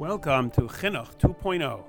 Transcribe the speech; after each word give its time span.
Welcome 0.00 0.50
to 0.52 0.62
Chinuch 0.62 1.18
2.0, 1.18 1.84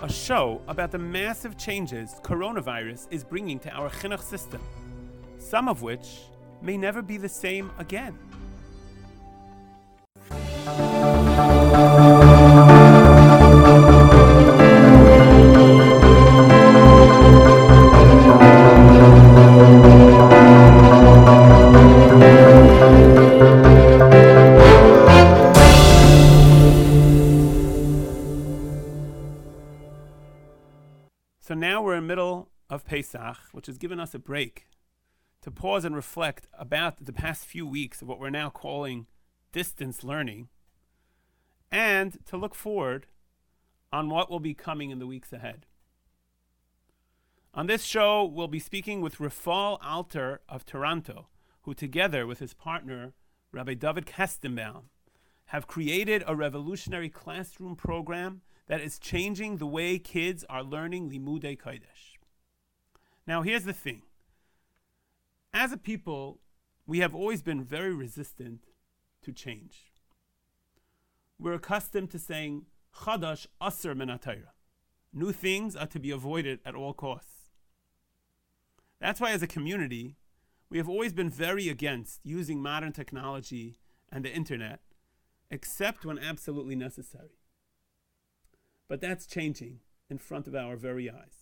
a 0.00 0.12
show 0.12 0.62
about 0.68 0.92
the 0.92 0.98
massive 0.98 1.56
changes 1.58 2.14
coronavirus 2.22 3.08
is 3.10 3.24
bringing 3.24 3.58
to 3.58 3.70
our 3.70 3.90
Chinuch 3.90 4.22
system, 4.22 4.60
some 5.38 5.68
of 5.68 5.82
which 5.82 6.20
may 6.62 6.76
never 6.76 7.02
be 7.02 7.16
the 7.16 7.28
same 7.28 7.72
again. 7.80 8.16
Pesach, 33.08 33.38
which 33.52 33.66
has 33.66 33.78
given 33.78 33.98
us 33.98 34.14
a 34.14 34.18
break 34.18 34.66
to 35.40 35.50
pause 35.50 35.84
and 35.84 35.94
reflect 35.94 36.46
about 36.58 37.04
the 37.04 37.12
past 37.12 37.46
few 37.46 37.66
weeks 37.66 38.02
of 38.02 38.08
what 38.08 38.18
we're 38.18 38.30
now 38.30 38.50
calling 38.50 39.06
distance 39.52 40.04
learning 40.04 40.48
and 41.70 42.18
to 42.26 42.36
look 42.36 42.54
forward 42.54 43.06
on 43.92 44.10
what 44.10 44.30
will 44.30 44.40
be 44.40 44.54
coming 44.54 44.90
in 44.90 44.98
the 44.98 45.06
weeks 45.06 45.32
ahead. 45.32 45.64
On 47.54 47.66
this 47.66 47.82
show, 47.84 48.24
we'll 48.24 48.48
be 48.48 48.58
speaking 48.58 49.00
with 49.00 49.16
Rafal 49.16 49.78
Alter 49.82 50.40
of 50.48 50.66
Toronto, 50.66 51.28
who 51.62 51.72
together 51.72 52.26
with 52.26 52.40
his 52.40 52.52
partner, 52.52 53.14
Rabbi 53.52 53.74
David 53.74 54.06
Kestenbaum, 54.06 54.84
have 55.46 55.66
created 55.66 56.22
a 56.26 56.36
revolutionary 56.36 57.08
classroom 57.08 57.74
program 57.74 58.42
that 58.66 58.82
is 58.82 58.98
changing 58.98 59.56
the 59.56 59.66
way 59.66 59.98
kids 59.98 60.44
are 60.50 60.62
learning 60.62 61.10
Limudei 61.10 61.58
Kodesh. 61.58 62.17
Now, 63.28 63.42
here's 63.42 63.64
the 63.64 63.74
thing. 63.74 64.04
As 65.52 65.70
a 65.70 65.76
people, 65.76 66.40
we 66.86 67.00
have 67.00 67.14
always 67.14 67.42
been 67.42 67.62
very 67.62 67.92
resistant 67.94 68.60
to 69.22 69.32
change. 69.32 69.92
We're 71.38 71.52
accustomed 71.52 72.10
to 72.12 72.18
saying, 72.18 72.64
Chadash 73.02 73.46
Aser 73.62 73.94
Menatayra. 73.94 74.54
New 75.12 75.32
things 75.32 75.76
are 75.76 75.86
to 75.88 75.98
be 75.98 76.10
avoided 76.10 76.60
at 76.64 76.74
all 76.74 76.94
costs. 76.94 77.50
That's 78.98 79.20
why, 79.20 79.32
as 79.32 79.42
a 79.42 79.46
community, 79.46 80.16
we 80.70 80.78
have 80.78 80.88
always 80.88 81.12
been 81.12 81.28
very 81.28 81.68
against 81.68 82.20
using 82.24 82.62
modern 82.62 82.92
technology 82.94 83.76
and 84.10 84.24
the 84.24 84.32
internet, 84.32 84.80
except 85.50 86.06
when 86.06 86.18
absolutely 86.18 86.76
necessary. 86.76 87.42
But 88.88 89.02
that's 89.02 89.26
changing 89.26 89.80
in 90.08 90.16
front 90.16 90.46
of 90.46 90.54
our 90.54 90.76
very 90.76 91.10
eyes. 91.10 91.37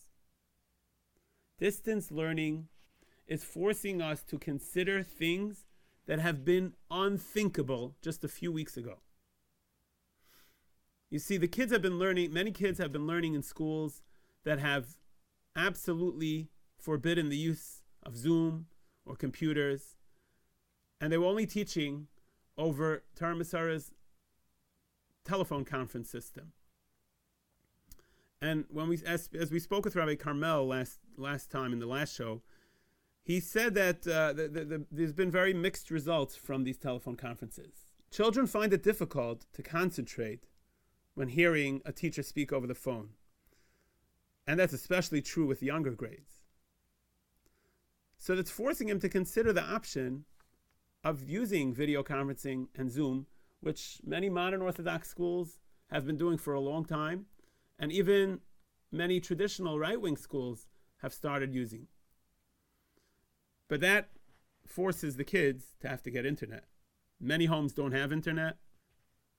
Distance 1.58 2.10
learning 2.10 2.68
is 3.26 3.42
forcing 3.42 4.02
us 4.02 4.22
to 4.24 4.38
consider 4.38 5.02
things 5.02 5.64
that 6.06 6.18
have 6.18 6.44
been 6.44 6.74
unthinkable 6.90 7.96
just 8.02 8.22
a 8.24 8.28
few 8.28 8.52
weeks 8.52 8.76
ago. 8.76 8.98
You 11.10 11.18
see, 11.18 11.36
the 11.36 11.48
kids 11.48 11.72
have 11.72 11.82
been 11.82 11.98
learning, 11.98 12.32
many 12.32 12.50
kids 12.50 12.78
have 12.78 12.92
been 12.92 13.06
learning 13.06 13.34
in 13.34 13.42
schools 13.42 14.02
that 14.44 14.58
have 14.58 14.98
absolutely 15.56 16.48
forbidden 16.78 17.30
the 17.30 17.36
use 17.36 17.82
of 18.02 18.16
Zoom 18.16 18.66
or 19.04 19.16
computers, 19.16 19.96
and 21.00 21.12
they 21.12 21.18
were 21.18 21.26
only 21.26 21.46
teaching 21.46 22.08
over 22.58 23.02
Torah 23.14 23.34
Misora's 23.34 23.92
telephone 25.24 25.64
conference 25.64 26.10
system. 26.10 26.52
And 28.47 28.64
when 28.69 28.89
we, 28.89 29.00
as, 29.05 29.28
as 29.36 29.50
we 29.50 29.58
spoke 29.58 29.84
with 29.84 29.97
Rabbi 29.97 30.14
Carmel 30.14 30.69
last 30.69 31.00
last 31.16 31.50
time 31.50 31.72
in 31.72 31.80
the 31.80 31.86
last 31.86 32.14
show, 32.14 32.42
he 33.25 33.41
said 33.41 33.75
that 33.75 34.06
uh, 34.06 34.32
the, 34.34 34.47
the, 34.47 34.65
the, 34.65 34.87
there's 34.93 35.12
been 35.12 35.32
very 35.32 35.53
mixed 35.53 35.91
results 35.91 36.37
from 36.37 36.62
these 36.62 36.78
telephone 36.78 37.16
conferences. 37.16 37.75
Children 38.12 38.47
find 38.47 38.72
it 38.72 38.84
difficult 38.84 39.47
to 39.53 39.62
concentrate 39.65 40.47
when 41.15 41.28
hearing 41.28 41.82
a 41.84 41.91
teacher 41.91 42.22
speak 42.22 42.53
over 42.53 42.69
the 42.69 42.75
phone, 42.75 43.09
and 44.47 44.60
that's 44.60 44.72
especially 44.72 45.22
true 45.22 45.47
with 45.47 45.60
younger 45.60 45.91
grades. 45.91 46.44
So 48.19 48.37
that's 48.37 48.50
forcing 48.50 48.88
him 48.88 49.00
to 49.00 49.09
consider 49.09 49.53
the 49.53 49.65
option 49.65 50.25
of 51.03 51.28
using 51.28 51.75
video 51.75 52.04
conferencing 52.04 52.69
and 52.76 52.93
Zoom, 52.93 53.26
which 53.60 53.99
many 54.06 54.31
modern 54.31 54.62
Orthodox 54.62 55.09
schools 55.09 55.59
have 55.91 56.06
been 56.06 56.16
doing 56.16 56.38
for 56.38 56.54
a 56.54 56.60
long 56.60 56.84
time 56.84 57.26
and 57.78 57.92
even 57.92 58.41
many 58.91 59.20
traditional 59.20 59.78
right 59.78 60.00
wing 60.00 60.16
schools 60.16 60.66
have 61.03 61.12
started 61.12 61.54
using. 61.54 61.87
But 63.69 63.81
that 63.81 64.10
forces 64.66 65.16
the 65.16 65.25
kids 65.25 65.75
to 65.81 65.88
have 65.88 66.03
to 66.04 66.10
get 66.10 66.26
internet. 66.26 66.64
Many 67.20 67.47
homes 67.47 67.72
don't 67.72 67.92
have 67.92 68.12
internet. 68.12 68.56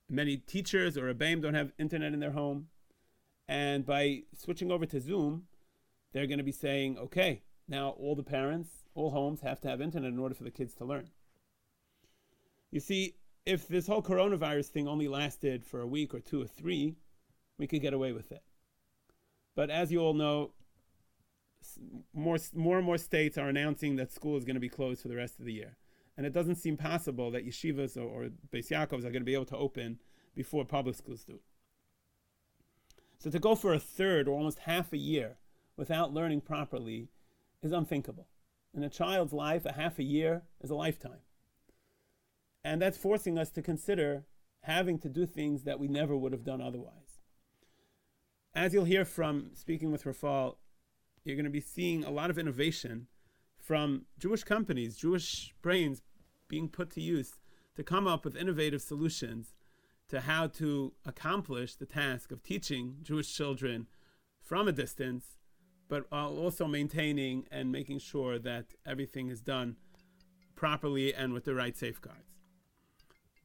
Many 0.08 0.36
teachers 0.36 0.96
or 0.96 1.12
Rabbeim 1.12 1.42
don't 1.42 1.54
have 1.54 1.72
internet 1.78 2.12
in 2.12 2.20
their 2.20 2.32
home. 2.32 2.68
And 3.46 3.84
by 3.84 4.22
switching 4.36 4.70
over 4.70 4.86
to 4.86 5.00
Zoom, 5.00 5.44
they're 6.12 6.26
going 6.26 6.38
to 6.38 6.44
be 6.44 6.52
saying, 6.52 6.98
okay, 6.98 7.42
now 7.68 7.90
all 7.90 8.14
the 8.14 8.22
parents, 8.22 8.70
all 8.94 9.10
homes 9.10 9.40
have 9.40 9.60
to 9.60 9.68
have 9.68 9.80
internet 9.80 10.12
in 10.12 10.18
order 10.18 10.34
for 10.34 10.44
the 10.44 10.50
kids 10.50 10.74
to 10.74 10.84
learn. 10.84 11.10
You 12.70 12.80
see, 12.80 13.14
if 13.46 13.68
this 13.68 13.86
whole 13.86 14.02
coronavirus 14.02 14.66
thing 14.66 14.88
only 14.88 15.08
lasted 15.08 15.64
for 15.64 15.80
a 15.80 15.86
week 15.86 16.14
or 16.14 16.20
two 16.20 16.42
or 16.42 16.46
three, 16.46 16.96
we 17.58 17.66
could 17.66 17.82
get 17.82 17.92
away 17.92 18.12
with 18.12 18.30
it. 18.32 18.42
But 19.54 19.70
as 19.70 19.90
you 19.90 19.98
all 19.98 20.14
know, 20.14 20.52
more, 22.14 22.38
more 22.54 22.76
and 22.76 22.86
more 22.86 22.98
states 22.98 23.36
are 23.36 23.48
announcing 23.48 23.96
that 23.96 24.12
school 24.12 24.36
is 24.36 24.44
going 24.44 24.54
to 24.54 24.60
be 24.60 24.68
closed 24.68 25.02
for 25.02 25.08
the 25.08 25.16
rest 25.16 25.38
of 25.38 25.44
the 25.44 25.52
year. 25.52 25.76
And 26.16 26.26
it 26.26 26.32
doesn't 26.32 26.56
seem 26.56 26.76
possible 26.76 27.30
that 27.32 27.46
yeshivas 27.46 27.96
or, 27.96 28.02
or 28.02 28.28
Beis 28.52 28.70
Yaakovs 28.70 29.04
are 29.04 29.10
going 29.10 29.14
to 29.14 29.20
be 29.20 29.34
able 29.34 29.44
to 29.46 29.56
open 29.56 29.98
before 30.34 30.64
public 30.64 30.96
schools 30.96 31.24
do. 31.24 31.40
So 33.18 33.30
to 33.30 33.38
go 33.38 33.54
for 33.54 33.74
a 33.74 33.80
third 33.80 34.28
or 34.28 34.36
almost 34.36 34.60
half 34.60 34.92
a 34.92 34.96
year 34.96 35.38
without 35.76 36.14
learning 36.14 36.42
properly 36.42 37.08
is 37.62 37.72
unthinkable. 37.72 38.28
In 38.74 38.84
a 38.84 38.88
child's 38.88 39.32
life, 39.32 39.64
a 39.66 39.72
half 39.72 39.98
a 39.98 40.04
year 40.04 40.42
is 40.60 40.70
a 40.70 40.76
lifetime. 40.76 41.22
And 42.62 42.80
that's 42.80 42.98
forcing 42.98 43.38
us 43.38 43.50
to 43.50 43.62
consider 43.62 44.24
having 44.62 44.98
to 45.00 45.08
do 45.08 45.26
things 45.26 45.64
that 45.64 45.80
we 45.80 45.88
never 45.88 46.16
would 46.16 46.32
have 46.32 46.44
done 46.44 46.60
otherwise 46.60 47.07
as 48.58 48.74
you'll 48.74 48.84
hear 48.84 49.04
from 49.04 49.50
speaking 49.54 49.92
with 49.92 50.02
Rafal, 50.02 50.56
you're 51.22 51.36
going 51.36 51.44
to 51.44 51.50
be 51.50 51.60
seeing 51.60 52.02
a 52.02 52.10
lot 52.10 52.28
of 52.28 52.38
innovation 52.38 53.06
from 53.56 54.06
Jewish 54.18 54.42
companies, 54.42 54.96
Jewish 54.96 55.54
brains 55.62 56.02
being 56.48 56.68
put 56.68 56.90
to 56.90 57.00
use 57.00 57.36
to 57.76 57.84
come 57.84 58.08
up 58.08 58.24
with 58.24 58.36
innovative 58.36 58.82
solutions 58.82 59.54
to 60.08 60.22
how 60.22 60.48
to 60.48 60.92
accomplish 61.06 61.76
the 61.76 61.86
task 61.86 62.32
of 62.32 62.42
teaching 62.42 62.96
Jewish 63.02 63.32
children 63.32 63.86
from 64.40 64.66
a 64.66 64.72
distance, 64.72 65.38
but 65.88 66.06
also 66.10 66.66
maintaining 66.66 67.46
and 67.52 67.70
making 67.70 68.00
sure 68.00 68.40
that 68.40 68.74
everything 68.84 69.28
is 69.28 69.40
done 69.40 69.76
properly 70.56 71.14
and 71.14 71.32
with 71.32 71.44
the 71.44 71.54
right 71.54 71.76
safeguards. 71.76 72.40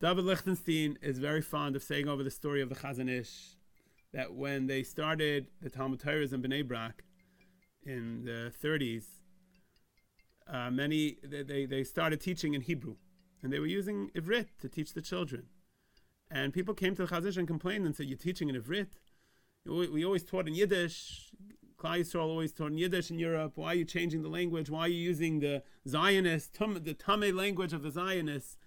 David 0.01 0.25
Lichtenstein 0.25 0.97
is 1.03 1.19
very 1.19 1.41
fond 1.41 1.75
of 1.75 1.83
saying 1.83 2.07
over 2.07 2.23
the 2.23 2.31
story 2.31 2.61
of 2.61 2.69
the 2.69 2.75
Chazon 2.75 3.09
Ish 3.09 3.57
that 4.13 4.33
when 4.33 4.67
they 4.67 4.83
started 4.83 5.47
the 5.61 5.69
Talmud 5.69 5.99
Torahs 5.99 6.33
in 6.33 6.41
Bnei 6.41 6.65
Brak 6.65 7.03
in 7.83 8.25
the 8.25 8.53
30s, 8.63 9.05
uh, 10.47 10.69
many 10.69 11.17
they, 11.23 11.65
they 11.65 11.83
started 11.83 12.21
teaching 12.21 12.53
in 12.53 12.61
Hebrew, 12.61 12.95
and 13.41 13.51
they 13.51 13.59
were 13.59 13.65
using 13.65 14.09
Ivrit 14.15 14.47
to 14.61 14.69
teach 14.69 14.93
the 14.93 15.01
children. 15.01 15.45
And 16.29 16.53
people 16.53 16.73
came 16.73 16.95
to 16.95 17.05
the 17.05 17.07
Chazon 17.07 17.27
Ish 17.27 17.37
and 17.37 17.47
complained 17.47 17.85
and 17.85 17.95
said, 17.95 18.07
"You're 18.07 18.17
teaching 18.17 18.49
in 18.49 18.55
Ivrit. 18.55 18.87
We 19.65 20.03
always 20.03 20.23
taught 20.23 20.47
in 20.47 20.55
Yiddish. 20.55 21.31
Klal 21.77 21.99
Yisrael 21.99 22.23
always 22.23 22.53
taught 22.53 22.71
in 22.71 22.77
Yiddish 22.77 23.11
in 23.11 23.19
Europe. 23.19 23.53
Why 23.55 23.67
are 23.67 23.75
you 23.75 23.85
changing 23.85 24.21
the 24.21 24.29
language? 24.29 24.69
Why 24.69 24.81
are 24.81 24.87
you 24.87 24.95
using 24.95 25.39
the 25.39 25.63
Zionist, 25.87 26.53
tum, 26.53 26.79
the 26.83 26.93
Tame 26.93 27.35
language 27.35 27.73
of 27.73 27.83
the 27.83 27.91
Zionists?" 27.91 28.57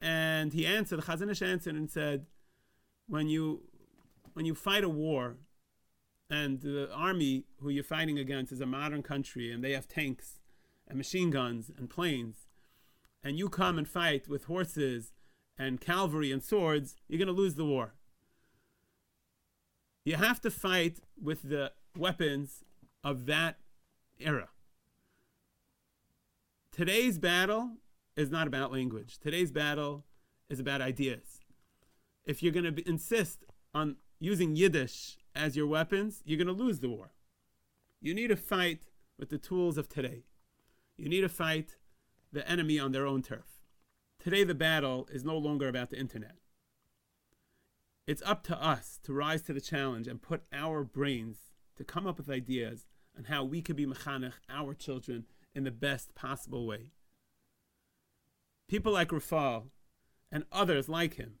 And 0.00 0.52
he 0.52 0.66
answered, 0.66 0.98
the 0.98 1.02
Chazon 1.02 1.30
Ish 1.30 1.42
answered 1.42 1.74
and 1.74 1.90
said, 1.90 2.26
"When 3.06 3.28
you 3.28 3.68
when 4.34 4.44
you 4.44 4.54
fight 4.54 4.84
a 4.84 4.88
war 4.88 5.36
and 6.28 6.60
the 6.60 6.92
army 6.92 7.44
who 7.60 7.70
you're 7.70 7.84
fighting 7.84 8.18
against 8.18 8.52
is 8.52 8.60
a 8.60 8.66
modern 8.66 9.02
country 9.02 9.50
and 9.50 9.64
they 9.64 9.72
have 9.72 9.88
tanks 9.88 10.40
and 10.86 10.98
machine 10.98 11.30
guns 11.30 11.70
and 11.76 11.88
planes, 11.88 12.46
and 13.22 13.38
you 13.38 13.48
come 13.48 13.78
and 13.78 13.88
fight 13.88 14.28
with 14.28 14.44
horses 14.44 15.12
and 15.56 15.80
cavalry 15.80 16.30
and 16.30 16.42
swords, 16.42 16.96
you're 17.08 17.18
going 17.18 17.26
to 17.26 17.32
lose 17.32 17.54
the 17.54 17.64
war. 17.64 17.94
You 20.04 20.16
have 20.16 20.40
to 20.42 20.50
fight 20.50 20.98
with 21.20 21.48
the 21.48 21.72
weapons 21.96 22.64
of 23.02 23.26
that 23.26 23.56
era. 24.18 24.48
Today's 26.72 27.18
battle 27.18 27.76
is 28.16 28.30
not 28.30 28.46
about 28.46 28.72
language. 28.72 29.18
Today's 29.18 29.52
battle 29.52 30.04
is 30.50 30.60
about 30.60 30.82
ideas. 30.82 31.40
If 32.24 32.42
you're 32.42 32.52
going 32.52 32.74
to 32.74 32.88
insist 32.88 33.44
on 33.72 33.96
using 34.24 34.56
Yiddish 34.56 35.18
as 35.34 35.54
your 35.54 35.66
weapons, 35.66 36.22
you're 36.24 36.42
going 36.42 36.56
to 36.56 36.64
lose 36.64 36.80
the 36.80 36.88
war. 36.88 37.10
You 38.00 38.14
need 38.14 38.28
to 38.28 38.36
fight 38.36 38.84
with 39.18 39.28
the 39.28 39.38
tools 39.38 39.76
of 39.76 39.88
today. 39.88 40.24
You 40.96 41.08
need 41.08 41.20
to 41.20 41.28
fight 41.28 41.76
the 42.32 42.48
enemy 42.48 42.78
on 42.78 42.92
their 42.92 43.06
own 43.06 43.22
turf. 43.22 43.60
Today, 44.18 44.42
the 44.42 44.54
battle 44.54 45.06
is 45.12 45.24
no 45.24 45.36
longer 45.36 45.68
about 45.68 45.90
the 45.90 45.98
internet. 45.98 46.36
It's 48.06 48.22
up 48.24 48.42
to 48.44 48.62
us 48.62 48.98
to 49.04 49.12
rise 49.12 49.42
to 49.42 49.52
the 49.52 49.60
challenge 49.60 50.06
and 50.08 50.22
put 50.22 50.44
our 50.52 50.84
brains 50.84 51.36
to 51.76 51.84
come 51.84 52.06
up 52.06 52.16
with 52.16 52.30
ideas 52.30 52.86
on 53.16 53.24
how 53.24 53.44
we 53.44 53.60
could 53.60 53.76
be 53.76 53.86
mechanech 53.86 54.32
our 54.48 54.72
children 54.72 55.26
in 55.54 55.64
the 55.64 55.70
best 55.70 56.14
possible 56.14 56.66
way. 56.66 56.92
People 58.68 58.92
like 58.92 59.08
Rafal 59.08 59.64
and 60.32 60.44
others 60.50 60.88
like 60.88 61.14
him 61.14 61.34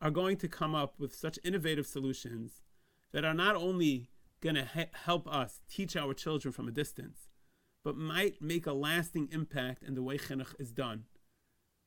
are 0.00 0.10
going 0.10 0.36
to 0.36 0.48
come 0.48 0.74
up 0.74 0.94
with 0.98 1.14
such 1.14 1.38
innovative 1.44 1.86
solutions 1.86 2.62
that 3.12 3.24
are 3.24 3.34
not 3.34 3.56
only 3.56 4.10
going 4.40 4.54
to 4.54 4.64
ha- 4.64 4.86
help 4.92 5.26
us 5.26 5.60
teach 5.68 5.96
our 5.96 6.14
children 6.14 6.52
from 6.52 6.68
a 6.68 6.72
distance, 6.72 7.28
but 7.84 7.96
might 7.96 8.40
make 8.40 8.66
a 8.66 8.72
lasting 8.72 9.28
impact 9.32 9.82
in 9.82 9.94
the 9.94 10.02
way 10.02 10.18
chinuch 10.18 10.54
is 10.60 10.70
done, 10.70 11.04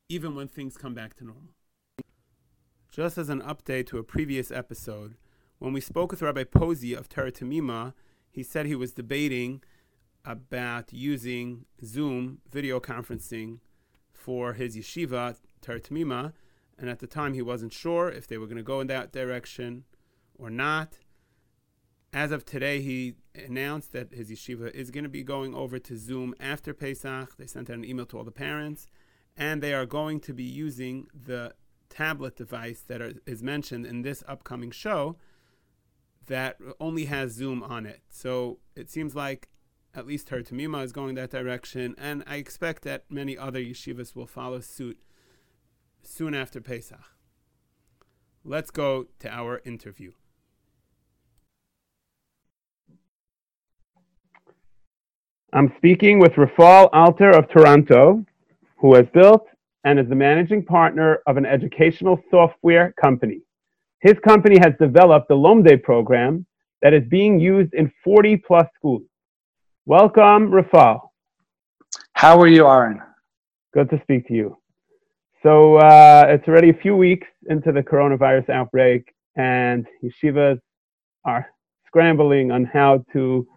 even 0.09 0.35
when 0.35 0.47
things 0.47 0.77
come 0.77 0.93
back 0.93 1.15
to 1.15 1.23
normal. 1.23 1.53
Just 2.91 3.17
as 3.17 3.29
an 3.29 3.41
update 3.41 3.87
to 3.87 3.97
a 3.97 4.03
previous 4.03 4.51
episode, 4.51 5.15
when 5.59 5.71
we 5.73 5.79
spoke 5.79 6.11
with 6.11 6.21
Rabbi 6.21 6.43
Posey 6.43 6.93
of 6.93 7.07
Torah 7.07 7.31
Tamima, 7.31 7.93
he 8.29 8.43
said 8.43 8.65
he 8.65 8.75
was 8.75 8.93
debating 8.93 9.61
about 10.25 10.91
using 10.91 11.65
Zoom 11.83 12.39
video 12.51 12.79
conferencing 12.79 13.59
for 14.11 14.53
his 14.53 14.75
yeshiva, 14.75 15.37
Torah 15.61 15.79
Tamima, 15.79 16.33
and 16.81 16.89
at 16.89 16.99
the 16.99 17.07
time 17.07 17.35
he 17.35 17.43
wasn't 17.43 17.71
sure 17.71 18.09
if 18.09 18.27
they 18.27 18.39
were 18.39 18.47
going 18.47 18.57
to 18.57 18.63
go 18.63 18.81
in 18.81 18.87
that 18.87 19.13
direction 19.13 19.85
or 20.33 20.49
not. 20.49 20.97
As 22.11 22.31
of 22.31 22.43
today, 22.43 22.81
he 22.81 23.15
announced 23.35 23.93
that 23.93 24.11
his 24.11 24.31
yeshiva 24.31 24.71
is 24.71 24.89
going 24.89 25.03
to 25.03 25.09
be 25.09 25.23
going 25.23 25.53
over 25.53 25.77
to 25.77 25.95
Zoom 25.95 26.33
after 26.39 26.73
Pesach. 26.73 27.37
They 27.37 27.45
sent 27.45 27.69
out 27.69 27.77
an 27.77 27.85
email 27.85 28.07
to 28.07 28.17
all 28.17 28.23
the 28.23 28.31
parents, 28.31 28.87
and 29.37 29.61
they 29.61 29.73
are 29.73 29.85
going 29.85 30.19
to 30.21 30.33
be 30.33 30.43
using 30.43 31.07
the 31.13 31.53
tablet 31.87 32.35
device 32.35 32.81
that 32.87 32.99
are, 32.99 33.13
is 33.25 33.43
mentioned 33.43 33.85
in 33.85 34.01
this 34.01 34.23
upcoming 34.27 34.71
show 34.71 35.17
that 36.25 36.57
only 36.79 37.05
has 37.05 37.31
Zoom 37.31 37.61
on 37.61 37.85
it. 37.85 38.01
So 38.09 38.57
it 38.75 38.89
seems 38.89 39.15
like 39.15 39.49
at 39.93 40.07
least 40.07 40.27
Torah 40.27 40.43
Tamima 40.43 40.83
is 40.83 40.91
going 40.91 41.13
that 41.15 41.29
direction, 41.29 41.93
and 41.97 42.23
I 42.25 42.37
expect 42.37 42.81
that 42.83 43.03
many 43.09 43.37
other 43.37 43.59
yeshivas 43.59 44.15
will 44.15 44.27
follow 44.27 44.61
suit 44.61 44.99
soon 46.11 46.35
after 46.35 46.59
Pesach. 46.59 46.99
Let's 48.43 48.69
go 48.69 49.07
to 49.19 49.29
our 49.29 49.61
interview. 49.63 50.11
I'm 55.53 55.73
speaking 55.77 56.19
with 56.19 56.33
Rafal 56.33 56.89
Alter 56.91 57.29
of 57.31 57.49
Toronto, 57.49 58.25
who 58.77 58.95
has 58.95 59.05
built 59.13 59.45
and 59.83 59.99
is 59.99 60.07
the 60.09 60.15
managing 60.15 60.63
partner 60.63 61.19
of 61.27 61.37
an 61.37 61.45
educational 61.45 62.19
software 62.29 62.93
company. 63.01 63.41
His 63.99 64.15
company 64.27 64.57
has 64.59 64.73
developed 64.79 65.27
the 65.27 65.35
Lomde 65.35 65.81
program 65.83 66.45
that 66.81 66.93
is 66.93 67.03
being 67.09 67.39
used 67.39 67.73
in 67.73 67.91
40 68.03 68.37
plus 68.37 68.65
schools. 68.75 69.03
Welcome, 69.85 70.51
Rafal. 70.51 70.99
How 72.13 72.39
are 72.39 72.47
you, 72.47 72.67
Aaron? 72.67 73.01
Good 73.73 73.89
to 73.91 74.01
speak 74.03 74.27
to 74.27 74.33
you. 74.33 74.60
So 75.43 75.77
uh, 75.77 76.25
it's 76.29 76.47
already 76.47 76.69
a 76.69 76.73
few 76.73 76.95
weeks 76.95 77.27
into 77.49 77.71
the 77.71 77.81
coronavirus 77.81 78.49
outbreak, 78.49 79.13
and 79.35 79.88
yeshivas 80.03 80.59
are 81.25 81.47
scrambling 81.88 82.51
on 82.51 82.65
how 82.65 83.03
to 83.13 83.47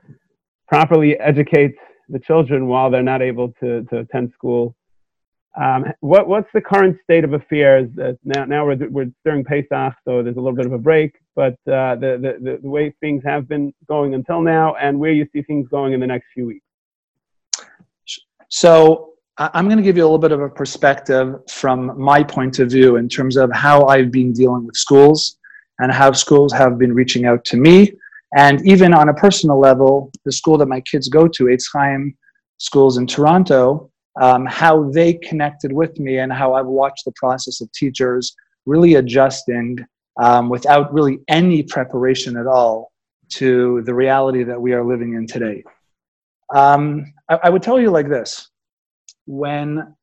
properly 0.67 1.19
educate 1.19 1.75
the 2.09 2.19
children 2.19 2.69
while 2.69 2.91
they're 2.91 3.03
not 3.03 3.23
able 3.23 3.53
to, 3.61 3.85
to 3.85 3.99
attend 3.99 4.33
school. 4.33 4.75
Um, 5.61 5.85
what, 6.01 6.27
what's 6.27 6.49
the 6.53 6.61
current 6.61 6.97
state 7.05 7.23
of 7.23 7.33
affairs? 7.33 7.89
Uh, 8.03 8.15
now, 8.25 8.45
now 8.45 8.67
we're, 8.67 8.89
we're 8.89 9.11
during 9.25 9.45
Pesach, 9.45 9.95
so 10.05 10.23
there's 10.23 10.37
a 10.37 10.41
little 10.41 10.57
bit 10.57 10.67
of 10.67 10.73
a 10.73 10.79
break, 10.79 11.15
but 11.37 11.53
uh, 11.71 11.95
the, 11.95 12.39
the, 12.43 12.59
the 12.61 12.69
way 12.69 12.93
things 13.01 13.23
have 13.25 13.47
been 13.47 13.73
going 13.87 14.15
until 14.15 14.41
now 14.41 14.75
and 14.77 14.99
where 14.99 15.13
you 15.13 15.29
see 15.33 15.43
things 15.43 15.69
going 15.69 15.93
in 15.93 16.01
the 16.01 16.07
next 16.07 16.27
few 16.35 16.47
weeks. 16.47 16.67
So 18.49 19.14
I'm 19.37 19.67
going 19.67 19.79
to 19.79 19.83
give 19.83 19.97
you 19.97 20.05
a 20.05 20.07
little 20.07 20.19
bit 20.19 20.31
of 20.31 20.41
a 20.41 20.49
perspective 20.49 21.35
from 21.51 22.01
my 22.01 22.23
point 22.23 22.61
of 22.61 22.71
view 22.71 22.97
in 22.97 23.09
terms 23.09 23.37
of 23.37 23.51
how 23.53 23.87
I've 23.87 24.13
been 24.13 24.33
dealing 24.33 24.65
with 24.65 24.77
schools 24.77 25.39
and 25.81 25.91
how 25.91 26.13
schools 26.13 26.53
have 26.53 26.79
been 26.79 26.95
reaching 26.95 27.27
out 27.27 27.45
to 27.47 27.57
me. 27.57 27.93
And 28.37 28.65
even 28.65 28.95
on 28.95 29.09
a 29.09 29.15
personal 29.15 29.59
level, 29.59 30.13
the 30.25 30.31
school 30.31 30.57
that 30.59 30.67
my 30.67 30.81
kids 30.83 31.09
go 31.09 31.27
to, 31.27 31.45
Eitz 31.45 31.65
Chaim 31.73 32.17
Schools 32.59 32.97
in 32.97 33.09
Toronto, 33.09 33.91
um, 34.21 34.47
how 34.47 34.89
they 34.91 35.15
connected 35.15 35.73
with 35.73 35.99
me 35.99 36.19
and 36.19 36.33
how 36.33 36.55
I've 36.55 36.67
watched 36.67 37.05
the 37.05 37.13
process 37.17 37.61
of 37.61 37.71
teachers 37.73 38.37
really 38.67 38.95
adjusting 38.95 39.79
um, 40.23 40.49
without 40.49 40.95
really 40.95 41.19
any 41.27 41.65
preparation 41.65 42.37
at 42.37 42.47
all 42.47 42.93
to 43.31 43.83
the 43.85 43.95
reality 43.95 44.45
that 44.45 44.61
we 44.61 44.75
are 44.75 44.85
living 44.85 45.15
in 45.15 45.27
today. 45.27 45.65
Um, 46.55 47.13
I, 47.29 47.41
I 47.45 47.51
would 47.51 47.63
tell 47.63 47.81
you 47.81 47.91
like 47.91 48.09
this 48.09 48.49
when 49.27 49.95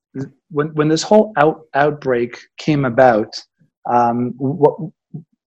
when 0.50 0.74
when 0.74 0.88
this 0.88 1.04
whole 1.04 1.34
out, 1.38 1.62
outbreak 1.74 2.38
came 2.58 2.86
about, 2.86 3.34
um, 3.90 4.34
what, 4.38 4.76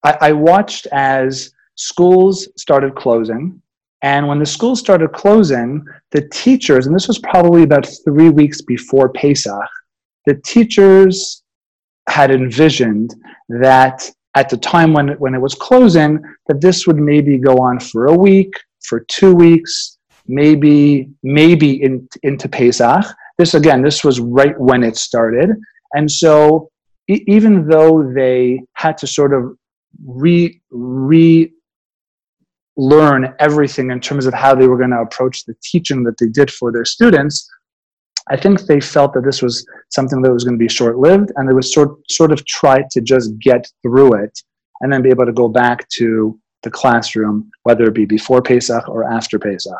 I, 0.02 0.16
I 0.28 0.32
watched 0.32 0.86
as 0.92 1.52
schools 1.76 2.48
started 2.56 2.94
closing, 2.94 3.60
and 4.02 4.26
when 4.28 4.38
the 4.38 4.46
schools 4.46 4.80
started 4.80 5.12
closing, 5.12 5.84
the 6.10 6.28
teachers, 6.28 6.86
and 6.86 6.94
this 6.94 7.08
was 7.08 7.18
probably 7.18 7.62
about 7.62 7.88
three 8.04 8.30
weeks 8.30 8.60
before 8.62 9.08
Pesach, 9.10 9.68
the 10.26 10.40
teachers 10.44 11.42
had 12.08 12.30
envisioned 12.30 13.14
that 13.48 14.10
at 14.34 14.48
the 14.48 14.56
time 14.56 14.92
when 14.92 15.10
it, 15.10 15.20
when 15.20 15.34
it 15.34 15.40
was 15.40 15.54
closing, 15.54 16.22
that 16.48 16.60
this 16.60 16.86
would 16.86 16.98
maybe 16.98 17.38
go 17.38 17.56
on 17.58 17.78
for 17.80 18.06
a 18.06 18.14
week, 18.14 18.52
for 18.82 19.06
two 19.08 19.34
weeks, 19.34 19.98
maybe 20.26 21.08
maybe 21.22 21.82
in, 21.82 22.08
into 22.22 22.48
Pesach, 22.48 23.04
this 23.38 23.54
again, 23.54 23.82
this 23.82 24.04
was 24.04 24.20
right 24.20 24.58
when 24.58 24.82
it 24.82 24.96
started. 24.96 25.50
And 25.92 26.10
so 26.10 26.70
e- 27.08 27.24
even 27.26 27.68
though 27.68 28.12
they 28.14 28.62
had 28.74 28.98
to 28.98 29.06
sort 29.06 29.34
of 29.34 29.56
re, 30.04 30.60
re 30.70 31.52
learn 32.76 33.34
everything 33.38 33.90
in 33.90 34.00
terms 34.00 34.26
of 34.26 34.34
how 34.34 34.54
they 34.54 34.66
were 34.66 34.78
going 34.78 34.90
to 34.90 35.00
approach 35.00 35.44
the 35.44 35.54
teaching 35.62 36.02
that 36.04 36.18
they 36.18 36.26
did 36.26 36.50
for 36.50 36.72
their 36.72 36.84
students, 36.84 37.48
I 38.30 38.36
think 38.36 38.62
they 38.62 38.80
felt 38.80 39.12
that 39.14 39.24
this 39.24 39.42
was 39.42 39.66
something 39.90 40.22
that 40.22 40.32
was 40.32 40.44
going 40.44 40.58
to 40.58 40.64
be 40.64 40.68
short 40.68 40.98
lived 40.98 41.30
and 41.36 41.48
they 41.48 41.52
would 41.52 41.64
sort, 41.64 41.90
sort 42.10 42.32
of 42.32 42.44
try 42.46 42.82
to 42.90 43.00
just 43.00 43.38
get 43.38 43.70
through 43.82 44.14
it 44.14 44.40
and 44.80 44.92
then 44.92 45.02
be 45.02 45.10
able 45.10 45.26
to 45.26 45.32
go 45.32 45.48
back 45.48 45.88
to 45.90 46.38
the 46.62 46.70
classroom, 46.70 47.50
whether 47.64 47.84
it 47.84 47.94
be 47.94 48.06
before 48.06 48.42
Pesach 48.42 48.88
or 48.88 49.04
after 49.04 49.38
Pesach. 49.38 49.72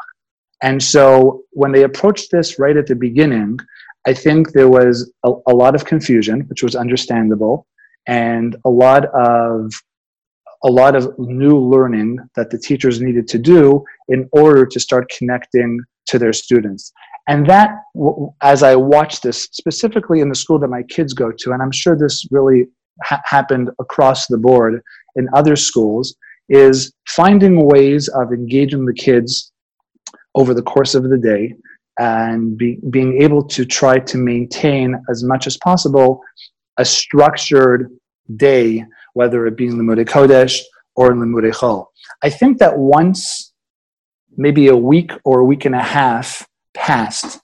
And 0.62 0.82
so 0.82 1.42
when 1.50 1.72
they 1.72 1.82
approached 1.82 2.30
this 2.30 2.58
right 2.58 2.76
at 2.76 2.86
the 2.86 2.96
beginning, 2.96 3.58
I 4.06 4.14
think 4.14 4.52
there 4.52 4.68
was 4.68 5.12
a, 5.24 5.32
a 5.48 5.54
lot 5.54 5.74
of 5.74 5.84
confusion, 5.84 6.42
which 6.48 6.62
was 6.62 6.74
understandable, 6.76 7.66
and 8.06 8.56
a 8.64 8.70
lot 8.70 9.06
of 9.14 9.72
a 10.64 10.70
lot 10.70 10.96
of 10.96 11.12
new 11.18 11.58
learning 11.58 12.18
that 12.36 12.50
the 12.50 12.58
teachers 12.58 13.00
needed 13.00 13.28
to 13.28 13.38
do 13.38 13.84
in 14.08 14.26
order 14.32 14.64
to 14.64 14.80
start 14.80 15.12
connecting 15.16 15.78
to 16.06 16.18
their 16.18 16.32
students. 16.32 16.90
And 17.28 17.46
that, 17.48 17.70
as 18.42 18.62
I 18.62 18.74
watched 18.76 19.22
this, 19.22 19.44
specifically 19.52 20.20
in 20.20 20.28
the 20.28 20.34
school 20.34 20.58
that 20.58 20.68
my 20.68 20.82
kids 20.84 21.12
go 21.12 21.30
to, 21.30 21.52
and 21.52 21.62
I'm 21.62 21.72
sure 21.72 21.96
this 21.96 22.26
really 22.30 22.66
ha- 23.02 23.20
happened 23.24 23.70
across 23.78 24.26
the 24.26 24.38
board 24.38 24.82
in 25.16 25.28
other 25.34 25.56
schools, 25.56 26.14
is 26.48 26.92
finding 27.08 27.66
ways 27.66 28.08
of 28.08 28.32
engaging 28.32 28.84
the 28.84 28.94
kids 28.94 29.52
over 30.34 30.54
the 30.54 30.62
course 30.62 30.94
of 30.94 31.08
the 31.08 31.18
day 31.18 31.54
and 31.98 32.56
be, 32.58 32.78
being 32.90 33.22
able 33.22 33.42
to 33.42 33.64
try 33.64 33.98
to 33.98 34.18
maintain 34.18 35.00
as 35.08 35.22
much 35.22 35.46
as 35.46 35.56
possible 35.58 36.20
a 36.78 36.84
structured 36.84 37.90
day, 38.36 38.84
whether 39.12 39.46
it 39.46 39.56
be 39.56 39.66
in 39.66 39.78
the 39.78 39.84
Limudei 39.84 40.04
Kodesh 40.04 40.60
or 40.96 41.12
in 41.12 41.18
Limudei 41.18 41.52
Chol. 41.52 41.86
I 42.22 42.30
think 42.30 42.58
that 42.58 42.78
once 42.78 43.52
maybe 44.36 44.68
a 44.68 44.76
week 44.76 45.12
or 45.24 45.40
a 45.40 45.44
week 45.44 45.64
and 45.64 45.74
a 45.74 45.82
half 45.82 46.46
passed 46.74 47.40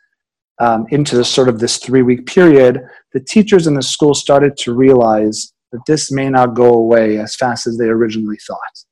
um, 0.61 0.87
into 0.91 1.17
the 1.17 1.25
sort 1.25 1.49
of 1.49 1.61
this 1.61 1.77
three 1.77 2.03
week 2.03 2.27
period, 2.27 2.83
the 3.13 3.21
teachers 3.21 3.67
in 3.67 3.75
the 3.75 3.83
school 3.83 4.15
started 4.15 4.57
to 4.59 4.75
realize 4.75 5.53
that 5.73 5.81
this 5.87 6.11
may 6.11 6.29
not 6.29 6.55
go 6.55 6.75
away 6.75 7.19
as 7.19 7.37
fast 7.37 7.67
as 7.67 7.79
they 7.79 7.87
originally 7.87 8.39
thought. 8.47 8.85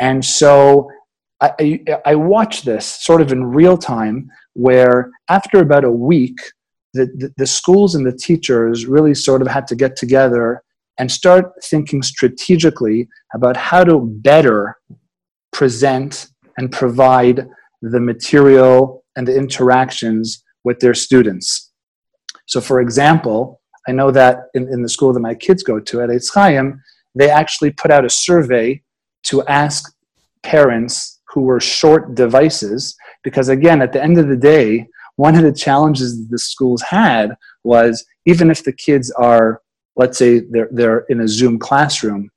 And 0.00 0.24
so 0.24 0.90
I, 1.42 1.82
I, 2.04 2.14
this 2.64 2.86
sort 2.86 3.22
of 3.22 3.32
in 3.32 3.44
real 3.44 3.78
time 3.78 4.30
where 4.52 5.10
after 5.28 5.60
about 5.60 5.84
a 5.84 5.90
week, 5.90 6.38
the, 6.92 7.06
the, 7.16 7.32
the, 7.38 7.46
schools 7.46 7.94
and 7.94 8.04
the 8.04 8.12
teachers 8.12 8.84
really 8.84 9.14
sort 9.14 9.40
of 9.40 9.48
had 9.48 9.66
to 9.68 9.76
get 9.76 9.96
together 9.96 10.62
and 10.98 11.10
start 11.10 11.52
thinking 11.64 12.02
strategically 12.02 13.08
about 13.32 13.56
how 13.56 13.84
to 13.84 14.00
better 14.00 14.76
present 15.52 16.26
and 16.58 16.70
provide 16.72 17.48
the 17.80 18.00
material 18.00 19.02
and 19.16 19.26
the 19.26 19.34
interactions 19.34 20.44
with 20.64 20.80
their 20.80 20.94
students. 20.94 21.72
So, 22.46 22.60
for 22.60 22.80
example, 22.80 23.60
I 23.88 23.92
know 23.92 24.10
that 24.10 24.48
in, 24.54 24.68
in 24.68 24.82
the 24.82 24.88
school 24.88 25.12
that 25.12 25.20
my 25.20 25.34
kids 25.34 25.62
go 25.62 25.80
to 25.80 26.02
at 26.02 26.10
Eitz 26.10 26.34
Chaim, 26.34 26.82
they 27.14 27.30
actually 27.30 27.70
put 27.70 27.90
out 27.90 28.04
a 28.04 28.10
survey 28.10 28.82
to 29.24 29.46
ask 29.46 29.94
parents 30.42 31.19
who 31.32 31.42
were 31.42 31.60
short 31.60 32.14
devices, 32.14 32.96
because 33.22 33.48
again, 33.48 33.82
at 33.82 33.92
the 33.92 34.02
end 34.02 34.18
of 34.18 34.28
the 34.28 34.36
day, 34.36 34.86
one 35.16 35.36
of 35.36 35.42
the 35.42 35.52
challenges 35.52 36.28
the 36.28 36.38
schools 36.38 36.82
had 36.82 37.36
was 37.62 38.04
even 38.26 38.50
if 38.50 38.64
the 38.64 38.72
kids 38.72 39.10
are, 39.12 39.60
let's 39.96 40.18
say, 40.18 40.40
they're, 40.50 40.68
they're 40.72 41.00
in 41.08 41.20
a 41.20 41.28
Zoom 41.28 41.58
classroom, 41.58 42.30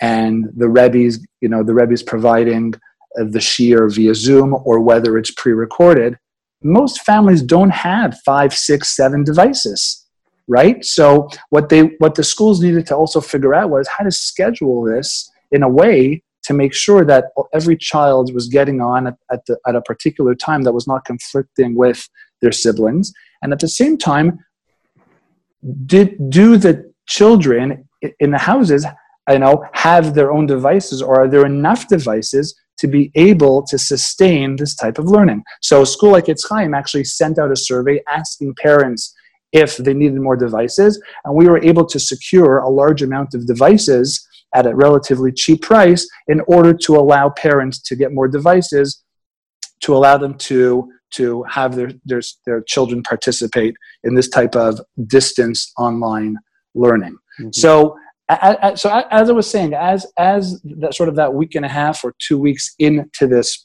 and 0.00 0.46
the 0.56 0.68
Rebbe's, 0.68 1.26
you 1.40 1.48
know, 1.48 1.62
the 1.62 1.74
Rebbe's 1.74 2.02
providing 2.02 2.74
the 3.14 3.38
shiur 3.38 3.92
via 3.92 4.14
Zoom 4.14 4.54
or 4.64 4.80
whether 4.80 5.18
it's 5.18 5.32
pre-recorded, 5.32 6.18
most 6.62 7.02
families 7.02 7.42
don't 7.42 7.70
have 7.70 8.18
five, 8.24 8.52
six, 8.54 8.94
seven 8.94 9.24
devices, 9.24 10.06
right? 10.46 10.84
So 10.84 11.28
what 11.50 11.68
they 11.68 11.82
what 11.98 12.14
the 12.14 12.24
schools 12.24 12.60
needed 12.60 12.86
to 12.88 12.96
also 12.96 13.20
figure 13.20 13.54
out 13.54 13.70
was 13.70 13.88
how 13.88 14.04
to 14.04 14.10
schedule 14.10 14.84
this 14.84 15.30
in 15.50 15.62
a 15.62 15.68
way 15.68 16.22
to 16.48 16.54
make 16.54 16.72
sure 16.72 17.04
that 17.04 17.26
every 17.52 17.76
child 17.76 18.32
was 18.32 18.48
getting 18.48 18.80
on 18.80 19.06
at, 19.06 19.16
at, 19.30 19.44
the, 19.46 19.58
at 19.66 19.76
a 19.76 19.82
particular 19.82 20.34
time 20.34 20.62
that 20.62 20.72
was 20.72 20.88
not 20.88 21.04
conflicting 21.04 21.76
with 21.76 22.08
their 22.40 22.52
siblings, 22.52 23.12
and 23.42 23.52
at 23.52 23.60
the 23.60 23.68
same 23.68 23.98
time, 23.98 24.38
did 25.84 26.16
do 26.30 26.56
the 26.56 26.90
children 27.06 27.86
in 28.20 28.30
the 28.30 28.38
houses 28.38 28.86
you 29.30 29.38
know 29.38 29.62
have 29.72 30.14
their 30.14 30.30
own 30.32 30.46
devices 30.46 31.02
or 31.02 31.20
are 31.20 31.28
there 31.28 31.44
enough 31.44 31.86
devices 31.88 32.54
to 32.78 32.86
be 32.86 33.10
able 33.14 33.62
to 33.66 33.76
sustain 33.76 34.56
this 34.56 34.74
type 34.74 34.98
of 34.98 35.06
learning? 35.06 35.42
So 35.60 35.82
a 35.82 35.86
school 35.86 36.12
like 36.12 36.26
Eitz 36.26 36.48
Chaim 36.48 36.72
actually 36.72 37.04
sent 37.04 37.38
out 37.38 37.52
a 37.52 37.56
survey 37.56 38.00
asking 38.08 38.54
parents 38.54 39.14
if 39.52 39.76
they 39.76 39.92
needed 39.92 40.20
more 40.20 40.36
devices 40.36 41.02
and 41.24 41.34
we 41.34 41.46
were 41.46 41.62
able 41.62 41.84
to 41.86 41.98
secure 41.98 42.58
a 42.58 42.70
large 42.70 43.02
amount 43.02 43.34
of 43.34 43.46
devices 43.46 44.26
at 44.58 44.66
a 44.66 44.74
relatively 44.74 45.32
cheap 45.32 45.62
price 45.62 46.02
in 46.26 46.40
order 46.48 46.72
to 46.74 46.96
allow 46.96 47.30
parents 47.30 47.80
to 47.88 47.94
get 47.94 48.12
more 48.12 48.28
devices 48.28 49.02
to 49.80 49.96
allow 49.96 50.16
them 50.18 50.34
to 50.34 50.88
to 51.10 51.42
have 51.44 51.74
their, 51.74 51.90
their, 52.04 52.20
their 52.44 52.60
children 52.62 53.02
participate 53.02 53.74
in 54.04 54.14
this 54.14 54.28
type 54.28 54.54
of 54.54 54.78
distance 55.06 55.72
online 55.78 56.36
learning. 56.74 57.16
Mm-hmm. 57.40 57.50
So 57.52 57.96
so 58.74 59.02
as 59.10 59.30
I 59.30 59.32
was 59.32 59.48
saying, 59.48 59.72
as 59.72 60.06
as 60.18 60.60
that 60.82 60.94
sort 60.94 61.08
of 61.08 61.16
that 61.16 61.32
week 61.32 61.54
and 61.54 61.64
a 61.64 61.68
half 61.68 62.04
or 62.04 62.14
two 62.18 62.38
weeks 62.38 62.74
into 62.78 63.26
this 63.26 63.64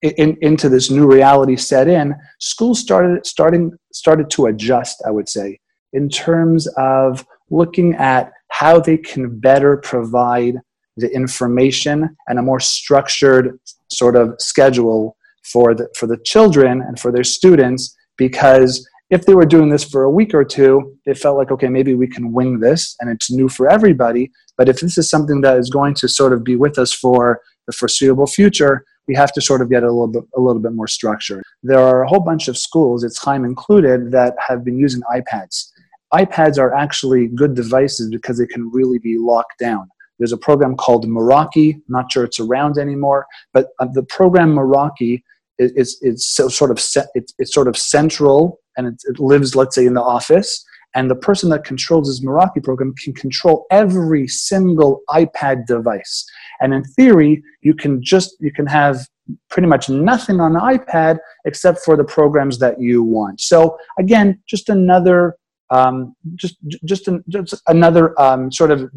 in, 0.00 0.36
into 0.40 0.68
this 0.70 0.90
new 0.90 1.06
reality 1.06 1.56
set 1.56 1.88
in, 1.88 2.14
schools 2.38 2.80
started 2.80 3.26
starting 3.26 3.72
started 3.92 4.30
to 4.30 4.46
adjust. 4.46 5.02
I 5.06 5.10
would 5.10 5.28
say 5.28 5.58
in 5.92 6.08
terms 6.08 6.66
of 6.78 7.26
looking 7.50 7.94
at 7.96 8.32
how 8.50 8.80
they 8.80 8.96
can 8.96 9.38
better 9.38 9.76
provide 9.78 10.56
the 10.96 11.10
information 11.14 12.16
and 12.26 12.38
a 12.38 12.42
more 12.42 12.60
structured 12.60 13.58
sort 13.90 14.16
of 14.16 14.34
schedule 14.38 15.16
for 15.44 15.74
the 15.74 15.88
for 15.96 16.06
the 16.06 16.18
children 16.24 16.82
and 16.82 16.98
for 16.98 17.12
their 17.12 17.24
students 17.24 17.96
because 18.16 18.86
if 19.10 19.24
they 19.24 19.34
were 19.34 19.46
doing 19.46 19.70
this 19.70 19.84
for 19.84 20.02
a 20.02 20.10
week 20.10 20.34
or 20.34 20.44
two, 20.44 20.98
they 21.06 21.14
felt 21.14 21.38
like, 21.38 21.50
okay, 21.50 21.68
maybe 21.68 21.94
we 21.94 22.06
can 22.06 22.32
wing 22.32 22.60
this 22.60 22.94
and 23.00 23.10
it's 23.10 23.30
new 23.30 23.48
for 23.48 23.70
everybody. 23.70 24.30
But 24.58 24.68
if 24.68 24.80
this 24.80 24.98
is 24.98 25.08
something 25.08 25.40
that 25.40 25.56
is 25.56 25.70
going 25.70 25.94
to 25.94 26.08
sort 26.08 26.34
of 26.34 26.44
be 26.44 26.56
with 26.56 26.78
us 26.78 26.92
for 26.92 27.40
the 27.66 27.72
foreseeable 27.72 28.26
future, 28.26 28.84
we 29.06 29.14
have 29.14 29.32
to 29.32 29.40
sort 29.40 29.62
of 29.62 29.70
get 29.70 29.82
a 29.82 29.86
little 29.86 30.08
bit, 30.08 30.24
a 30.36 30.40
little 30.40 30.60
bit 30.60 30.74
more 30.74 30.86
structured. 30.86 31.42
There 31.62 31.78
are 31.78 32.02
a 32.02 32.08
whole 32.08 32.20
bunch 32.20 32.48
of 32.48 32.58
schools, 32.58 33.02
Eitz 33.02 33.18
Chaim 33.18 33.46
included, 33.46 34.12
that 34.12 34.34
have 34.46 34.62
been 34.62 34.76
using 34.76 35.00
iPads. 35.10 35.70
iPads 36.12 36.58
are 36.58 36.74
actually 36.74 37.28
good 37.28 37.54
devices 37.54 38.10
because 38.10 38.38
they 38.38 38.46
can 38.46 38.70
really 38.72 38.98
be 38.98 39.16
locked 39.18 39.58
down. 39.58 39.88
There's 40.18 40.32
a 40.32 40.38
program 40.38 40.76
called 40.76 41.06
Meraki. 41.06 41.80
not 41.88 42.10
sure 42.10 42.24
it's 42.24 42.40
around 42.40 42.76
anymore, 42.78 43.26
but 43.52 43.68
uh, 43.78 43.86
the 43.92 44.02
program 44.02 44.54
Meraki 44.54 45.22
is, 45.58 45.98
is, 46.02 46.26
so 46.26 46.48
sort 46.48 46.70
of 46.70 46.78
it's, 47.14 47.34
it's 47.38 47.52
sort 47.52 47.68
of 47.68 47.76
central 47.76 48.60
and 48.76 48.86
it, 48.86 48.94
it 49.04 49.18
lives, 49.18 49.54
let's 49.54 49.74
say, 49.74 49.86
in 49.86 49.94
the 49.94 50.02
office, 50.02 50.64
and 50.94 51.10
the 51.10 51.16
person 51.16 51.50
that 51.50 51.64
controls 51.64 52.08
this 52.08 52.24
Meraki 52.24 52.62
program 52.62 52.94
can 53.02 53.12
control 53.12 53.66
every 53.70 54.26
single 54.26 55.02
iPad 55.10 55.66
device. 55.66 56.24
And 56.60 56.72
in 56.72 56.84
theory, 56.84 57.42
you 57.62 57.74
can 57.74 58.02
just 58.02 58.36
you 58.40 58.52
can 58.52 58.66
have 58.66 59.06
pretty 59.50 59.68
much 59.68 59.90
nothing 59.90 60.40
on 60.40 60.54
the 60.54 60.60
iPad 60.60 61.18
except 61.44 61.80
for 61.80 61.96
the 61.96 62.04
programs 62.04 62.58
that 62.60 62.80
you 62.80 63.02
want. 63.02 63.40
So 63.40 63.76
again, 63.98 64.40
just 64.48 64.68
another 64.68 65.36
um, 65.70 66.14
just 66.34 66.56
just, 66.84 67.08
an, 67.08 67.24
just 67.28 67.62
another 67.66 68.18
um, 68.20 68.50
sort 68.50 68.70
of 68.70 68.90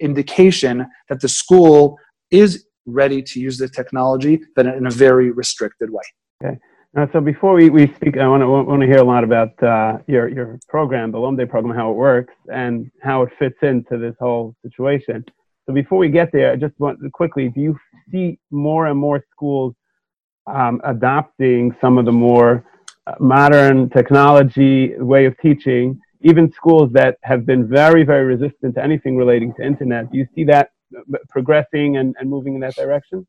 indication 0.00 0.86
that 1.08 1.20
the 1.20 1.28
school 1.28 1.98
is 2.30 2.66
ready 2.86 3.20
to 3.20 3.40
use 3.40 3.58
the 3.58 3.68
technology, 3.68 4.40
but 4.54 4.66
in 4.66 4.86
a 4.86 4.90
very 4.90 5.30
restricted 5.30 5.90
way. 5.90 6.02
Okay. 6.44 6.56
Uh, 6.96 7.06
so 7.12 7.20
before 7.20 7.52
we, 7.52 7.68
we 7.68 7.92
speak, 7.94 8.16
I 8.16 8.26
want 8.26 8.42
to 8.42 8.48
want 8.48 8.80
to 8.80 8.86
hear 8.86 8.98
a 8.98 9.04
lot 9.04 9.22
about 9.22 9.62
uh, 9.62 9.98
your 10.06 10.28
your 10.28 10.58
program, 10.68 11.12
the 11.12 11.18
Lomde 11.18 11.48
program, 11.50 11.76
how 11.76 11.90
it 11.90 11.94
works 11.94 12.32
and 12.50 12.90
how 13.02 13.22
it 13.22 13.30
fits 13.38 13.58
into 13.62 13.98
this 13.98 14.14
whole 14.18 14.54
situation. 14.62 15.24
So 15.66 15.74
before 15.74 15.98
we 15.98 16.08
get 16.08 16.32
there, 16.32 16.52
I 16.52 16.56
just 16.56 16.78
want 16.78 16.98
quickly: 17.12 17.50
Do 17.50 17.60
you 17.60 17.78
see 18.10 18.38
more 18.50 18.86
and 18.86 18.98
more 18.98 19.22
schools 19.30 19.74
um, 20.46 20.80
adopting 20.84 21.76
some 21.82 21.98
of 21.98 22.06
the 22.06 22.12
more 22.12 22.64
uh, 23.06 23.14
modern 23.20 23.90
technology 23.90 24.96
way 24.96 25.26
of 25.26 25.36
teaching? 25.38 26.00
Even 26.20 26.52
schools 26.52 26.92
that 26.92 27.18
have 27.22 27.46
been 27.46 27.68
very 27.68 28.04
very 28.04 28.24
resistant 28.24 28.74
to 28.74 28.82
anything 28.82 29.16
relating 29.16 29.54
to 29.54 29.62
internet. 29.64 30.10
Do 30.10 30.18
you 30.18 30.26
see 30.34 30.44
that 30.44 30.70
uh, 30.96 31.18
progressing 31.28 31.96
and, 31.96 32.14
and 32.18 32.28
moving 32.28 32.54
in 32.54 32.60
that 32.60 32.76
direction? 32.76 33.26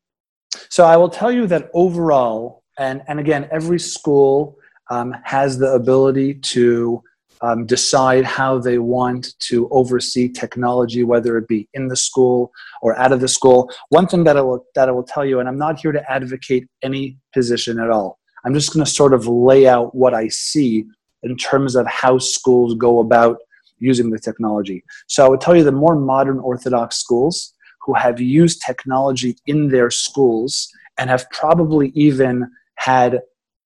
So 0.68 0.84
I 0.84 0.96
will 0.96 1.10
tell 1.10 1.32
you 1.32 1.46
that 1.48 1.70
overall 1.74 2.62
and 2.78 3.02
and 3.08 3.18
again 3.20 3.48
every 3.50 3.78
school 3.78 4.56
um, 4.90 5.14
has 5.24 5.58
the 5.58 5.72
ability 5.72 6.34
to 6.34 7.02
um, 7.40 7.66
decide 7.66 8.24
how 8.24 8.58
they 8.58 8.78
want 8.78 9.38
to 9.40 9.68
oversee 9.70 10.28
technology, 10.28 11.04
whether 11.04 11.36
it 11.38 11.46
be 11.46 11.68
in 11.74 11.88
the 11.88 11.96
school 11.96 12.52
or 12.82 12.98
out 12.98 13.12
of 13.12 13.20
the 13.20 13.28
school. 13.28 13.70
One 13.90 14.06
thing 14.06 14.24
that 14.24 14.36
I 14.36 14.40
will 14.40 14.66
that 14.74 14.88
I 14.88 14.92
will 14.92 15.04
tell 15.04 15.24
you, 15.24 15.40
and 15.40 15.48
I'm 15.48 15.58
not 15.58 15.78
here 15.78 15.92
to 15.92 16.10
advocate 16.10 16.66
any 16.82 17.18
position 17.32 17.78
at 17.78 17.90
all. 17.90 18.18
I'm 18.44 18.54
just 18.54 18.72
going 18.72 18.84
to 18.84 18.90
sort 18.90 19.14
of 19.14 19.26
lay 19.26 19.66
out 19.66 19.94
what 19.94 20.14
I 20.14 20.28
see 20.28 20.86
in 21.22 21.36
terms 21.36 21.76
of 21.76 21.86
how 21.86 22.18
schools 22.18 22.74
go 22.74 23.00
about 23.00 23.38
using 23.78 24.10
the 24.10 24.18
technology. 24.18 24.84
So 25.06 25.24
I 25.24 25.28
would 25.28 25.40
tell 25.40 25.56
you 25.56 25.64
the 25.64 25.72
more 25.72 25.96
modern 25.96 26.38
Orthodox 26.38 26.96
schools 26.96 27.54
who 27.82 27.94
have 27.94 28.20
used 28.20 28.62
technology 28.64 29.36
in 29.46 29.68
their 29.68 29.90
schools 29.90 30.68
and 30.98 31.08
have 31.08 31.30
probably 31.30 31.88
even 31.94 32.50
had 32.76 33.20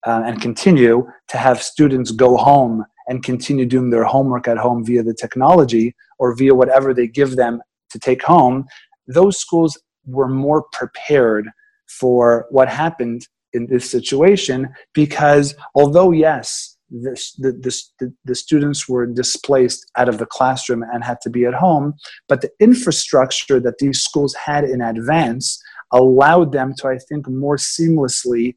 uh, 0.06 0.23
and 0.26 0.40
continue 0.40 1.06
to 1.28 1.37
have 1.38 1.62
students 1.62 2.11
go 2.11 2.37
home 2.37 2.85
and 3.09 3.23
continue 3.23 3.66
doing 3.66 3.90
their 3.90 4.04
homework 4.04 4.49
at 4.49 4.59
home 4.59 4.85
via 4.85 5.02
the 5.02 5.14
technology 5.14 5.94
or 6.18 6.35
via 6.35 6.54
whatever 6.54 6.92
they 6.92 7.06
give 7.06 7.37
them 7.37 7.61
to 7.90 7.99
take 7.99 8.23
home, 8.23 8.64
those 9.06 9.38
schools 9.38 9.80
were 10.06 10.28
more 10.28 10.64
prepared 10.73 11.49
for 11.88 12.47
what 12.50 12.68
happened 12.68 13.26
in 13.52 13.66
this 13.66 13.90
situation 13.90 14.68
because 14.94 15.54
although 15.75 16.11
yes 16.11 16.72
the, 16.92 17.16
the, 17.38 17.82
the, 17.99 18.14
the, 18.25 18.34
students 18.34 18.87
were 18.88 19.06
displaced 19.06 19.90
out 19.96 20.11
of 20.11 20.18
the 20.18 20.26
classroom 20.26 20.84
and 20.92 21.02
had 21.02 21.20
to 21.22 21.30
be 21.30 21.46
at 21.46 21.54
home 21.54 21.94
but 22.28 22.42
the 22.42 22.50
infrastructure 22.61 23.58
that 23.58 23.78
these 23.78 24.02
schools 24.02 24.34
had 24.34 24.64
in 24.64 24.82
advance 24.82 25.61
allowed 25.92 26.52
them 26.52 26.75
to 26.76 26.88
i 26.88 26.99
think 26.99 27.26
more 27.28 27.56
seamlessly 27.56 28.54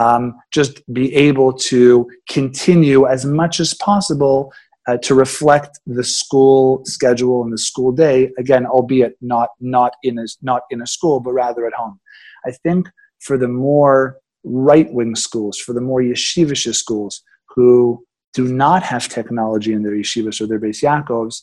um, 0.00 0.34
just 0.50 0.82
be 0.92 1.14
able 1.14 1.52
to 1.52 2.08
continue 2.28 3.06
as 3.06 3.24
much 3.24 3.60
as 3.60 3.74
possible 3.74 4.52
uh, 4.86 4.96
to 4.98 5.14
reflect 5.14 5.78
the 5.86 6.04
school 6.04 6.84
schedule 6.84 7.42
and 7.42 7.52
the 7.52 7.58
school 7.58 7.92
day 7.92 8.30
again 8.38 8.66
albeit 8.66 9.16
not 9.20 9.50
not 9.60 9.92
in 10.02 10.18
a 10.18 10.26
not 10.42 10.62
in 10.70 10.82
a 10.82 10.86
school 10.86 11.20
but 11.20 11.32
rather 11.32 11.66
at 11.66 11.72
home. 11.72 11.98
I 12.46 12.50
think 12.50 12.88
for 13.20 13.38
the 13.38 13.48
more 13.48 14.18
right-wing 14.44 15.14
schools 15.14 15.58
for 15.58 15.72
the 15.72 15.80
more 15.80 16.02
yeshivish 16.02 16.72
schools 16.74 17.22
who 17.54 18.04
do 18.32 18.48
not 18.48 18.82
have 18.82 19.08
technology 19.08 19.72
in 19.72 19.82
their 19.82 19.92
yeshivas 19.92 20.40
or 20.40 20.46
their 20.46 20.60
beis 20.60 20.82
yaakovs 20.82 21.42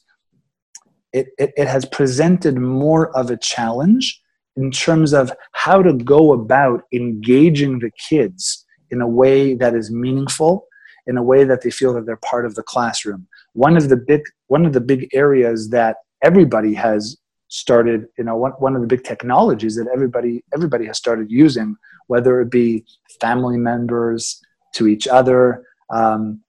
it, 1.13 1.27
it, 1.37 1.51
it 1.57 1.67
has 1.67 1.85
presented 1.85 2.57
more 2.57 3.15
of 3.17 3.29
a 3.29 3.37
challenge 3.37 4.21
in 4.55 4.71
terms 4.71 5.13
of 5.13 5.31
how 5.53 5.81
to 5.81 5.93
go 5.93 6.33
about 6.33 6.83
engaging 6.93 7.79
the 7.79 7.91
kids 8.09 8.65
in 8.91 9.01
a 9.01 9.07
way 9.07 9.55
that 9.55 9.73
is 9.73 9.91
meaningful 9.91 10.67
in 11.07 11.17
a 11.17 11.23
way 11.23 11.43
that 11.43 11.61
they 11.61 11.71
feel 11.71 11.93
that 11.93 12.05
they're 12.05 12.17
part 12.17 12.45
of 12.45 12.55
the 12.55 12.63
classroom. 12.63 13.27
One 13.53 13.75
of 13.75 13.89
the 13.89 13.97
big 13.97 14.21
one 14.47 14.65
of 14.65 14.73
the 14.73 14.81
big 14.81 15.09
areas 15.13 15.69
that 15.69 15.97
everybody 16.23 16.73
has 16.75 17.17
started 17.47 18.05
you 18.17 18.23
know 18.23 18.35
one, 18.35 18.51
one 18.59 18.75
of 18.75 18.81
the 18.81 18.87
big 18.87 19.03
technologies 19.03 19.75
that 19.75 19.87
everybody 19.93 20.43
everybody 20.53 20.85
has 20.85 20.97
started 20.97 21.29
using 21.29 21.75
whether 22.07 22.39
it 22.39 22.49
be 22.49 22.85
family 23.19 23.57
members 23.57 24.39
to 24.73 24.87
each 24.87 25.05
other 25.05 25.63
um, 25.91 26.41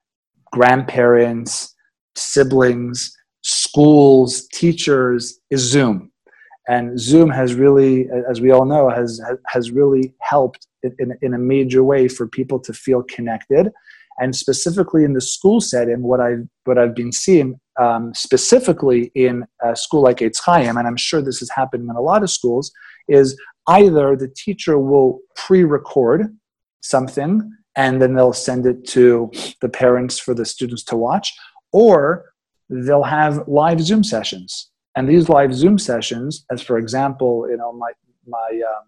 grandparents 0.52 1.74
siblings 2.14 3.16
schools 3.42 4.46
teachers 4.52 5.40
is 5.50 5.60
zoom. 5.60 6.10
And 6.68 6.98
zoom 6.98 7.28
has 7.30 7.54
really 7.54 8.08
as 8.30 8.40
we 8.40 8.52
all 8.52 8.64
know 8.64 8.88
has 8.88 9.20
has 9.48 9.72
really 9.72 10.14
helped 10.20 10.66
in, 10.82 11.12
in 11.20 11.34
a 11.34 11.38
major 11.38 11.82
way 11.82 12.06
for 12.08 12.28
people 12.28 12.60
to 12.60 12.72
feel 12.72 13.02
connected. 13.02 13.70
And 14.20 14.36
specifically 14.36 15.04
in 15.04 15.14
the 15.14 15.20
school 15.20 15.60
setting, 15.60 16.02
what 16.02 16.20
I've 16.20 16.46
what 16.64 16.78
I've 16.78 16.94
been 16.94 17.10
seeing 17.10 17.58
um, 17.80 18.12
specifically 18.14 19.10
in 19.14 19.44
a 19.64 19.74
school 19.74 20.02
like 20.02 20.18
Eitz 20.18 20.38
Chaim, 20.44 20.76
and 20.76 20.86
I'm 20.86 20.96
sure 20.96 21.20
this 21.20 21.42
is 21.42 21.50
happening 21.50 21.88
in 21.88 21.96
a 21.96 22.00
lot 22.00 22.22
of 22.22 22.30
schools, 22.30 22.70
is 23.08 23.36
either 23.66 24.14
the 24.14 24.28
teacher 24.28 24.78
will 24.78 25.18
pre-record 25.34 26.36
something 26.80 27.50
and 27.76 28.00
then 28.00 28.14
they'll 28.14 28.32
send 28.32 28.66
it 28.66 28.86
to 28.88 29.30
the 29.60 29.68
parents 29.68 30.18
for 30.18 30.34
the 30.34 30.44
students 30.44 30.84
to 30.84 30.96
watch, 30.96 31.32
or 31.72 32.32
they'll 32.68 33.02
have 33.02 33.46
live 33.46 33.80
Zoom 33.80 34.04
sessions. 34.04 34.70
And 34.94 35.08
these 35.08 35.28
live 35.28 35.54
Zoom 35.54 35.78
sessions, 35.78 36.44
as 36.50 36.60
for 36.60 36.78
example, 36.78 37.46
you 37.48 37.56
know, 37.56 37.72
my 37.72 37.92
my 38.26 38.60
um, 38.68 38.84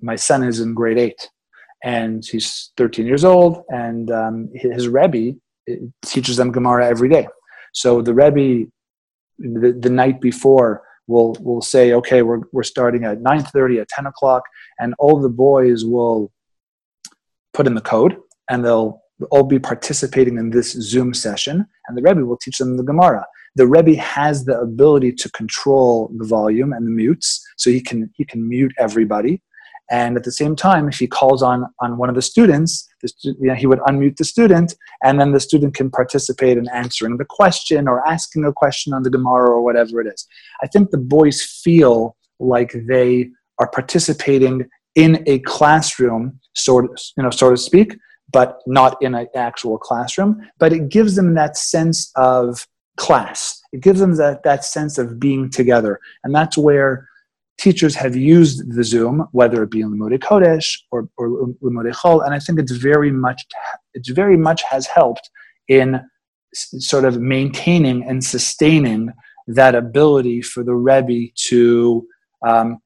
my 0.00 0.16
son 0.16 0.44
is 0.44 0.60
in 0.60 0.74
grade 0.74 0.98
eight, 0.98 1.28
and 1.82 2.24
he's 2.24 2.72
13 2.76 3.06
years 3.06 3.24
old, 3.24 3.62
and 3.68 4.10
um, 4.10 4.50
his 4.54 4.88
Rebbe 4.88 5.36
teaches 6.04 6.36
them 6.36 6.52
Gemara 6.52 6.86
every 6.86 7.08
day. 7.08 7.26
So 7.72 8.02
the 8.02 8.14
Rebbe, 8.14 8.70
the, 9.38 9.72
the 9.72 9.90
night 9.90 10.20
before, 10.20 10.82
will 11.06 11.36
will 11.40 11.60
say, 11.60 11.92
okay, 11.92 12.22
we're, 12.22 12.40
we're 12.52 12.62
starting 12.62 13.04
at 13.04 13.20
9.30, 13.20 13.82
at 13.82 13.88
10 13.88 14.06
o'clock, 14.06 14.42
and 14.78 14.94
all 14.98 15.20
the 15.20 15.28
boys 15.28 15.84
will 15.84 16.32
put 17.54 17.66
in 17.66 17.74
the 17.74 17.80
code, 17.80 18.16
and 18.50 18.64
they'll 18.64 19.00
all 19.30 19.44
be 19.44 19.58
participating 19.58 20.36
in 20.36 20.50
this 20.50 20.72
Zoom 20.72 21.14
session, 21.14 21.64
and 21.86 21.96
the 21.96 22.02
Rebbe 22.02 22.26
will 22.26 22.36
teach 22.36 22.58
them 22.58 22.76
the 22.76 22.82
Gemara. 22.82 23.24
The 23.56 23.66
Rebbe 23.66 23.94
has 24.00 24.44
the 24.44 24.58
ability 24.60 25.12
to 25.12 25.30
control 25.30 26.10
the 26.18 26.26
volume 26.26 26.72
and 26.72 26.86
the 26.86 26.90
mutes, 26.90 27.42
so 27.56 27.70
he 27.70 27.80
can 27.80 28.10
he 28.14 28.24
can 28.24 28.48
mute 28.48 28.72
everybody. 28.78 29.42
And 29.90 30.16
at 30.16 30.24
the 30.24 30.32
same 30.32 30.56
time, 30.56 30.88
if 30.88 30.98
he 30.98 31.06
calls 31.06 31.42
on, 31.42 31.66
on 31.80 31.98
one 31.98 32.08
of 32.08 32.14
the 32.14 32.22
students, 32.22 32.88
the 33.02 33.08
stu- 33.08 33.36
you 33.38 33.48
know, 33.48 33.54
he 33.54 33.66
would 33.66 33.80
unmute 33.80 34.16
the 34.16 34.24
student, 34.24 34.74
and 35.02 35.20
then 35.20 35.32
the 35.32 35.40
student 35.40 35.74
can 35.74 35.90
participate 35.90 36.56
in 36.56 36.68
answering 36.70 37.18
the 37.18 37.26
question 37.26 37.86
or 37.86 38.06
asking 38.08 38.44
a 38.44 38.52
question 38.52 38.94
on 38.94 39.02
the 39.02 39.10
Gemara 39.10 39.50
or 39.50 39.62
whatever 39.62 40.00
it 40.00 40.06
is. 40.06 40.26
I 40.62 40.68
think 40.68 40.90
the 40.90 40.98
boys 40.98 41.42
feel 41.42 42.16
like 42.40 42.74
they 42.88 43.28
are 43.58 43.68
participating 43.68 44.66
in 44.94 45.22
a 45.26 45.38
classroom, 45.40 46.40
sort 46.54 46.84
of, 46.86 46.98
you 47.16 47.22
know, 47.22 47.30
so 47.30 47.50
to 47.50 47.56
speak, 47.56 47.96
but 48.32 48.58
not 48.66 49.00
in 49.02 49.14
an 49.14 49.28
actual 49.34 49.78
classroom. 49.78 50.40
But 50.58 50.72
it 50.72 50.88
gives 50.88 51.16
them 51.16 51.34
that 51.34 51.56
sense 51.56 52.10
of 52.16 52.66
class. 52.96 53.60
It 53.72 53.80
gives 53.80 54.00
them 54.00 54.16
that, 54.16 54.42
that 54.44 54.64
sense 54.64 54.98
of 54.98 55.18
being 55.18 55.50
together. 55.50 56.00
And 56.22 56.34
that's 56.34 56.56
where 56.56 57.08
teachers 57.58 57.94
have 57.94 58.16
used 58.16 58.74
the 58.74 58.84
Zoom, 58.84 59.26
whether 59.32 59.62
it 59.62 59.70
be 59.70 59.80
in 59.80 59.90
Limudei 59.92 60.18
Kodesh 60.18 60.78
or, 60.90 61.08
or 61.16 61.28
Limudei 61.62 61.94
Chol, 61.94 62.24
and 62.24 62.34
I 62.34 62.38
think 62.38 62.58
it's 62.58 62.72
very 62.72 63.12
much 63.12 63.42
it's 63.94 64.08
very 64.08 64.36
much 64.36 64.62
has 64.62 64.86
helped 64.86 65.30
in 65.68 66.00
sort 66.54 67.04
of 67.04 67.20
maintaining 67.20 68.04
and 68.04 68.24
sustaining 68.24 69.12
that 69.46 69.74
ability 69.74 70.42
for 70.42 70.64
the 70.64 70.74
Rebbe 70.74 71.32
to, 71.48 72.06
um, 72.46 72.78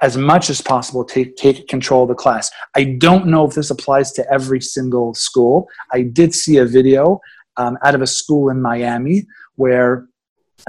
as 0.00 0.16
much 0.16 0.48
as 0.50 0.60
possible, 0.60 1.04
take 1.04 1.36
take 1.36 1.68
control 1.68 2.02
of 2.02 2.08
the 2.08 2.14
class. 2.14 2.50
I 2.74 2.84
don't 2.84 3.26
know 3.26 3.46
if 3.46 3.54
this 3.54 3.70
applies 3.70 4.12
to 4.12 4.32
every 4.32 4.60
single 4.60 5.14
school. 5.14 5.68
I 5.92 6.02
did 6.02 6.34
see 6.34 6.56
a 6.56 6.64
video 6.64 7.20
um, 7.56 7.78
out 7.84 7.94
of 7.94 8.02
a 8.02 8.06
school 8.06 8.48
in 8.48 8.62
Miami 8.62 9.26
where 9.56 10.06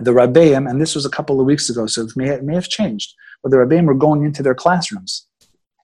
the 0.01 0.11
Rabbeim, 0.11 0.69
and 0.69 0.81
this 0.81 0.95
was 0.95 1.05
a 1.05 1.09
couple 1.09 1.39
of 1.39 1.45
weeks 1.45 1.69
ago, 1.69 1.87
so 1.87 2.03
it 2.03 2.11
may, 2.15 2.29
it 2.29 2.43
may 2.43 2.55
have 2.55 2.67
changed, 2.67 3.13
but 3.41 3.51
the 3.51 3.57
Rabbeim 3.57 3.85
were 3.85 3.95
going 3.95 4.23
into 4.23 4.43
their 4.43 4.55
classrooms. 4.55 5.27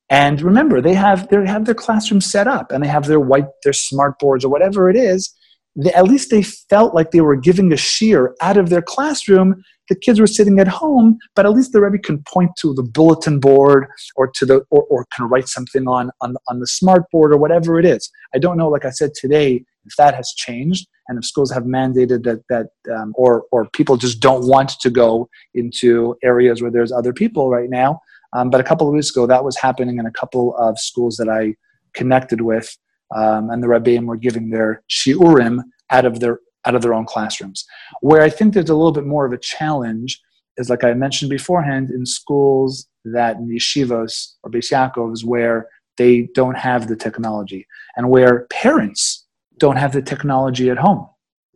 And 0.09 0.41
remember, 0.41 0.81
they 0.81 0.93
have, 0.93 1.29
they 1.29 1.45
have 1.47 1.65
their 1.65 1.75
classrooms 1.75 2.25
set 2.25 2.45
up 2.45 2.71
and 2.71 2.83
they 2.83 2.87
have 2.89 3.07
their 3.07 3.19
white, 3.19 3.47
their 3.63 3.71
smart 3.71 4.19
boards 4.19 4.43
or 4.43 4.51
whatever 4.51 4.89
it 4.89 4.97
is. 4.97 5.33
They, 5.77 5.93
at 5.93 6.03
least 6.03 6.29
they 6.29 6.43
felt 6.43 6.93
like 6.93 7.11
they 7.11 7.21
were 7.21 7.37
giving 7.37 7.71
a 7.71 7.77
shiur 7.77 8.33
out 8.41 8.57
of 8.57 8.69
their 8.69 8.81
classroom. 8.81 9.63
The 9.91 9.99
kids 10.05 10.19
were 10.21 10.27
sitting 10.37 10.57
at 10.59 10.69
home, 10.69 11.17
but 11.35 11.45
at 11.45 11.51
least 11.51 11.73
the 11.73 11.81
Rebbe 11.81 11.97
can 11.97 12.23
point 12.33 12.51
to 12.61 12.73
the 12.73 12.83
bulletin 12.83 13.39
board 13.39 13.87
or 14.15 14.25
to 14.35 14.45
the 14.45 14.57
or, 14.69 14.83
or 14.83 15.05
can 15.13 15.27
write 15.31 15.49
something 15.49 15.85
on, 15.87 16.11
on 16.21 16.35
on 16.47 16.59
the 16.61 16.67
smart 16.67 17.03
board 17.11 17.33
or 17.33 17.37
whatever 17.37 17.79
it 17.79 17.85
is. 17.85 18.09
I 18.33 18.37
don't 18.39 18.57
know, 18.57 18.69
like 18.69 18.85
I 18.85 18.91
said 18.91 19.11
today, 19.13 19.65
if 19.85 19.95
that 19.97 20.15
has 20.15 20.33
changed 20.35 20.87
and 21.07 21.17
if 21.17 21.25
schools 21.25 21.51
have 21.51 21.63
mandated 21.63 22.23
that 22.23 22.41
that 22.49 22.67
um, 22.93 23.13
or 23.15 23.45
or 23.51 23.67
people 23.69 23.97
just 23.97 24.19
don't 24.19 24.47
want 24.47 24.69
to 24.79 24.89
go 24.89 25.29
into 25.53 26.15
areas 26.23 26.61
where 26.61 26.71
there's 26.71 26.91
other 26.91 27.13
people 27.13 27.49
right 27.49 27.69
now 27.69 27.99
um, 28.33 28.49
but 28.49 28.61
a 28.61 28.63
couple 28.63 28.87
of 28.87 28.93
weeks 28.93 29.09
ago 29.09 29.25
that 29.25 29.43
was 29.43 29.57
happening 29.57 29.97
in 29.97 30.05
a 30.05 30.11
couple 30.11 30.55
of 30.57 30.79
schools 30.79 31.17
that 31.17 31.29
i 31.29 31.53
connected 31.93 32.41
with 32.41 32.77
um, 33.15 33.49
and 33.49 33.61
the 33.61 33.67
rabbeim 33.67 34.05
were 34.05 34.17
giving 34.17 34.49
their 34.49 34.83
shiurim 34.89 35.61
out 35.89 36.05
of 36.05 36.19
their 36.19 36.39
out 36.65 36.75
of 36.75 36.81
their 36.81 36.93
own 36.93 37.05
classrooms 37.05 37.65
where 38.01 38.21
i 38.21 38.29
think 38.29 38.53
there's 38.53 38.69
a 38.69 38.75
little 38.75 38.91
bit 38.91 39.05
more 39.05 39.25
of 39.25 39.33
a 39.33 39.37
challenge 39.37 40.19
is 40.57 40.69
like 40.69 40.83
i 40.83 40.93
mentioned 40.93 41.29
beforehand 41.29 41.89
in 41.89 42.05
schools 42.05 42.87
that 43.05 43.37
in 43.37 43.47
yeshivas 43.47 44.33
or 44.43 44.51
Beis 44.51 44.71
Yaakovs 44.71 45.23
where 45.23 45.67
they 45.97 46.29
don't 46.33 46.57
have 46.57 46.87
the 46.87 46.95
technology 46.95 47.67
and 47.95 48.09
where 48.09 48.45
parents 48.49 49.25
don't 49.57 49.75
have 49.75 49.93
the 49.93 50.01
technology 50.01 50.69
at 50.69 50.77
home. 50.77 51.07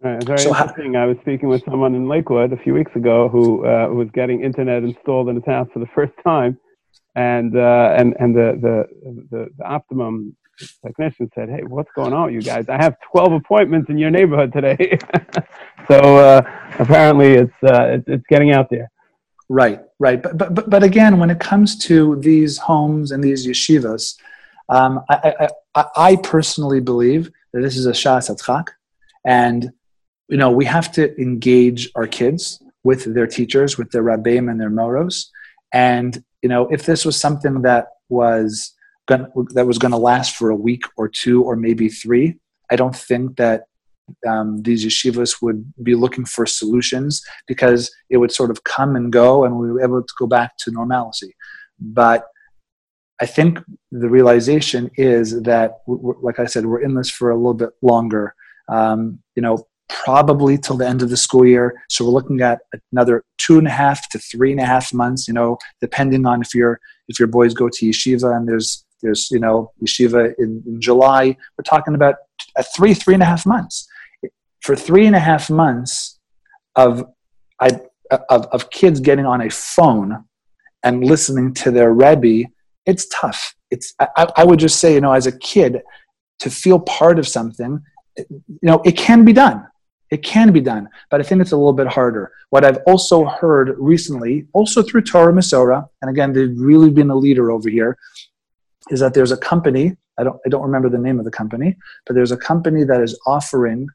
Right, 0.01 0.23
very 0.23 0.37
so 0.37 0.49
interesting. 0.49 0.93
How, 0.93 1.03
I 1.03 1.05
was 1.07 1.17
speaking 1.21 1.49
with 1.49 1.63
someone 1.65 1.95
in 1.95 2.07
Lakewood 2.07 2.53
a 2.53 2.57
few 2.57 2.73
weeks 2.73 2.91
ago 2.95 3.29
who 3.29 3.65
uh, 3.65 3.87
was 3.87 4.07
getting 4.13 4.43
internet 4.43 4.83
installed 4.83 5.29
in 5.29 5.35
his 5.35 5.45
house 5.45 5.67
for 5.73 5.79
the 5.79 5.87
first 5.95 6.13
time, 6.23 6.59
and 7.15 7.57
uh, 7.57 7.95
and 7.97 8.15
and 8.19 8.35
the, 8.35 8.59
the 8.61 8.75
the 9.31 9.49
the 9.57 9.65
optimum 9.65 10.35
technician 10.85 11.29
said, 11.35 11.49
"Hey, 11.49 11.63
what's 11.63 11.91
going 11.95 12.13
on, 12.13 12.33
you 12.33 12.41
guys? 12.41 12.69
I 12.69 12.81
have 12.81 12.95
12 13.11 13.33
appointments 13.33 13.89
in 13.89 13.97
your 13.97 14.11
neighborhood 14.11 14.53
today." 14.53 14.97
so 15.87 16.17
uh, 16.17 16.41
apparently, 16.79 17.33
it's, 17.33 17.63
uh, 17.63 17.99
it's 18.07 18.25
getting 18.29 18.51
out 18.51 18.69
there. 18.69 18.89
Right, 19.49 19.81
right. 19.99 20.21
But, 20.21 20.37
but 20.37 20.69
but 20.69 20.83
again, 20.83 21.19
when 21.19 21.29
it 21.29 21.39
comes 21.39 21.77
to 21.85 22.15
these 22.21 22.57
homes 22.57 23.11
and 23.11 23.23
these 23.23 23.45
yeshivas, 23.45 24.17
um, 24.69 25.01
I, 25.09 25.47
I 25.75 25.85
I 25.95 26.15
personally 26.17 26.79
believe 26.79 27.31
that 27.53 27.61
this 27.61 27.77
is 27.77 27.85
a 27.85 27.91
shas 27.91 28.29
hadchak, 28.29 28.69
and 29.25 29.71
you 30.29 30.37
know 30.37 30.49
we 30.49 30.65
have 30.65 30.91
to 30.93 31.15
engage 31.21 31.89
our 31.95 32.07
kids 32.07 32.61
with 32.83 33.13
their 33.13 33.27
teachers, 33.27 33.77
with 33.77 33.91
their 33.91 34.03
rabbeim 34.03 34.49
and 34.49 34.59
their 34.59 34.71
moros, 34.71 35.29
and 35.71 36.23
you 36.41 36.49
know 36.49 36.67
if 36.69 36.85
this 36.87 37.05
was 37.05 37.19
something 37.19 37.61
that 37.61 37.89
was 38.09 38.74
going 39.07 39.25
that 39.53 39.67
was 39.67 39.77
going 39.77 39.91
to 39.91 39.97
last 39.97 40.35
for 40.35 40.49
a 40.49 40.55
week 40.55 40.83
or 40.97 41.07
two 41.07 41.43
or 41.43 41.55
maybe 41.55 41.89
three, 41.89 42.37
I 42.71 42.75
don't 42.75 42.95
think 42.95 43.37
that 43.37 43.63
um, 44.27 44.61
these 44.61 44.85
yeshivas 44.85 45.41
would 45.41 45.73
be 45.83 45.95
looking 45.95 46.25
for 46.25 46.45
solutions 46.45 47.23
because 47.47 47.91
it 48.09 48.17
would 48.17 48.31
sort 48.31 48.51
of 48.51 48.63
come 48.63 48.95
and 48.95 49.11
go 49.11 49.45
and 49.45 49.57
we 49.57 49.71
were 49.71 49.81
able 49.81 50.03
to 50.03 50.13
go 50.19 50.27
back 50.27 50.57
to 50.59 50.71
normalcy. 50.71 51.33
But 51.79 52.25
I 53.21 53.25
think 53.25 53.59
the 53.91 54.09
realization 54.09 54.91
is 54.95 55.41
that, 55.43 55.79
like 55.87 56.39
I 56.39 56.45
said, 56.45 56.65
we're 56.65 56.81
in 56.81 56.95
this 56.95 57.09
for 57.09 57.31
a 57.31 57.35
little 57.35 57.53
bit 57.53 57.69
longer. 57.81 58.35
Um, 58.67 59.19
you 59.35 59.41
know, 59.41 59.65
probably 59.87 60.57
till 60.57 60.77
the 60.77 60.87
end 60.87 61.01
of 61.01 61.09
the 61.09 61.17
school 61.17 61.45
year. 61.45 61.81
So 61.89 62.05
we're 62.05 62.11
looking 62.11 62.41
at 62.41 62.59
another 62.91 63.23
two 63.37 63.57
and 63.57 63.67
a 63.67 63.71
half 63.71 64.09
to 64.09 64.19
three 64.19 64.51
and 64.51 64.59
a 64.59 64.65
half 64.65 64.93
months. 64.93 65.27
You 65.27 65.33
know, 65.33 65.57
depending 65.79 66.25
on 66.25 66.41
if 66.41 66.53
your 66.53 66.79
if 67.07 67.19
your 67.19 67.27
boys 67.27 67.53
go 67.53 67.69
to 67.69 67.85
yeshiva 67.85 68.35
and 68.35 68.47
there's 68.47 68.84
there's 69.05 69.29
you 69.31 69.39
know 69.39 69.71
yeshiva 69.81 70.33
in, 70.37 70.63
in 70.65 70.81
July. 70.81 71.37
We're 71.57 71.63
talking 71.63 71.95
about 71.95 72.15
a 72.57 72.63
three 72.63 72.93
three 72.93 73.13
and 73.13 73.23
a 73.23 73.27
half 73.27 73.45
months. 73.45 73.87
For 74.61 74.75
three 74.75 75.05
and 75.05 75.15
a 75.15 75.19
half 75.19 75.49
months 75.49 76.19
of 76.75 77.05
I, 77.59 77.69
of, 78.29 78.47
of 78.47 78.69
kids 78.71 78.99
getting 78.99 79.25
on 79.25 79.41
a 79.41 79.49
phone 79.49 80.25
and 80.83 81.03
listening 81.03 81.53
to 81.55 81.71
their 81.71 81.93
rebbe 81.93 82.49
it's 82.85 83.07
tough. 83.07 83.55
It's 83.71 83.93
I, 83.99 84.27
I 84.37 84.43
would 84.43 84.59
just 84.59 84.79
say, 84.79 84.93
you 84.93 85.01
know, 85.01 85.13
as 85.13 85.27
a 85.27 85.37
kid, 85.37 85.81
to 86.39 86.49
feel 86.49 86.79
part 86.79 87.17
of 87.17 87.27
something, 87.27 87.81
you 88.17 88.43
know, 88.61 88.81
it 88.85 88.97
can 88.97 89.25
be 89.25 89.33
done. 89.33 89.67
It 90.11 90.21
can 90.21 90.53
be 90.53 90.61
done, 90.61 90.87
but 91.09 91.19
I 91.19 91.23
think 91.23 91.41
it's 91.41 91.51
a 91.51 91.57
little 91.57 91.73
bit 91.73 91.87
harder. 91.87 92.31
What 92.51 92.63
I've 92.63 92.77
also 92.85 93.25
heard 93.25 93.75
recently, 93.79 94.45
also 94.53 94.83
through 94.83 95.01
Torah 95.01 95.33
Misora, 95.33 95.87
and 96.01 96.11
again, 96.11 96.31
they've 96.31 96.57
really 96.57 96.91
been 96.91 97.09
a 97.09 97.15
leader 97.15 97.51
over 97.51 97.69
here, 97.69 97.97
is 98.89 98.99
that 98.99 99.13
there's 99.13 99.31
a 99.31 99.37
company, 99.37 99.95
I 100.17 100.23
don't, 100.23 100.39
I 100.45 100.49
don't 100.49 100.61
remember 100.61 100.89
the 100.89 100.97
name 100.97 101.19
of 101.19 101.25
the 101.25 101.31
company, 101.31 101.75
but 102.05 102.15
there's 102.15 102.31
a 102.31 102.37
company 102.37 102.83
that 102.83 103.01
is 103.01 103.19
offering 103.25 103.87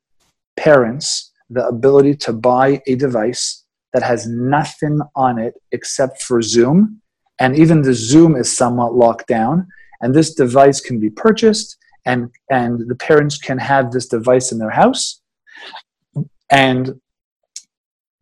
parents 0.56 1.32
the 1.48 1.66
ability 1.66 2.14
to 2.14 2.32
buy 2.32 2.80
a 2.86 2.94
device 2.94 3.64
that 3.92 4.02
has 4.02 4.26
nothing 4.26 5.00
on 5.16 5.38
it 5.38 5.54
except 5.72 6.22
for 6.22 6.40
Zoom. 6.42 7.00
And 7.40 7.56
even 7.56 7.82
the 7.82 7.94
Zoom 7.94 8.36
is 8.36 8.54
somewhat 8.54 8.94
locked 8.94 9.26
down. 9.26 9.66
And 10.00 10.14
this 10.14 10.34
device 10.34 10.80
can 10.80 10.98
be 10.98 11.10
purchased, 11.10 11.76
and, 12.06 12.30
and 12.50 12.88
the 12.88 12.94
parents 12.94 13.36
can 13.36 13.58
have 13.58 13.90
this 13.90 14.06
device 14.06 14.52
in 14.52 14.58
their 14.58 14.70
house. 14.70 15.20
And 16.50 17.00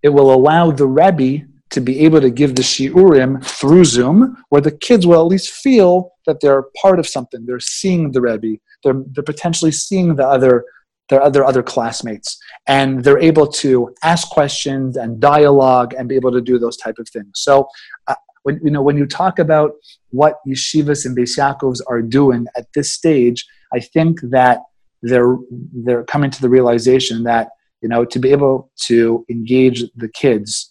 it 0.03 0.09
will 0.09 0.33
allow 0.33 0.71
the 0.71 0.87
Rebbe 0.87 1.47
to 1.71 1.81
be 1.81 2.01
able 2.01 2.21
to 2.21 2.31
give 2.31 2.55
the 2.55 2.63
shiurim 2.63 3.45
through 3.45 3.85
Zoom, 3.85 4.37
where 4.49 4.61
the 4.63 4.73
kids 4.73 5.07
will 5.07 5.21
at 5.21 5.27
least 5.27 5.51
feel 5.51 6.13
that 6.27 6.41
they're 6.41 6.65
part 6.81 6.99
of 6.99 7.07
something. 7.07 7.45
They're 7.45 7.61
seeing 7.61 8.13
the 8.13 8.21
Rebbe. 8.21 8.59
They're, 8.83 9.03
they're 9.13 9.25
potentially 9.25 9.73
seeing 9.73 10.17
the 10.17 10.27
other 10.27 10.65
their 11.09 11.23
other 11.23 11.43
other 11.43 11.63
classmates, 11.63 12.39
and 12.67 13.03
they're 13.03 13.19
able 13.19 13.47
to 13.47 13.95
ask 14.03 14.29
questions 14.29 14.97
and 14.97 15.19
dialogue 15.21 15.95
and 15.97 16.07
be 16.07 16.17
able 16.17 16.33
to 16.33 16.43
do 16.43 16.59
those 16.59 16.77
type 16.77 16.99
of 16.99 17.09
things. 17.09 17.31
So, 17.35 17.67
uh, 18.09 18.15
when 18.43 18.61
you 18.63 18.71
know 18.71 18.83
when 18.83 18.99
you 18.99 19.07
talk 19.07 19.39
about 19.39 19.73
what 20.11 20.37
yeshivas 20.47 21.07
and 21.07 21.17
Beis 21.17 21.81
are 21.87 22.03
doing 22.03 22.47
at 22.57 22.67
this 22.75 22.93
stage, 22.93 23.47
I 23.73 23.81
think 23.81 24.21
that 24.23 24.61
they're 25.03 25.37
they're 25.85 26.05
coming 26.05 26.31
to 26.31 26.41
the 26.43 26.49
realization 26.51 27.25
that 27.25 27.49
you 27.81 27.89
know 27.89 28.05
to 28.05 28.19
be 28.19 28.31
able 28.31 28.71
to 28.87 29.25
engage 29.31 29.85
the 29.97 30.09
kids 30.09 30.71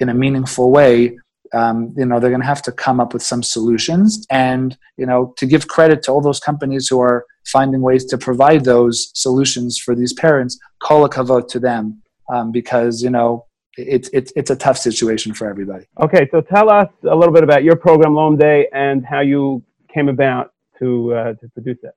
in 0.00 0.08
a 0.08 0.14
meaningful 0.14 0.70
way 0.70 1.16
um, 1.52 1.94
you 1.96 2.04
know 2.04 2.20
they're 2.20 2.30
going 2.30 2.42
to 2.42 2.46
have 2.46 2.62
to 2.62 2.72
come 2.72 3.00
up 3.00 3.12
with 3.12 3.22
some 3.22 3.42
solutions. 3.42 4.26
And 4.30 4.76
you 4.96 5.06
know 5.06 5.34
to 5.36 5.46
give 5.46 5.68
credit 5.68 6.02
to 6.04 6.12
all 6.12 6.20
those 6.20 6.40
companies 6.40 6.88
who 6.88 7.00
are 7.00 7.24
finding 7.46 7.80
ways 7.80 8.04
to 8.06 8.18
provide 8.18 8.64
those 8.64 9.10
solutions 9.14 9.78
for 9.78 9.94
these 9.94 10.12
parents 10.12 10.58
call 10.82 11.04
a 11.04 11.42
to 11.48 11.58
them 11.58 12.02
um, 12.32 12.52
because 12.52 13.02
you 13.02 13.10
know 13.10 13.46
it's 13.76 14.10
it's 14.12 14.32
it's 14.36 14.50
a 14.50 14.56
tough 14.56 14.78
situation 14.78 15.32
for 15.32 15.48
everybody. 15.48 15.86
Okay 16.00 16.28
so 16.30 16.40
tell 16.40 16.70
us 16.70 16.88
a 17.08 17.14
little 17.14 17.34
bit 17.34 17.44
about 17.44 17.64
your 17.64 17.76
program 17.76 18.14
Lomde 18.14 18.66
and 18.72 19.04
how 19.06 19.20
you 19.20 19.62
came 19.92 20.08
about 20.08 20.52
to 20.78 21.14
uh, 21.14 21.34
to 21.34 21.48
produce 21.54 21.78
it. 21.82 21.92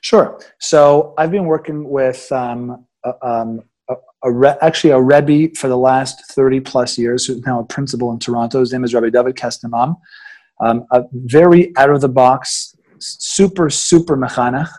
Sure. 0.00 0.40
So 0.58 1.14
i've 1.18 1.30
been 1.30 1.46
working 1.46 1.88
with 1.88 2.30
um, 2.32 2.86
uh, 3.04 3.12
um, 3.22 3.62
a 4.24 4.32
re- 4.32 4.56
actually 4.62 4.90
a 4.90 5.00
Rebbe 5.00 5.54
for 5.54 5.68
the 5.68 5.76
last 5.76 6.24
30 6.32 6.60
plus 6.60 6.98
years, 6.98 7.26
who's 7.26 7.44
now 7.44 7.60
a 7.60 7.64
principal 7.64 8.10
in 8.10 8.18
Toronto. 8.18 8.60
His 8.60 8.72
name 8.72 8.84
is 8.84 8.94
Rabbi 8.94 9.10
David 9.10 9.36
Kestenbaum. 9.36 9.96
Um, 10.60 10.86
a 10.92 11.02
very 11.12 11.76
out 11.76 11.90
of 11.90 12.00
the 12.00 12.08
box, 12.08 12.74
super, 12.98 13.68
super 13.68 14.16
mechanech, 14.16 14.70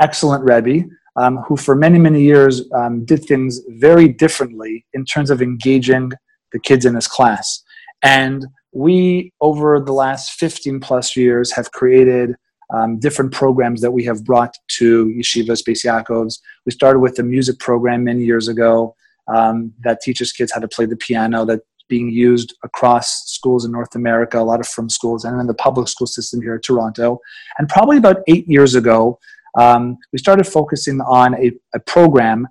excellent 0.00 0.44
Rebbe, 0.44 0.86
um, 1.16 1.38
who 1.38 1.56
for 1.56 1.74
many, 1.74 1.98
many 1.98 2.22
years 2.22 2.62
um, 2.74 3.04
did 3.04 3.24
things 3.24 3.60
very 3.68 4.08
differently 4.08 4.84
in 4.92 5.04
terms 5.04 5.30
of 5.30 5.40
engaging 5.40 6.12
the 6.52 6.58
kids 6.58 6.84
in 6.84 6.94
his 6.94 7.08
class. 7.08 7.62
And 8.02 8.46
we, 8.72 9.32
over 9.40 9.80
the 9.80 9.92
last 9.92 10.32
15 10.32 10.80
plus 10.80 11.16
years, 11.16 11.52
have 11.52 11.70
created 11.72 12.34
um, 12.74 12.98
different 12.98 13.32
programs 13.32 13.80
that 13.80 13.90
we 13.90 14.04
have 14.04 14.24
brought 14.24 14.54
to 14.78 15.06
Yeshivas 15.06 15.62
Beis 15.62 15.84
Yaakovs. 15.84 16.40
We 16.66 16.72
started 16.72 17.00
with 17.00 17.18
a 17.18 17.22
music 17.22 17.58
program 17.58 18.04
many 18.04 18.24
years 18.24 18.48
ago 18.48 18.96
um, 19.32 19.72
that 19.84 20.00
teaches 20.00 20.32
kids 20.32 20.52
how 20.52 20.60
to 20.60 20.68
play 20.68 20.86
the 20.86 20.96
piano 20.96 21.44
that's 21.44 21.62
being 21.88 22.10
used 22.10 22.54
across 22.64 23.24
schools 23.26 23.64
in 23.64 23.72
North 23.72 23.94
America, 23.94 24.38
a 24.38 24.40
lot 24.40 24.60
of 24.60 24.66
frum 24.66 24.88
schools, 24.88 25.24
and 25.24 25.38
in 25.40 25.46
the 25.46 25.54
public 25.54 25.86
school 25.86 26.06
system 26.06 26.40
here 26.40 26.54
in 26.54 26.60
Toronto. 26.60 27.20
And 27.58 27.68
probably 27.68 27.98
about 27.98 28.18
eight 28.26 28.48
years 28.48 28.74
ago, 28.74 29.18
um, 29.58 29.98
we 30.12 30.18
started 30.18 30.44
focusing 30.44 31.00
on 31.02 31.34
a, 31.34 31.52
a 31.74 31.80
program 31.80 32.48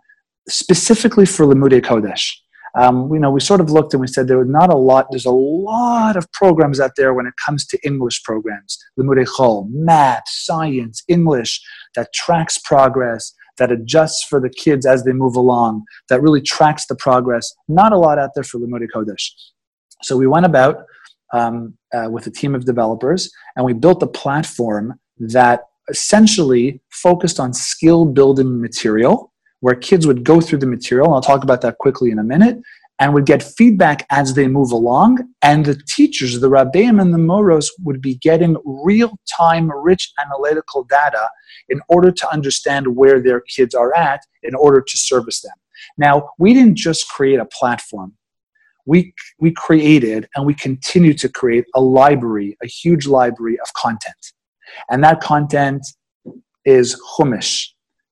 specifically 0.48 1.26
for 1.26 1.46
Limudei 1.46 1.82
Kodesh 1.82 2.32
um, 2.76 3.14
you 3.14 3.20
know, 3.20 3.30
we 3.30 3.40
sort 3.40 3.62
of 3.62 3.70
looked 3.70 3.94
and 3.94 4.02
we 4.02 4.08
said 4.08 4.28
there 4.28 4.40
was 4.40 4.48
not 4.48 4.72
a 4.72 4.78
lot, 4.78 5.08
there's 5.12 5.26
a 5.26 5.32
lot 5.32 6.16
of 6.16 6.32
programs 6.32 6.80
out 6.80 6.92
there 6.98 7.14
when 7.14 7.28
it 7.28 7.34
comes 7.44 7.66
to 7.68 7.80
English 7.86 8.24
programs, 8.24 8.80
Limudei 9.00 9.26
Chol, 9.26 9.68
math, 9.70 10.24
science, 10.28 11.04
English, 11.08 11.62
that 11.96 12.12
tracks 12.14 12.58
progress, 12.58 13.34
that 13.58 13.72
adjusts 13.72 14.24
for 14.24 14.40
the 14.40 14.50
kids 14.50 14.86
as 14.86 15.04
they 15.04 15.14
move 15.14 15.36
along, 15.36 15.84
that 16.10 16.22
really 16.22 16.42
tracks 16.42 16.88
the 16.88 16.96
progress. 16.96 17.54
Not 17.68 17.94
a 17.94 17.98
lot 17.98 18.18
out 18.18 18.32
there 18.34 18.44
for 18.44 18.60
Limudei 18.60 18.88
Kodesh. 18.94 19.30
So 20.02 20.18
we 20.18 20.26
went 20.26 20.46
about 20.46 20.86
um, 21.34 21.78
uh, 21.94 22.08
with 22.10 22.26
a 22.28 22.32
team 22.32 22.56
of 22.56 22.66
developers 22.66 23.30
and 23.56 23.66
we 23.66 23.74
built 23.74 24.02
a 24.02 24.08
platform 24.08 25.00
that 25.20 25.62
essentially 25.90 26.82
focused 26.92 27.40
on 27.40 27.54
skill 27.54 28.06
building 28.06 28.62
material 28.62 29.33
where 29.63 29.76
kids 29.76 30.06
would 30.06 30.26
go 30.26 30.41
through 30.41 30.60
the 30.60 30.67
material, 30.67 31.08
and 31.08 31.15
I'll 31.15 31.21
talk 31.21 31.41
about 31.45 31.62
that 31.62 31.78
quickly 31.78 32.12
in 32.12 32.19
a 32.19 32.23
minute, 32.23 32.58
and 32.99 33.13
would 33.13 33.26
get 33.26 33.41
feedback 33.41 34.06
as 34.10 34.34
they 34.34 34.45
move 34.45 34.73
along. 34.73 35.19
And 35.41 35.65
the 35.65 35.82
teachers, 35.88 36.41
the 36.41 36.49
rabbeim 36.49 37.02
and 37.02 37.13
the 37.13 37.17
moros, 37.17 37.71
would 37.82 38.02
be 38.02 38.15
getting 38.15 38.58
real 38.65 39.17
time, 39.38 39.71
rich 39.71 40.12
analytical 40.21 40.84
data 40.84 41.30
in 41.69 41.80
order 41.88 42.12
to 42.12 42.30
understand 42.30 42.97
where 42.97 43.21
their 43.21 43.39
kids 43.39 43.73
are 43.73 43.95
at 43.95 44.19
in 44.43 44.54
order 44.54 44.82
to 44.82 44.97
service 44.97 45.39
them. 45.39 45.56
Now, 45.97 46.32
we 46.38 46.54
didn't 46.54 46.76
just 46.76 47.08
create 47.08 47.39
a 47.39 47.45
platform. 47.45 48.15
We, 48.86 49.13
we 49.39 49.52
created 49.52 50.28
and 50.36 50.45
we 50.45 50.56
continue 50.56 51.13
to 51.13 51.30
create 51.30 51.63
a 51.73 51.80
library, 51.80 52.58
a 52.62 52.67
huge 52.67 53.08
library 53.08 53.58
of 53.62 53.73
content. 53.76 54.34
And 54.89 55.02
that 55.06 55.21
content 55.21 55.88
is 56.65 57.02
Chumash, 57.17 57.67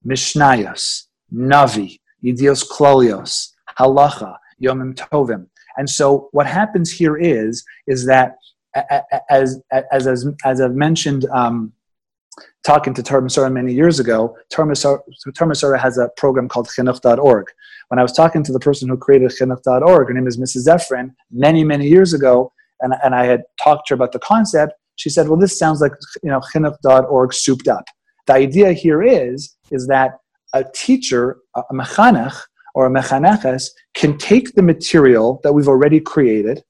Mishnayos, 0.07 1.07
Navi, 1.33 1.99
Yedios 2.23 2.67
Klolios, 2.67 3.53
Halacha, 3.79 4.37
Yomim 4.61 4.95
Tovim. 4.95 5.47
And 5.77 5.89
so 5.89 6.29
what 6.31 6.47
happens 6.47 6.91
here 6.91 7.17
is, 7.17 7.63
is 7.87 8.05
that 8.05 8.35
as, 9.29 9.61
as, 9.91 10.07
as, 10.07 10.27
as 10.45 10.61
I've 10.61 10.75
mentioned, 10.75 11.25
um, 11.33 11.73
talking 12.63 12.93
to 12.93 13.03
Torah 13.03 13.49
many 13.49 13.73
years 13.73 13.99
ago, 13.99 14.37
Torah 14.49 14.69
has 14.69 15.97
a 15.97 16.09
program 16.17 16.47
called 16.47 16.67
chinuch.org. 16.67 17.47
When 17.89 17.99
I 17.99 18.03
was 18.03 18.13
talking 18.13 18.43
to 18.43 18.51
the 18.51 18.59
person 18.59 18.87
who 18.87 18.97
created 18.97 19.31
chinuch.org, 19.31 20.07
her 20.07 20.13
name 20.13 20.27
is 20.27 20.37
Mrs. 20.37 20.67
Zefrin, 20.67 21.13
many, 21.31 21.63
many 21.63 21.87
years 21.87 22.13
ago, 22.13 22.53
and, 22.81 22.93
and 23.03 23.13
I 23.13 23.25
had 23.25 23.43
talked 23.61 23.87
to 23.87 23.93
her 23.93 23.95
about 23.95 24.11
the 24.11 24.19
concept, 24.19 24.73
she 24.95 25.09
said, 25.09 25.27
well, 25.27 25.39
this 25.39 25.57
sounds 25.57 25.81
like, 25.81 25.93
you 26.23 26.29
know, 26.29 26.39
chinuch.org 26.53 27.33
souped 27.33 27.67
up. 27.67 27.85
The 28.27 28.33
idea 28.33 28.71
here 28.71 29.01
is, 29.01 29.57
is 29.71 29.87
that 29.87 30.20
a 30.53 30.63
teacher, 30.73 31.37
a 31.55 31.73
mechanech 31.73 32.37
or 32.75 32.85
a 32.85 32.89
mechaneches, 32.89 33.69
can 33.93 34.17
take 34.17 34.53
the 34.55 34.61
material 34.61 35.39
that 35.43 35.53
we've 35.53 35.67
already 35.67 35.99
created, 35.99 36.63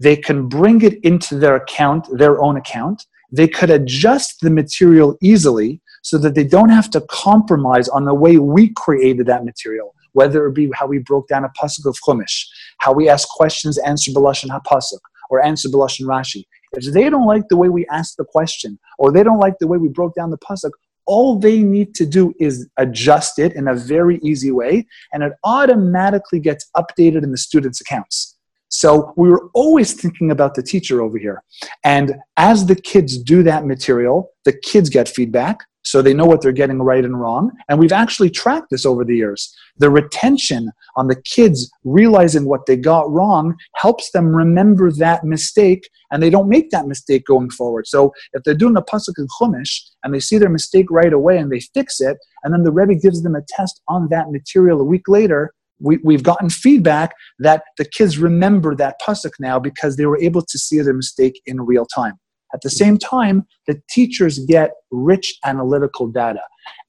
they 0.00 0.16
can 0.16 0.48
bring 0.48 0.82
it 0.82 1.02
into 1.04 1.36
their 1.38 1.56
account, 1.56 2.06
their 2.12 2.40
own 2.40 2.56
account. 2.56 3.04
They 3.30 3.48
could 3.48 3.70
adjust 3.70 4.40
the 4.40 4.50
material 4.50 5.16
easily 5.20 5.80
so 6.02 6.16
that 6.18 6.34
they 6.34 6.44
don't 6.44 6.70
have 6.70 6.88
to 6.90 7.00
compromise 7.10 7.88
on 7.88 8.04
the 8.04 8.14
way 8.14 8.38
we 8.38 8.70
created 8.70 9.26
that 9.26 9.44
material, 9.44 9.94
whether 10.12 10.46
it 10.46 10.54
be 10.54 10.70
how 10.72 10.86
we 10.86 10.98
broke 10.98 11.28
down 11.28 11.44
a 11.44 11.50
pasuk 11.60 11.86
of 11.86 11.98
Chumash, 12.06 12.46
how 12.78 12.92
we 12.92 13.08
ask 13.08 13.28
questions, 13.28 13.76
answer 13.78 14.12
B'lashon 14.12 14.48
HaPasuk, 14.48 15.00
or 15.30 15.44
answer 15.44 15.68
B'lashon 15.68 16.06
Rashi. 16.06 16.44
If 16.72 16.92
they 16.92 17.10
don't 17.10 17.26
like 17.26 17.48
the 17.48 17.56
way 17.56 17.68
we 17.68 17.86
asked 17.88 18.16
the 18.16 18.24
question, 18.24 18.78
or 18.98 19.10
they 19.10 19.22
don't 19.22 19.38
like 19.38 19.58
the 19.58 19.66
way 19.66 19.78
we 19.78 19.88
broke 19.88 20.14
down 20.14 20.30
the 20.30 20.38
pasuk, 20.38 20.70
all 21.08 21.38
they 21.38 21.58
need 21.60 21.94
to 21.96 22.06
do 22.06 22.32
is 22.38 22.68
adjust 22.76 23.38
it 23.38 23.54
in 23.54 23.66
a 23.66 23.74
very 23.74 24.18
easy 24.22 24.52
way, 24.52 24.86
and 25.12 25.24
it 25.24 25.32
automatically 25.42 26.38
gets 26.38 26.70
updated 26.76 27.24
in 27.24 27.32
the 27.32 27.38
students' 27.38 27.80
accounts. 27.80 28.36
So 28.68 29.14
we 29.16 29.30
were 29.30 29.48
always 29.54 29.94
thinking 29.94 30.30
about 30.30 30.54
the 30.54 30.62
teacher 30.62 31.00
over 31.00 31.18
here. 31.18 31.42
And 31.84 32.16
as 32.36 32.66
the 32.66 32.76
kids 32.76 33.16
do 33.16 33.42
that 33.42 33.64
material, 33.64 34.30
the 34.44 34.52
kids 34.52 34.90
get 34.90 35.08
feedback 35.08 35.64
so 35.88 36.02
they 36.02 36.12
know 36.12 36.26
what 36.26 36.42
they're 36.42 36.52
getting 36.52 36.82
right 36.82 37.02
and 37.02 37.18
wrong. 37.18 37.50
And 37.70 37.78
we've 37.78 37.92
actually 37.92 38.28
tracked 38.28 38.68
this 38.70 38.84
over 38.84 39.06
the 39.06 39.16
years. 39.16 39.54
The 39.78 39.88
retention 39.88 40.70
on 40.96 41.08
the 41.08 41.16
kids 41.22 41.70
realizing 41.82 42.44
what 42.44 42.66
they 42.66 42.76
got 42.76 43.10
wrong 43.10 43.56
helps 43.76 44.10
them 44.10 44.26
remember 44.26 44.92
that 44.92 45.24
mistake 45.24 45.88
and 46.10 46.22
they 46.22 46.28
don't 46.28 46.50
make 46.50 46.68
that 46.72 46.86
mistake 46.86 47.24
going 47.24 47.48
forward. 47.48 47.86
So 47.86 48.12
if 48.34 48.42
they're 48.42 48.52
doing 48.52 48.76
a 48.76 48.82
pasuk 48.82 49.14
in 49.16 49.26
Chumash 49.40 49.80
and 50.04 50.12
they 50.12 50.20
see 50.20 50.36
their 50.36 50.50
mistake 50.50 50.90
right 50.90 51.12
away 51.12 51.38
and 51.38 51.50
they 51.50 51.60
fix 51.60 52.02
it, 52.02 52.18
and 52.44 52.52
then 52.52 52.64
the 52.64 52.72
Rebbe 52.72 52.94
gives 52.94 53.22
them 53.22 53.34
a 53.34 53.42
test 53.48 53.80
on 53.88 54.08
that 54.10 54.30
material 54.30 54.82
a 54.82 54.84
week 54.84 55.08
later, 55.08 55.54
we, 55.80 55.96
we've 56.04 56.22
gotten 56.22 56.50
feedback 56.50 57.14
that 57.38 57.62
the 57.78 57.86
kids 57.86 58.18
remember 58.18 58.74
that 58.74 59.00
pasuk 59.00 59.32
now 59.40 59.58
because 59.58 59.96
they 59.96 60.04
were 60.04 60.20
able 60.20 60.42
to 60.42 60.58
see 60.58 60.82
their 60.82 60.92
mistake 60.92 61.40
in 61.46 61.62
real 61.62 61.86
time. 61.86 62.18
At 62.54 62.62
the 62.62 62.70
same 62.70 62.98
time, 62.98 63.46
the 63.66 63.80
teachers 63.90 64.38
get 64.40 64.72
rich 64.90 65.38
analytical 65.44 66.06
data. 66.06 66.40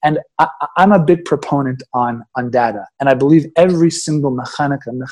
And 0.02 0.18
I, 0.38 0.48
am 0.78 0.92
a 0.92 1.02
big 1.02 1.24
proponent 1.24 1.82
on, 1.92 2.24
on 2.36 2.50
data. 2.50 2.86
And 2.98 3.08
I 3.08 3.14
believe 3.14 3.46
every 3.56 3.90
single 3.90 4.34
mechanech 4.34 4.80
and 4.86 5.02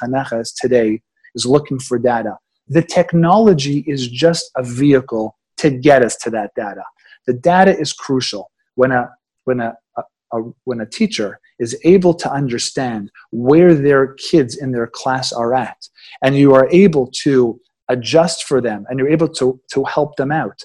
today 0.61 1.03
is 1.35 1.47
looking 1.47 1.79
for 1.79 1.99
data. 1.99 2.37
The 2.69 2.83
technology 2.83 3.85
is 3.87 4.09
just 4.09 4.51
a 4.57 4.63
vehicle 4.63 5.37
to 5.59 5.71
get 5.71 6.03
us 6.03 6.17
to 6.17 6.31
that 6.31 6.53
data. 6.55 6.83
The 7.27 7.35
data 7.35 7.79
is 7.79 7.93
crucial. 7.93 8.51
When 8.75 8.93
a, 8.93 9.11
when 9.45 9.61
a, 9.61 9.75
a, 9.97 10.03
a, 10.33 10.43
when 10.65 10.81
a 10.81 10.87
teacher 10.87 11.41
is 11.59 11.79
able 11.85 12.15
to 12.15 12.31
understand 12.31 13.11
where 13.31 13.75
their 13.75 14.15
kids 14.15 14.57
in 14.57 14.73
their 14.73 14.87
class 14.87 15.33
are 15.33 15.55
at, 15.55 15.89
and 16.23 16.37
you 16.37 16.55
are 16.55 16.69
able 16.71 17.11
to 17.23 17.61
adjust 17.89 18.45
for 18.45 18.61
them 18.61 18.85
and 18.89 18.99
you're 18.99 19.09
able 19.09 19.29
to, 19.29 19.61
to 19.73 19.85
help 19.85 20.17
them 20.17 20.31
out, 20.31 20.63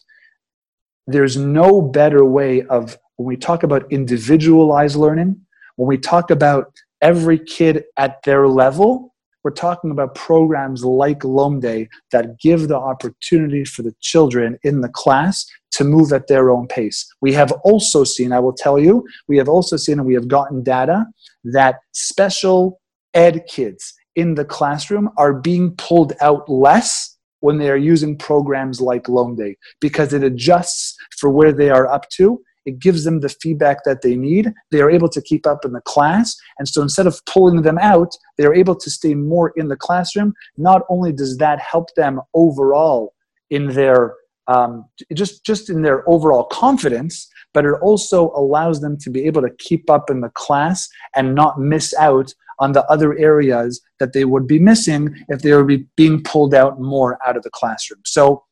there's 1.08 1.38
no 1.38 1.82
better 1.82 2.24
way 2.26 2.64
of 2.64 2.98
when 3.18 3.28
we 3.28 3.38
talk 3.38 3.64
about 3.64 3.92
individualized 3.92 4.96
learning, 4.96 5.40
when 5.76 5.88
we 5.88 5.98
talk 5.98 6.32
about 6.32 6.74
every 7.02 7.38
kid 7.38 7.84
at 7.98 8.24
their 8.24 8.48
level, 8.48 9.14
we're 9.44 9.52
talking 9.52 9.92
about 9.92 10.16
programs 10.16 10.86
like 10.86 11.24
Lomde 11.24 11.90
that 12.12 12.40
give 12.40 12.70
the 12.70 12.78
opportunity 12.78 13.66
for 13.66 13.84
the 13.84 13.94
children 14.00 14.58
in 14.64 14.82
the 14.82 14.90
class 14.90 15.46
to 15.72 15.84
move 15.84 16.14
at 16.14 16.28
their 16.28 16.50
own 16.50 16.68
pace. 16.68 17.06
We 17.20 17.34
have 17.34 17.52
also 17.64 18.04
seen, 18.04 18.32
I 18.32 18.40
will 18.40 18.54
tell 18.54 18.80
you, 18.80 19.06
we 19.28 19.38
have 19.38 19.50
also 19.50 19.76
seen 19.76 20.00
and 20.00 20.08
we 20.08 20.14
have 20.14 20.28
gotten 20.28 20.64
data 20.64 21.06
that 21.44 21.80
special 21.92 22.80
ed 23.14 23.46
kids 23.48 23.94
in 24.16 24.36
the 24.36 24.46
classroom 24.46 25.10
are 25.18 25.34
being 25.34 25.76
pulled 25.76 26.14
out 26.22 26.48
less 26.48 27.13
when 27.44 27.58
they 27.58 27.70
are 27.70 27.78
using 27.78 28.18
programs 28.18 28.80
like 28.80 29.10
Lomde 29.10 29.56
because 29.82 30.14
it 30.14 30.24
adjusts 30.24 30.96
for 31.20 31.30
where 31.30 31.52
they 31.52 31.70
are 31.70 31.88
up 31.88 32.10
to 32.10 32.42
it 32.66 32.80
gives 32.80 33.04
them 33.04 33.20
the 33.20 33.30
feedback 33.30 33.84
that 33.84 34.02
they 34.02 34.16
need. 34.16 34.54
They 34.72 34.82
are 34.82 34.90
able 34.90 35.10
to 35.10 35.22
keep 35.22 35.46
up 35.46 35.66
in 35.66 35.74
the 35.74 35.82
class. 35.82 36.36
And 36.58 36.68
so 36.68 36.82
instead 36.82 37.08
of 37.08 37.20
pulling 37.26 37.62
them 37.62 37.78
out, 37.78 38.16
they 38.38 38.46
are 38.46 38.54
able 38.54 38.76
to 38.76 38.90
stay 38.90 39.16
more 39.16 39.52
in 39.56 39.68
the 39.68 39.76
classroom. 39.76 40.34
Not 40.58 40.84
only 40.90 41.12
does 41.12 41.38
that 41.38 41.60
help 41.60 41.94
them 41.96 42.22
overall 42.34 43.14
in 43.50 43.68
their 43.74 44.16
um, 44.48 44.86
just 45.14 45.46
just 45.46 45.70
in 45.70 45.82
their 45.82 46.08
overall 46.10 46.44
confidence, 46.46 47.28
but 47.54 47.66
it 47.66 47.74
also 47.82 48.32
allows 48.36 48.82
them 48.82 48.98
to 49.00 49.10
be 49.10 49.26
able 49.26 49.42
to 49.42 49.50
keep 49.60 49.90
up 49.90 50.10
in 50.10 50.22
the 50.22 50.30
class 50.30 50.88
and 51.16 51.36
not 51.36 51.60
miss 51.60 51.94
out 51.96 52.34
on 52.60 52.72
the 52.72 52.86
other 52.86 53.18
areas 53.18 53.82
that 54.00 54.14
they 54.14 54.26
would 54.26 54.48
be 54.48 54.60
missing 54.60 55.14
if 55.30 55.42
they 55.42 55.54
were 55.54 55.64
be 55.64 55.86
being 55.96 56.22
pulled 56.24 56.54
out 56.54 56.80
more 56.80 57.18
out 57.26 57.38
of 57.38 57.44
the 57.44 57.50
classroom. 57.50 58.02
So 58.06 58.44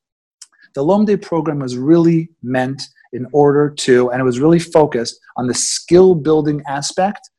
the 0.73 0.83
Lomde 0.83 1.21
program 1.21 1.59
was 1.59 1.77
really 1.77 2.29
meant 2.41 2.81
in 3.13 3.27
order 3.33 3.69
to, 3.69 4.09
and 4.09 4.21
it 4.21 4.23
was 4.23 4.39
really 4.39 4.59
focused 4.59 5.19
on 5.37 5.47
the 5.47 5.53
skill 5.53 6.15
building 6.15 6.61
aspect 6.67 7.29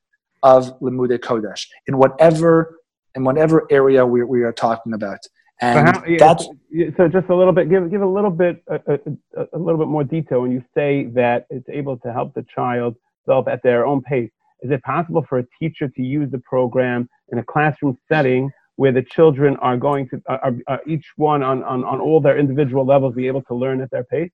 of 0.42 0.78
Limude 0.80 1.18
Kodesh 1.18 1.66
in 1.86 1.96
whatever 1.96 2.78
in 3.14 3.24
whatever 3.24 3.66
area 3.70 4.06
we, 4.06 4.24
we 4.24 4.42
are 4.42 4.52
talking 4.52 4.94
about. 4.94 5.18
And 5.60 5.88
so, 5.88 6.00
how, 6.00 6.18
that's, 6.18 6.48
so 6.96 7.08
just 7.08 7.28
a 7.28 7.36
little 7.36 7.52
bit, 7.52 7.70
give, 7.70 7.90
give 7.90 8.02
a 8.02 8.06
little 8.06 8.30
bit, 8.30 8.62
a, 8.68 8.80
a, 8.86 9.46
a, 9.52 9.58
little 9.58 9.78
bit 9.78 9.88
more 9.88 10.02
detail 10.02 10.42
when 10.42 10.50
you 10.50 10.64
say 10.74 11.04
that 11.14 11.46
it's 11.50 11.68
able 11.68 11.96
to 11.98 12.12
help 12.12 12.34
the 12.34 12.44
child 12.52 12.96
develop 13.24 13.48
at 13.48 13.62
their 13.62 13.86
own 13.86 14.02
pace. 14.02 14.30
Is 14.62 14.70
it 14.70 14.82
possible 14.82 15.24
for 15.28 15.38
a 15.38 15.44
teacher 15.60 15.88
to 15.88 16.02
use 16.02 16.30
the 16.30 16.38
program 16.38 17.08
in 17.30 17.38
a 17.38 17.44
classroom 17.44 17.98
setting 18.10 18.50
where 18.76 18.92
the 18.92 19.02
children 19.02 19.56
are 19.56 19.76
going 19.76 20.08
to, 20.08 20.22
are, 20.26 20.54
are 20.66 20.80
each 20.86 21.06
one 21.16 21.42
on, 21.42 21.62
on, 21.62 21.84
on 21.84 22.00
all 22.00 22.20
their 22.20 22.38
individual 22.38 22.84
levels 22.84 23.14
be 23.14 23.26
able 23.26 23.42
to 23.42 23.54
learn 23.54 23.80
at 23.80 23.90
their 23.90 24.04
pace? 24.04 24.30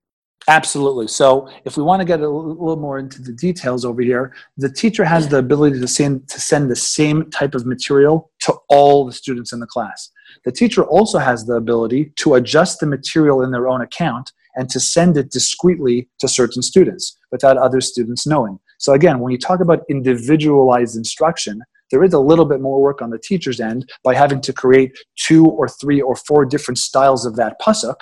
Absolutely. 0.46 1.08
So, 1.08 1.50
if 1.64 1.76
we 1.76 1.82
want 1.82 2.00
to 2.00 2.06
get 2.06 2.20
a 2.20 2.28
little 2.28 2.76
more 2.76 2.98
into 2.98 3.20
the 3.20 3.32
details 3.32 3.84
over 3.84 4.00
here, 4.00 4.34
the 4.56 4.70
teacher 4.70 5.04
has 5.04 5.28
the 5.28 5.38
ability 5.38 5.80
to 5.80 5.88
send, 5.88 6.28
to 6.28 6.40
send 6.40 6.70
the 6.70 6.76
same 6.76 7.30
type 7.30 7.54
of 7.54 7.66
material 7.66 8.30
to 8.42 8.54
all 8.68 9.04
the 9.04 9.12
students 9.12 9.52
in 9.52 9.60
the 9.60 9.66
class. 9.66 10.10
The 10.44 10.52
teacher 10.52 10.84
also 10.84 11.18
has 11.18 11.44
the 11.44 11.54
ability 11.54 12.12
to 12.16 12.34
adjust 12.34 12.80
the 12.80 12.86
material 12.86 13.42
in 13.42 13.50
their 13.50 13.68
own 13.68 13.80
account 13.80 14.32
and 14.56 14.68
to 14.70 14.80
send 14.80 15.16
it 15.16 15.30
discreetly 15.30 16.08
to 16.20 16.28
certain 16.28 16.62
students 16.62 17.16
without 17.30 17.56
other 17.56 17.80
students 17.80 18.26
knowing. 18.26 18.58
So, 18.78 18.92
again, 18.92 19.20
when 19.20 19.32
you 19.32 19.38
talk 19.38 19.60
about 19.60 19.84
individualized 19.88 20.96
instruction, 20.96 21.62
there 21.90 22.04
is 22.04 22.12
a 22.12 22.20
little 22.20 22.44
bit 22.44 22.60
more 22.60 22.80
work 22.80 23.00
on 23.00 23.10
the 23.10 23.18
teacher's 23.18 23.60
end 23.60 23.90
by 24.04 24.14
having 24.14 24.40
to 24.42 24.52
create 24.52 24.96
two 25.16 25.46
or 25.46 25.68
three 25.68 26.00
or 26.00 26.16
four 26.16 26.44
different 26.44 26.78
styles 26.78 27.24
of 27.24 27.36
that 27.36 27.60
pasuk 27.60 27.96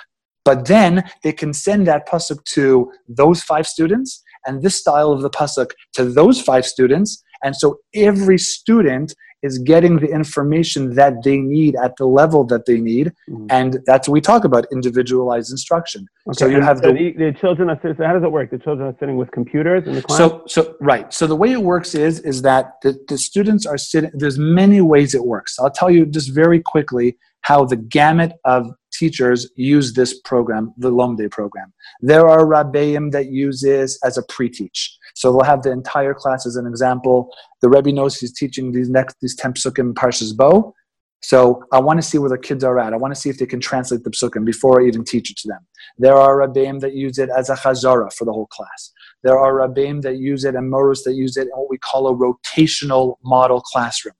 but 0.47 0.65
then 0.65 1.03
they 1.23 1.33
can 1.33 1.51
send 1.51 1.87
that 1.87 2.07
pasuk 2.07 2.41
to 2.45 2.89
those 3.09 3.41
five 3.41 3.67
students 3.67 4.23
and 4.45 4.61
this 4.61 4.77
style 4.77 5.11
of 5.11 5.21
the 5.21 5.29
pasuk 5.29 5.71
to 5.91 6.05
those 6.05 6.41
five 6.41 6.65
students. 6.65 7.21
And 7.43 7.53
so 7.53 7.79
every 7.93 8.37
student 8.37 9.13
is 9.43 9.59
getting 9.59 9.97
the 9.97 10.07
information 10.07 10.95
that 10.95 11.23
they 11.23 11.37
need 11.37 11.75
at 11.75 11.95
the 11.97 12.05
level 12.05 12.43
that 12.45 12.65
they 12.65 12.79
need. 12.79 13.13
Mm-hmm. 13.29 13.47
And 13.49 13.79
that's 13.85 14.07
what 14.07 14.13
we 14.13 14.21
talk 14.21 14.43
about 14.43 14.65
individualized 14.71 15.51
instruction. 15.51 16.07
Okay. 16.27 16.37
So 16.37 16.45
you 16.47 16.61
have 16.61 16.79
so 16.79 16.91
the, 16.91 17.13
the, 17.13 17.35
children 17.39 17.69
are 17.69 17.79
sitting, 17.81 18.03
how 18.03 18.13
does 18.13 18.23
it 18.23 18.31
work? 18.31 18.49
The 18.49 18.57
children 18.57 18.87
are 18.87 18.95
sitting 18.99 19.17
with 19.17 19.31
computers 19.31 19.85
in 19.87 19.95
the 19.95 20.01
class? 20.01 20.17
So, 20.17 20.43
so 20.47 20.75
right. 20.81 21.13
So 21.13 21.27
the 21.27 21.35
way 21.35 21.51
it 21.51 21.61
works 21.61 21.93
is, 21.93 22.19
is 22.21 22.41
that 22.41 22.73
the, 22.81 22.97
the 23.07 23.17
students 23.17 23.65
are 23.65 23.77
sitting, 23.77 24.11
there's 24.13 24.39
many 24.39 24.81
ways 24.81 25.13
it 25.13 25.25
works. 25.25 25.59
I'll 25.59 25.71
tell 25.71 25.91
you 25.91 26.05
just 26.05 26.33
very 26.33 26.61
quickly 26.61 27.17
how 27.41 27.63
the 27.63 27.77
gamut 27.77 28.33
of 28.43 28.71
teachers 28.97 29.49
use 29.55 29.93
this 29.93 30.19
program, 30.21 30.73
the 30.77 30.89
Lomde 30.89 31.29
program. 31.31 31.73
There 32.01 32.27
are 32.27 32.45
Rabbeim 32.45 33.11
that 33.11 33.27
use 33.27 33.61
this 33.61 33.99
as 34.03 34.17
a 34.17 34.23
pre-teach. 34.23 34.97
So 35.15 35.31
they'll 35.31 35.43
have 35.43 35.63
the 35.63 35.71
entire 35.71 36.13
class 36.13 36.45
as 36.45 36.55
an 36.55 36.67
example. 36.67 37.29
The 37.61 37.69
Rebbe 37.69 37.91
knows 37.91 38.17
he's 38.17 38.33
teaching 38.33 38.71
these 38.71 38.89
next 38.89 39.15
these 39.21 39.35
10 39.35 39.53
psukim 39.53 39.93
Parshas 39.93 40.35
Bo. 40.35 40.73
So 41.21 41.63
I 41.73 41.79
want 41.79 41.97
to 41.97 42.07
see 42.07 42.19
where 42.19 42.29
the 42.29 42.37
kids 42.37 42.63
are 42.63 42.77
at. 42.79 42.93
I 42.93 42.97
want 42.97 43.13
to 43.13 43.19
see 43.19 43.29
if 43.29 43.39
they 43.39 43.47
can 43.47 43.59
translate 43.59 44.03
the 44.03 44.11
psukim 44.11 44.45
before 44.45 44.81
I 44.81 44.85
even 44.85 45.03
teach 45.03 45.31
it 45.31 45.37
to 45.37 45.47
them. 45.47 45.65
There 45.97 46.15
are 46.15 46.37
Rabbeim 46.37 46.79
that 46.81 46.93
use 46.93 47.17
it 47.17 47.29
as 47.35 47.49
a 47.49 47.55
chazara 47.55 48.13
for 48.13 48.25
the 48.25 48.31
whole 48.31 48.47
class. 48.47 48.91
There 49.23 49.37
are 49.37 49.53
Rabbeim 49.53 50.01
that 50.03 50.17
use 50.17 50.45
it 50.45 50.55
and 50.55 50.69
Moros 50.69 51.03
that 51.03 51.15
use 51.15 51.35
it 51.37 51.47
in 51.47 51.53
what 51.53 51.69
we 51.69 51.79
call 51.79 52.07
a 52.07 52.15
rotational 52.15 53.15
model 53.23 53.61
classroom. 53.61 54.13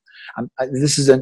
This 0.71 0.97
is 0.97 1.09
a 1.09 1.21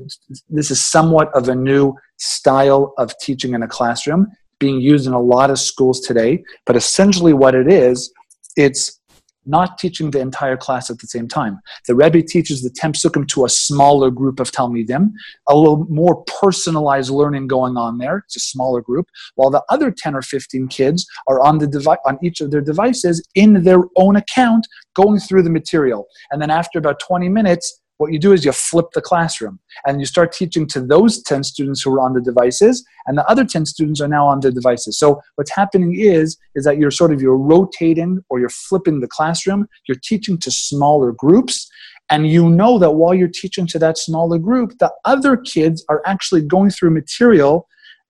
this 0.50 0.72
is 0.72 0.86
somewhat 0.86 1.34
of 1.36 1.50
a 1.50 1.56
new 1.56 1.94
style 2.18 2.94
of 2.98 3.14
teaching 3.20 3.54
in 3.54 3.64
a 3.64 3.68
classroom 3.68 4.28
being 4.60 4.80
used 4.80 5.08
in 5.08 5.14
a 5.14 5.22
lot 5.22 5.50
of 5.50 5.60
schools 5.60 6.00
today. 6.00 6.44
But 6.66 6.76
essentially, 6.76 7.34
what 7.34 7.56
it 7.56 7.72
is, 7.72 8.12
it's 8.56 9.00
not 9.46 9.78
teaching 9.78 10.12
the 10.12 10.20
entire 10.20 10.58
class 10.58 10.90
at 10.90 11.00
the 11.00 11.08
same 11.08 11.28
time. 11.28 11.60
The 11.88 11.96
Rebbe 11.96 12.24
teaches 12.24 12.64
the 12.64 12.70
10 12.70 12.94
psukim 12.94 13.28
to 13.28 13.46
a 13.46 13.50
smaller 13.50 14.10
group 14.10 14.40
of 14.40 14.52
Talmidim, 14.52 15.12
a 15.48 15.56
little 15.56 15.86
more 15.90 16.24
personalized 16.42 17.12
learning 17.12 17.48
going 17.48 17.78
on 17.78 18.00
there. 18.00 18.24
It's 18.26 18.38
a 18.38 18.40
smaller 18.40 18.82
group, 18.82 19.08
while 19.36 19.52
the 19.52 19.64
other 19.70 19.92
10 19.92 20.16
or 20.16 20.22
15 20.22 20.68
kids 20.70 21.06
are 21.28 21.42
on 21.42 21.60
the 21.60 21.68
devi- 21.68 22.02
on 22.06 22.18
each 22.24 22.42
of 22.42 22.52
their 22.52 22.62
devices 22.62 23.24
in 23.36 23.64
their 23.64 23.82
own 23.98 24.16
account, 24.16 24.68
going 24.96 25.20
through 25.20 25.44
the 25.44 25.50
material. 25.50 26.08
And 26.32 26.42
then 26.42 26.50
after 26.50 26.80
about 26.80 27.00
20 27.00 27.30
minutes, 27.30 27.82
what 27.98 28.12
you 28.12 28.20
do 28.20 28.34
is 28.34 28.44
you 28.44 28.52
flip 28.52 28.88
the 28.94 29.02
classroom 29.02 29.60
and 29.86 30.00
you 30.00 30.06
start 30.06 30.32
teaching 30.32 30.68
to 30.68 30.82
those 30.82 31.22
10 31.24 31.44
students 31.44 31.82
who 31.82 31.94
are 31.94 32.02
on 32.02 32.14
the 32.14 32.22
devices 32.22 32.86
and 33.06 33.18
the 33.18 33.26
other 33.30 33.46
10 33.46 33.66
students 33.66 34.02
are 34.02 34.08
now 34.08 34.28
on 34.28 34.42
the 34.42 34.52
devices. 34.52 34.98
So 34.98 35.22
what's 35.36 35.56
happening 35.56 35.98
is 35.98 36.38
is 36.56 36.66
that 36.66 36.78
you're 36.78 36.92
sort 36.92 37.14
of 37.14 37.22
you're 37.22 37.38
rotating 37.38 38.24
or 38.30 38.40
you're 38.40 38.50
flipping 38.50 39.00
the 39.00 39.08
classroom. 39.08 39.68
You're 39.88 40.00
teaching 40.04 40.38
to 40.40 40.52
smaller 40.52 41.12
groups 41.12 41.70
and 42.10 42.28
you 42.28 42.50
know 42.50 42.78
that 42.80 42.92
while 42.92 43.14
you're 43.14 43.28
teaching 43.28 43.66
to 43.68 43.80
that 43.80 43.98
smaller 43.98 44.38
group 44.38 44.78
the 44.80 44.92
other 45.06 45.38
kids 45.38 45.84
are 45.90 46.02
actually 46.06 46.42
going 46.42 46.70
through 46.70 46.92
material 46.92 47.68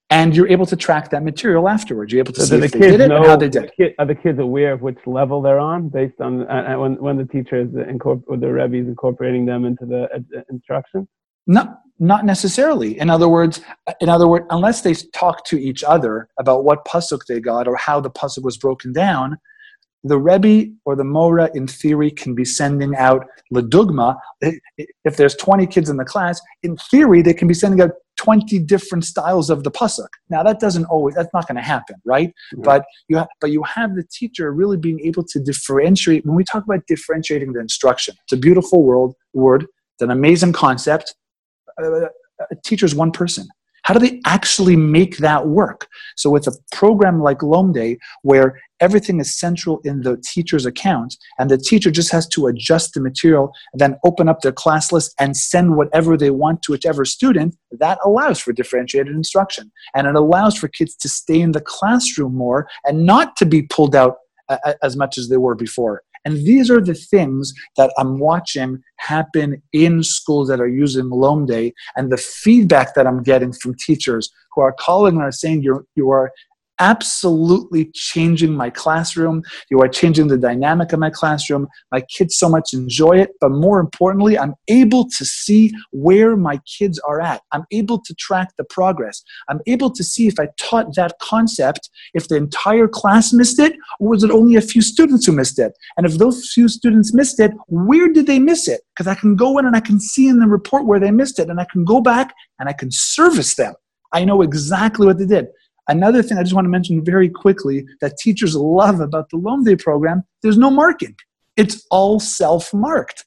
and 0.09 0.35
you're 0.35 0.47
able 0.47 0.65
to 0.67 0.75
track 0.75 1.09
that 1.09 1.23
material 1.23 1.67
afterwards. 1.67 2.13
You're 2.13 2.19
able 2.19 2.33
to 2.33 2.41
so 2.41 2.45
see 2.45 2.59
the 2.59 2.65
if 2.65 2.71
they 2.71 2.79
did 2.79 3.01
it 3.01 3.11
and 3.11 3.25
how 3.25 3.35
they 3.35 3.49
did. 3.49 3.71
The 3.77 3.95
are 3.97 4.05
the 4.05 4.15
kids 4.15 4.39
aware 4.39 4.73
of 4.73 4.81
which 4.81 4.99
level 5.05 5.41
they're 5.41 5.59
on 5.59 5.89
based 5.89 6.21
on 6.21 6.43
uh, 6.43 6.73
uh 6.75 6.79
when 6.79 6.95
when 7.01 7.17
the 7.17 7.25
teacher 7.25 7.61
is 7.61 7.69
incorpor- 7.69 8.23
or 8.27 8.37
the 8.37 8.51
rebbe 8.51 8.77
is 8.77 8.87
incorporating 8.87 9.45
them 9.45 9.65
into 9.65 9.85
the 9.85 10.03
uh, 10.13 10.41
instruction? 10.49 11.07
Not 11.47 11.79
not 11.97 12.25
necessarily. 12.25 12.99
In 12.99 13.09
other 13.09 13.29
words, 13.29 13.61
in 13.99 14.09
other 14.09 14.27
words, 14.27 14.45
unless 14.49 14.81
they 14.81 14.93
talk 14.93 15.45
to 15.45 15.59
each 15.59 15.83
other 15.83 16.29
about 16.39 16.63
what 16.63 16.85
pasuk 16.85 17.25
they 17.27 17.39
got 17.39 17.67
or 17.67 17.75
how 17.75 17.99
the 17.99 18.09
pasuk 18.09 18.43
was 18.43 18.57
broken 18.57 18.91
down, 18.91 19.37
the 20.03 20.19
Rebbe 20.19 20.71
or 20.85 20.95
the 20.95 21.03
Mora, 21.03 21.49
in 21.55 21.67
theory, 21.67 22.11
can 22.11 22.35
be 22.35 22.45
sending 22.45 22.95
out 22.95 23.25
the 23.49 23.61
ledugma. 23.61 24.17
If 24.77 25.17
there's 25.17 25.35
20 25.35 25.65
kids 25.67 25.89
in 25.89 25.97
the 25.97 26.05
class, 26.05 26.39
in 26.61 26.77
theory, 26.77 27.21
they 27.23 27.33
can 27.33 27.47
be 27.47 27.55
sending 27.55 27.81
out 27.81 27.91
20 28.17 28.59
different 28.59 29.03
styles 29.03 29.49
of 29.49 29.63
the 29.63 29.71
pasuk. 29.71 30.07
Now, 30.29 30.43
that 30.43 30.59
doesn't 30.59 30.85
always, 30.85 31.15
that's 31.15 31.33
not 31.33 31.47
going 31.47 31.57
to 31.57 31.61
happen, 31.61 31.95
right? 32.05 32.29
Mm-hmm. 32.29 32.61
But, 32.63 32.85
you 33.07 33.17
have, 33.17 33.27
but 33.41 33.51
you 33.51 33.63
have 33.63 33.95
the 33.95 34.03
teacher 34.11 34.51
really 34.51 34.77
being 34.77 34.99
able 35.01 35.23
to 35.25 35.39
differentiate. 35.39 36.25
When 36.25 36.35
we 36.35 36.43
talk 36.43 36.63
about 36.63 36.85
differentiating 36.87 37.53
the 37.53 37.59
instruction, 37.59 38.15
it's 38.23 38.33
a 38.33 38.37
beautiful 38.37 38.83
world, 38.83 39.15
word, 39.33 39.63
it's 39.63 40.01
an 40.01 40.11
amazing 40.11 40.53
concept. 40.53 41.15
Uh, 41.81 42.07
a 42.51 42.55
teacher 42.63 42.85
is 42.85 42.95
one 42.95 43.11
person. 43.11 43.47
How 43.85 43.93
do 43.93 43.99
they 43.99 44.19
actually 44.25 44.75
make 44.75 45.17
that 45.17 45.47
work? 45.47 45.87
So, 46.15 46.31
with 46.31 46.47
a 46.47 46.53
program 46.71 47.21
like 47.21 47.43
Lomde, 47.43 47.97
where 48.23 48.59
everything 48.79 49.19
is 49.19 49.39
central 49.39 49.79
in 49.83 50.01
the 50.01 50.17
teacher's 50.17 50.65
account, 50.65 51.15
and 51.37 51.51
the 51.51 51.57
teacher 51.59 51.91
just 51.91 52.11
has 52.11 52.27
to 52.29 52.47
adjust 52.47 52.95
the 52.95 52.99
material 52.99 53.53
and 53.71 53.79
then 53.79 53.97
open 54.03 54.27
up 54.27 54.41
their 54.41 54.51
class 54.51 54.91
list 54.91 55.13
and 55.19 55.37
send 55.37 55.75
whatever 55.75 56.17
they 56.17 56.31
want 56.31 56.63
to 56.63 56.71
whichever 56.71 57.05
student, 57.05 57.55
that 57.71 57.99
allows 58.03 58.39
for 58.39 58.51
differentiated 58.53 59.15
instruction. 59.15 59.71
And 59.93 60.07
it 60.07 60.15
allows 60.15 60.57
for 60.57 60.67
kids 60.67 60.95
to 60.95 61.07
stay 61.07 61.39
in 61.39 61.51
the 61.51 61.61
classroom 61.61 62.33
more 62.33 62.67
and 62.85 63.05
not 63.05 63.37
to 63.37 63.45
be 63.45 63.61
pulled 63.61 63.95
out 63.95 64.15
uh, 64.49 64.57
uh, 64.65 64.73
as 64.81 64.97
much 64.97 65.17
as 65.19 65.29
they 65.29 65.37
were 65.37 65.55
before. 65.55 66.01
And 66.25 66.37
these 66.45 66.71
are 66.71 66.81
the 66.81 66.95
things 66.95 67.53
that 67.77 67.93
I'm 67.97 68.19
watching 68.19 68.81
happen 68.97 69.61
in 69.71 70.03
schools 70.03 70.47
that 70.49 70.59
are 70.59 70.67
using 70.67 71.09
Lomde 71.09 71.71
and 71.95 72.11
the 72.11 72.17
feedback 72.17 72.95
that 72.95 73.05
I'm 73.05 73.21
getting 73.21 73.53
from 73.53 73.75
teachers 73.75 74.31
who 74.51 74.61
are 74.61 74.73
calling 74.73 75.15
and 75.15 75.23
are 75.23 75.31
saying 75.31 75.61
you're, 75.61 75.85
you 75.95 76.09
are 76.09 76.31
absolutely 76.79 77.91
changing 77.93 78.55
my 78.55 78.69
classroom. 78.69 79.43
You 79.69 79.81
are 79.81 79.87
changing 79.87 80.27
the 80.27 80.37
dynamic 80.37 80.93
of 80.93 80.99
my 80.99 81.09
classroom. 81.09 81.67
My 81.91 82.01
kids 82.01 82.37
so 82.37 82.49
much 82.49 82.73
enjoy 82.73 83.17
it, 83.17 83.31
but 83.39 83.49
more 83.49 83.79
importantly, 83.79 84.37
I'm 84.37 84.55
able 84.67 85.09
to 85.17 85.25
see 85.25 85.71
where 85.91 86.35
my 86.35 86.59
kids 86.77 86.99
are 87.07 87.21
at. 87.21 87.41
I'm 87.51 87.65
able 87.71 87.99
to 88.01 88.13
track 88.15 88.49
the 88.57 88.63
progress. 88.65 89.23
I'm 89.49 89.59
able 89.67 89.91
to 89.91 90.03
see 90.03 90.27
if 90.27 90.39
I 90.39 90.47
taught 90.57 90.95
that 90.95 91.13
concept, 91.21 91.89
if 92.13 92.27
the 92.27 92.35
entire 92.35 92.87
class 92.87 93.33
missed 93.33 93.59
it, 93.59 93.73
or 93.99 94.09
was 94.09 94.23
it 94.23 94.31
only 94.31 94.55
a 94.55 94.61
few 94.61 94.81
students 94.81 95.25
who 95.25 95.31
missed 95.31 95.59
it? 95.59 95.73
And 95.97 96.05
if 96.05 96.17
those 96.17 96.51
few 96.53 96.67
students 96.67 97.13
missed 97.13 97.39
it, 97.39 97.51
where 97.67 98.11
did 98.11 98.27
they 98.27 98.39
miss 98.39 98.67
it? 98.67 98.81
Because 98.95 99.07
I 99.07 99.15
can 99.15 99.35
go 99.35 99.57
in 99.57 99.65
and 99.65 99.75
I 99.75 99.79
can 99.79 99.99
see 99.99 100.27
in 100.27 100.39
the 100.39 100.47
report 100.47 100.85
where 100.85 100.99
they 100.99 101.11
missed 101.11 101.39
it, 101.39 101.49
and 101.49 101.59
I 101.59 101.65
can 101.71 101.83
go 101.85 102.01
back 102.01 102.33
and 102.59 102.69
I 102.69 102.73
can 102.73 102.89
service 102.91 103.55
them. 103.55 103.73
I 104.13 104.23
know 104.23 104.41
exactly 104.41 105.05
what 105.05 105.17
they 105.17 105.25
did. 105.25 105.47
Another 105.87 106.23
thing 106.23 106.37
I 106.37 106.43
just 106.43 106.55
want 106.55 106.65
to 106.65 106.69
mention 106.69 107.03
very 107.03 107.29
quickly 107.29 107.85
that 108.01 108.17
teachers 108.17 108.55
love 108.55 108.99
about 108.99 109.29
the 109.29 109.37
Lomdei 109.37 109.79
program, 109.79 110.23
there's 110.41 110.57
no 110.57 110.69
marking. 110.71 111.15
It's 111.57 111.85
all 111.91 112.19
self-marked. 112.19 113.23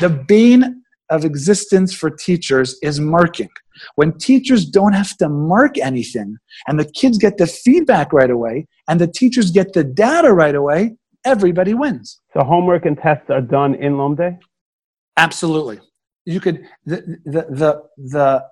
The 0.00 0.08
bane 0.08 0.82
of 1.10 1.24
existence 1.24 1.94
for 1.94 2.10
teachers 2.10 2.78
is 2.82 3.00
marking. 3.00 3.50
When 3.96 4.16
teachers 4.18 4.64
don't 4.64 4.94
have 4.94 5.16
to 5.18 5.28
mark 5.28 5.78
anything 5.78 6.38
and 6.66 6.80
the 6.80 6.90
kids 6.90 7.18
get 7.18 7.36
the 7.38 7.46
feedback 7.46 8.12
right 8.12 8.30
away 8.30 8.66
and 8.88 9.00
the 9.00 9.06
teachers 9.06 9.50
get 9.50 9.72
the 9.72 9.84
data 9.84 10.32
right 10.32 10.54
away, 10.54 10.96
everybody 11.24 11.74
wins. 11.74 12.20
So 12.32 12.42
homework 12.42 12.86
and 12.86 12.96
tests 12.98 13.30
are 13.30 13.40
done 13.40 13.74
in 13.74 13.94
Lomdei? 13.94 14.38
Absolutely. 15.16 15.80
You 16.24 16.40
could 16.40 16.66
the 16.84 17.18
the 17.24 17.42
the, 17.50 17.82
the 17.96 18.44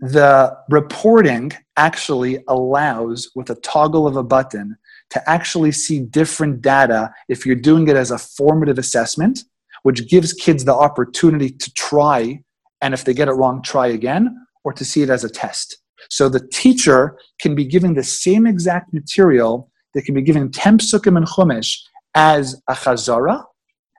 the 0.00 0.56
reporting 0.70 1.52
actually 1.76 2.42
allows, 2.48 3.30
with 3.34 3.50
a 3.50 3.54
toggle 3.56 4.06
of 4.06 4.16
a 4.16 4.22
button, 4.22 4.76
to 5.10 5.30
actually 5.30 5.72
see 5.72 6.00
different 6.00 6.62
data 6.62 7.12
if 7.28 7.44
you're 7.44 7.56
doing 7.56 7.88
it 7.88 7.96
as 7.96 8.10
a 8.10 8.18
formative 8.18 8.78
assessment, 8.78 9.44
which 9.82 10.08
gives 10.08 10.32
kids 10.32 10.64
the 10.64 10.74
opportunity 10.74 11.50
to 11.50 11.72
try, 11.74 12.42
and 12.80 12.94
if 12.94 13.04
they 13.04 13.12
get 13.12 13.28
it 13.28 13.32
wrong, 13.32 13.62
try 13.62 13.88
again, 13.88 14.46
or 14.64 14.72
to 14.72 14.84
see 14.84 15.02
it 15.02 15.10
as 15.10 15.24
a 15.24 15.28
test. 15.28 15.78
So 16.08 16.28
the 16.28 16.46
teacher 16.48 17.18
can 17.40 17.54
be 17.54 17.64
given 17.64 17.94
the 17.94 18.04
same 18.04 18.46
exact 18.46 18.94
material, 18.94 19.70
they 19.92 20.00
can 20.00 20.14
be 20.14 20.22
given 20.22 20.50
10 20.50 20.78
psukim 20.78 21.16
and 21.16 21.26
chumash 21.26 21.76
as 22.14 22.60
a 22.68 22.74
chazara, 22.74 23.44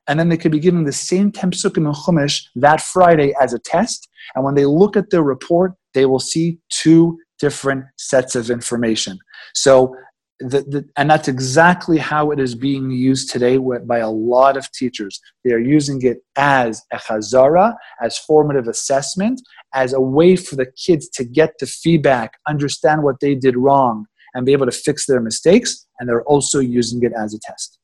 and 0.07 0.19
then 0.19 0.29
they 0.29 0.37
could 0.37 0.51
be 0.51 0.59
given 0.59 0.83
the 0.83 0.91
same 0.91 1.31
10 1.31 1.51
psukim 1.51 1.85
and 1.85 1.95
chumash 1.95 2.41
that 2.55 2.81
Friday 2.81 3.33
as 3.39 3.53
a 3.53 3.59
test. 3.59 4.09
And 4.33 4.43
when 4.43 4.55
they 4.55 4.65
look 4.65 4.97
at 4.97 5.09
their 5.09 5.23
report, 5.23 5.73
they 5.93 6.05
will 6.05 6.19
see 6.19 6.59
two 6.69 7.17
different 7.39 7.85
sets 7.97 8.35
of 8.35 8.49
information. 8.49 9.19
So, 9.53 9.95
the, 10.39 10.61
the, 10.61 10.89
and 10.97 11.07
that's 11.07 11.27
exactly 11.27 11.99
how 11.99 12.31
it 12.31 12.39
is 12.39 12.55
being 12.55 12.89
used 12.89 13.29
today 13.29 13.57
by 13.57 13.99
a 13.99 14.09
lot 14.09 14.57
of 14.57 14.71
teachers. 14.71 15.19
They 15.45 15.51
are 15.51 15.59
using 15.59 16.01
it 16.01 16.17
as 16.35 16.81
a 16.91 16.97
chazara, 16.97 17.75
as 18.01 18.17
formative 18.17 18.67
assessment, 18.67 19.39
as 19.75 19.93
a 19.93 20.01
way 20.01 20.35
for 20.35 20.55
the 20.55 20.65
kids 20.65 21.07
to 21.09 21.23
get 21.23 21.53
the 21.59 21.67
feedback, 21.67 22.39
understand 22.47 23.03
what 23.03 23.19
they 23.21 23.35
did 23.35 23.55
wrong, 23.55 24.07
and 24.33 24.43
be 24.43 24.51
able 24.51 24.65
to 24.65 24.71
fix 24.71 25.05
their 25.05 25.21
mistakes. 25.21 25.85
And 25.99 26.09
they're 26.09 26.23
also 26.23 26.59
using 26.59 27.03
it 27.03 27.13
as 27.15 27.35
a 27.35 27.39
test. 27.39 27.77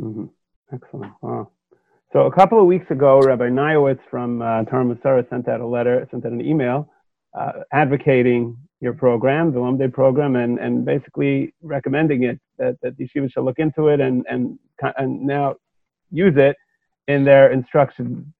Mm-hmm. 0.00 0.26
Excellent. 0.72 1.12
Wow. 1.20 1.50
So 2.12 2.20
a 2.20 2.32
couple 2.32 2.60
of 2.60 2.66
weeks 2.66 2.88
ago, 2.92 3.18
Rabbi 3.20 3.48
Nojowitz 3.48 3.98
from 4.08 4.40
uh, 4.40 4.62
Torah 4.64 4.84
Umesorah 4.84 5.28
sent 5.28 5.48
out 5.48 5.60
a 5.60 5.66
letter, 5.66 6.06
sent 6.12 6.24
out 6.24 6.30
an 6.30 6.40
email 6.40 6.88
uh, 7.38 7.52
advocating 7.72 8.56
your 8.80 8.92
program, 8.92 9.52
the 9.52 9.58
Lomdei 9.58 9.92
program, 9.92 10.36
and, 10.36 10.58
and 10.58 10.84
basically 10.84 11.54
recommending 11.62 12.24
it 12.24 12.38
that, 12.58 12.76
that 12.82 12.98
yeshivas 12.98 13.32
should 13.32 13.44
look 13.44 13.58
into 13.58 13.88
it 13.88 14.00
and, 14.00 14.24
and, 14.28 14.58
and 14.98 15.22
now 15.22 15.54
use 16.10 16.34
it 16.36 16.56
in 17.08 17.24
their 17.24 17.50
instruction 17.50 18.32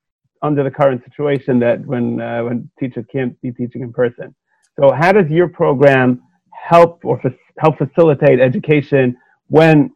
under 0.42 0.62
the 0.62 0.70
current 0.70 1.02
situation 1.04 1.58
that 1.58 1.84
when, 1.86 2.20
uh, 2.20 2.42
when 2.42 2.70
teachers 2.78 3.04
can't 3.10 3.40
be 3.40 3.50
teaching 3.50 3.82
in 3.82 3.92
person. 3.92 4.34
So 4.78 4.92
how 4.92 5.12
does 5.12 5.30
your 5.30 5.48
program 5.48 6.22
help 6.52 7.04
or 7.04 7.18
fa- 7.20 7.34
help 7.58 7.78
facilitate 7.78 8.40
education 8.40 9.16
when 9.48 9.90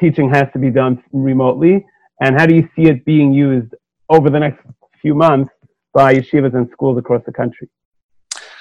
teaching 0.00 0.28
has 0.30 0.46
to 0.52 0.58
be 0.58 0.70
done 0.70 1.02
remotely? 1.12 1.86
And 2.20 2.38
how 2.38 2.46
do 2.46 2.54
you 2.54 2.68
see 2.74 2.88
it 2.88 3.04
being 3.04 3.32
used 3.32 3.72
over 4.08 4.30
the 4.30 4.40
next 4.40 4.64
few 5.00 5.14
months 5.14 5.50
by 5.92 6.14
yeshivas 6.14 6.54
and 6.54 6.68
schools 6.72 6.98
across 6.98 7.22
the 7.24 7.32
country? 7.32 7.68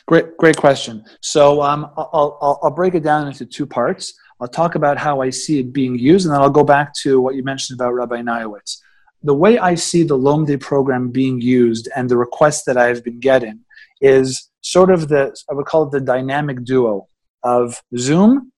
Great, 0.06 0.38
great 0.38 0.58
question. 0.58 1.06
So 1.22 1.62
um, 1.62 1.90
I'll, 1.98 2.38
I'll, 2.42 2.60
I'll 2.64 2.72
break 2.72 2.94
it 2.94 3.04
down 3.04 3.28
into 3.28 3.46
two 3.46 3.66
parts. 3.66 4.14
I'll 4.42 4.48
talk 4.48 4.76
about 4.76 4.98
how 4.98 5.22
I 5.22 5.30
see 5.30 5.60
it 5.60 5.72
being 5.72 5.98
used, 5.98 6.26
and 6.26 6.34
then 6.34 6.42
I'll 6.42 6.50
go 6.50 6.64
back 6.64 6.94
to 7.04 7.22
what 7.22 7.36
you 7.36 7.44
mentioned 7.44 7.80
about 7.80 7.94
Rabbi 7.94 8.22
Nojowitz. 8.22 8.80
The 9.22 9.34
way 9.34 9.58
I 9.58 9.76
see 9.76 10.04
the 10.04 10.18
Lomdei 10.18 10.60
program 10.60 11.10
being 11.10 11.40
used 11.40 11.88
and 11.96 12.10
the 12.10 12.18
requests 12.18 12.66
that 12.66 12.76
I've 12.76 13.04
been 13.06 13.22
getting 13.22 13.62
is 14.02 14.50
sort 14.60 14.92
of 14.92 15.08
the, 15.08 15.34
I 15.50 15.54
would 15.54 15.66
call 15.66 15.84
it 15.84 15.92
the 15.92 16.02
dynamic 16.02 16.66
duo 16.66 17.08
of 17.44 17.82
Zoom 17.98 18.52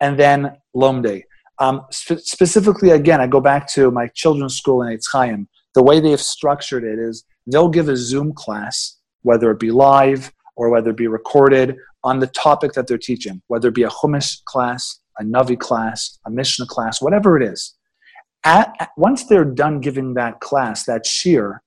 and 0.00 0.16
then 0.16 0.56
Lomdei. 0.76 1.24
Um, 1.58 1.82
spe- 1.90 2.20
specifically, 2.20 2.90
again, 2.90 3.20
I 3.20 3.26
go 3.26 3.40
back 3.40 3.66
to 3.72 3.90
my 3.90 4.06
children's 4.08 4.56
school 4.56 4.82
in 4.82 4.96
Eitz 4.96 5.06
Chaim. 5.12 5.48
The 5.74 5.82
way 5.82 5.98
they 5.98 6.12
have 6.12 6.20
structured 6.20 6.84
it 6.84 7.00
is 7.00 7.24
they'll 7.50 7.68
give 7.68 7.88
a 7.88 7.96
Zoom 7.96 8.32
class, 8.32 8.98
whether 9.22 9.50
it 9.50 9.58
be 9.58 9.72
live 9.72 10.32
or 10.56 10.68
whether 10.70 10.90
it 10.90 10.96
be 10.96 11.06
recorded 11.06 11.76
on 12.02 12.20
the 12.20 12.26
topic 12.28 12.72
that 12.72 12.86
they're 12.86 12.98
teaching, 12.98 13.42
whether 13.48 13.68
it 13.68 13.74
be 13.74 13.82
a 13.82 13.88
Chumash 13.88 14.42
class, 14.44 15.00
a 15.18 15.24
Navi 15.24 15.58
class, 15.58 16.18
a 16.26 16.30
Mishnah 16.30 16.66
class, 16.66 17.00
whatever 17.00 17.36
it 17.40 17.42
is. 17.42 17.74
At, 18.44 18.74
at, 18.78 18.90
once 18.96 19.26
they're 19.26 19.44
done 19.44 19.80
giving 19.80 20.14
that 20.14 20.40
class, 20.40 20.84
that 20.84 21.06
shiur, 21.06 21.58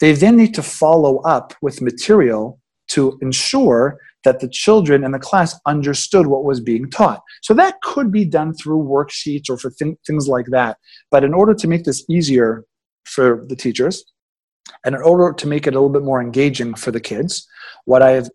they 0.00 0.12
then 0.12 0.36
need 0.36 0.54
to 0.54 0.62
follow 0.62 1.18
up 1.18 1.54
with 1.62 1.82
material 1.82 2.58
to 2.88 3.18
ensure 3.20 3.98
that 4.24 4.40
the 4.40 4.48
children 4.48 5.04
in 5.04 5.12
the 5.12 5.18
class 5.18 5.58
understood 5.66 6.26
what 6.26 6.44
was 6.44 6.60
being 6.60 6.90
taught. 6.90 7.22
So 7.42 7.54
that 7.54 7.80
could 7.82 8.10
be 8.10 8.24
done 8.24 8.54
through 8.54 8.82
worksheets 8.82 9.48
or 9.48 9.56
for 9.56 9.70
th- 9.70 9.96
things 10.06 10.28
like 10.28 10.46
that. 10.50 10.78
But 11.10 11.22
in 11.22 11.32
order 11.32 11.54
to 11.54 11.68
make 11.68 11.84
this 11.84 12.04
easier 12.10 12.64
for 13.04 13.44
the 13.48 13.56
teachers, 13.56 14.04
and 14.84 14.94
in 14.94 15.02
order 15.02 15.32
to 15.32 15.46
make 15.46 15.66
it 15.66 15.74
a 15.74 15.76
little 15.76 15.90
bit 15.90 16.02
more 16.02 16.20
engaging 16.20 16.74
for 16.74 16.90
the 16.90 17.00
kids, 17.00 17.46
what 17.84 18.02
I 18.02 18.10
have 18.10 18.30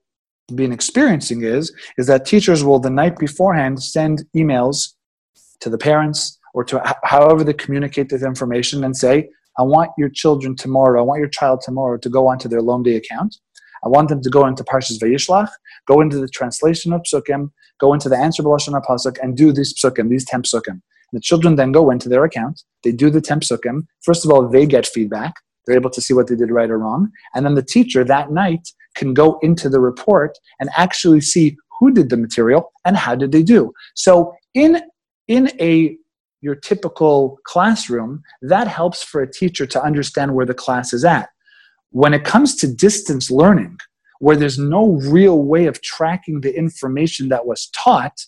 been 0.55 0.71
experiencing 0.71 1.43
is 1.43 1.73
is 1.97 2.07
that 2.07 2.25
teachers 2.25 2.63
will 2.63 2.79
the 2.79 2.89
night 2.89 3.17
beforehand 3.17 3.81
send 3.81 4.23
emails 4.35 4.93
to 5.61 5.69
the 5.69 5.77
parents 5.77 6.37
or 6.53 6.63
to 6.65 6.81
however 7.03 7.43
they 7.43 7.53
communicate 7.53 8.09
this 8.09 8.23
information 8.23 8.83
and 8.83 8.95
say, 8.95 9.29
I 9.57 9.63
want 9.63 9.91
your 9.97 10.09
children 10.09 10.55
tomorrow, 10.55 10.99
I 10.99 11.03
want 11.03 11.19
your 11.19 11.29
child 11.29 11.61
tomorrow 11.61 11.97
to 11.97 12.09
go 12.09 12.27
onto 12.27 12.49
their 12.49 12.61
Lomdei 12.61 12.97
account. 12.97 13.37
I 13.83 13.87
want 13.87 14.09
them 14.09 14.21
to 14.21 14.29
go 14.29 14.45
into 14.45 14.63
Parshas 14.63 14.99
Vayishlach, 14.99 15.49
go 15.87 16.01
into 16.01 16.19
the 16.19 16.27
translation 16.27 16.93
of 16.93 17.01
Psukim, 17.01 17.49
go 17.79 17.93
into 17.93 18.09
the 18.09 18.17
answer 18.17 18.43
B'Lashon 18.43 18.79
HaPasuk, 18.79 19.17
and 19.21 19.35
do 19.35 19.51
these 19.51 19.73
Psukim, 19.73 20.09
these 20.09 20.25
10 20.25 20.43
Psukim. 20.43 20.81
The 21.13 21.19
children 21.19 21.55
then 21.55 21.71
go 21.71 21.89
into 21.89 22.07
their 22.07 22.23
account, 22.23 22.63
they 22.83 22.91
do 22.91 23.09
the 23.09 23.21
10 23.21 23.39
Psukim. 23.39 23.87
First 24.01 24.23
of 24.23 24.31
all, 24.31 24.47
they 24.47 24.65
get 24.65 24.85
feedback. 24.85 25.33
They're 25.65 25.75
able 25.75 25.89
to 25.91 26.01
see 26.01 26.13
what 26.13 26.27
they 26.27 26.35
did 26.35 26.51
right 26.51 26.69
or 26.69 26.79
wrong. 26.79 27.11
And 27.35 27.45
then 27.45 27.55
the 27.55 27.63
teacher 27.63 28.03
that 28.03 28.31
night 28.31 28.67
can 28.95 29.13
go 29.13 29.39
into 29.41 29.69
the 29.69 29.79
report 29.79 30.37
and 30.59 30.69
actually 30.75 31.21
see 31.21 31.55
who 31.79 31.91
did 31.91 32.09
the 32.09 32.17
material 32.17 32.71
and 32.85 32.97
how 32.97 33.15
did 33.15 33.31
they 33.31 33.43
do. 33.43 33.73
So 33.95 34.33
in 34.53 34.81
in 35.27 35.51
a 35.59 35.97
your 36.41 36.55
typical 36.55 37.37
classroom, 37.45 38.23
that 38.41 38.67
helps 38.67 39.03
for 39.03 39.21
a 39.21 39.31
teacher 39.31 39.67
to 39.67 39.81
understand 39.81 40.33
where 40.33 40.45
the 40.45 40.55
class 40.55 40.91
is 40.91 41.05
at. 41.05 41.29
When 41.91 42.13
it 42.13 42.25
comes 42.25 42.55
to 42.57 42.73
distance 42.73 43.29
learning, 43.29 43.77
where 44.19 44.35
there's 44.35 44.57
no 44.57 44.93
real 45.03 45.43
way 45.43 45.67
of 45.67 45.81
tracking 45.81 46.41
the 46.41 46.55
information 46.55 47.29
that 47.29 47.45
was 47.45 47.69
taught, 47.75 48.25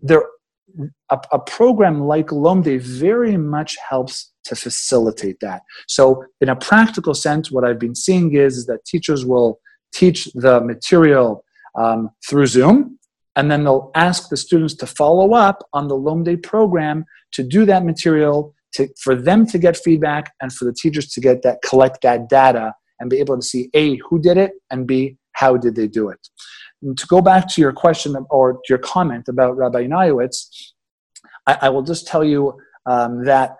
there 0.00 0.22
a, 1.10 1.18
a 1.32 1.38
program 1.38 2.02
like 2.02 2.28
Lomdei 2.28 2.80
very 2.80 3.36
much 3.36 3.76
helps 3.88 4.32
to 4.46 4.56
facilitate 4.56 5.38
that. 5.40 5.62
So, 5.86 6.24
in 6.40 6.48
a 6.48 6.56
practical 6.56 7.14
sense, 7.14 7.50
what 7.50 7.64
I've 7.64 7.78
been 7.78 7.94
seeing 7.94 8.34
is, 8.34 8.56
is 8.56 8.66
that 8.66 8.84
teachers 8.84 9.24
will 9.24 9.60
teach 9.92 10.24
the 10.34 10.60
material 10.60 11.44
um, 11.76 12.10
through 12.28 12.46
Zoom, 12.46 12.98
and 13.36 13.50
then 13.50 13.64
they'll 13.64 13.90
ask 13.94 14.28
the 14.28 14.36
students 14.36 14.74
to 14.74 14.86
follow 14.86 15.34
up 15.34 15.62
on 15.72 15.88
the 15.88 15.96
Lomdei 15.96 16.42
program 16.42 17.04
to 17.32 17.42
do 17.42 17.64
that 17.66 17.84
material, 17.84 18.54
to, 18.74 18.88
for 19.00 19.14
them 19.14 19.46
to 19.46 19.58
get 19.58 19.76
feedback, 19.76 20.32
and 20.40 20.52
for 20.52 20.64
the 20.64 20.72
teachers 20.72 21.08
to 21.08 21.20
get 21.20 21.42
that, 21.42 21.58
collect 21.62 22.02
that 22.02 22.28
data, 22.28 22.74
and 22.98 23.10
be 23.10 23.18
able 23.18 23.36
to 23.36 23.42
see 23.42 23.68
A, 23.74 23.96
who 23.96 24.20
did 24.20 24.38
it, 24.38 24.52
and 24.70 24.86
B, 24.86 25.16
how 25.32 25.56
did 25.56 25.76
they 25.76 25.86
do 25.86 26.08
it. 26.08 26.28
And 26.82 26.96
to 26.98 27.06
go 27.06 27.20
back 27.20 27.48
to 27.48 27.60
your 27.60 27.72
question 27.72 28.16
or 28.30 28.60
your 28.68 28.78
comment 28.78 29.28
about 29.28 29.56
Rabbi 29.56 29.86
Nojowitz, 29.86 30.72
I, 31.46 31.58
I 31.62 31.68
will 31.68 31.82
just 31.82 32.06
tell 32.06 32.24
you 32.24 32.58
um, 32.86 33.24
that 33.24 33.56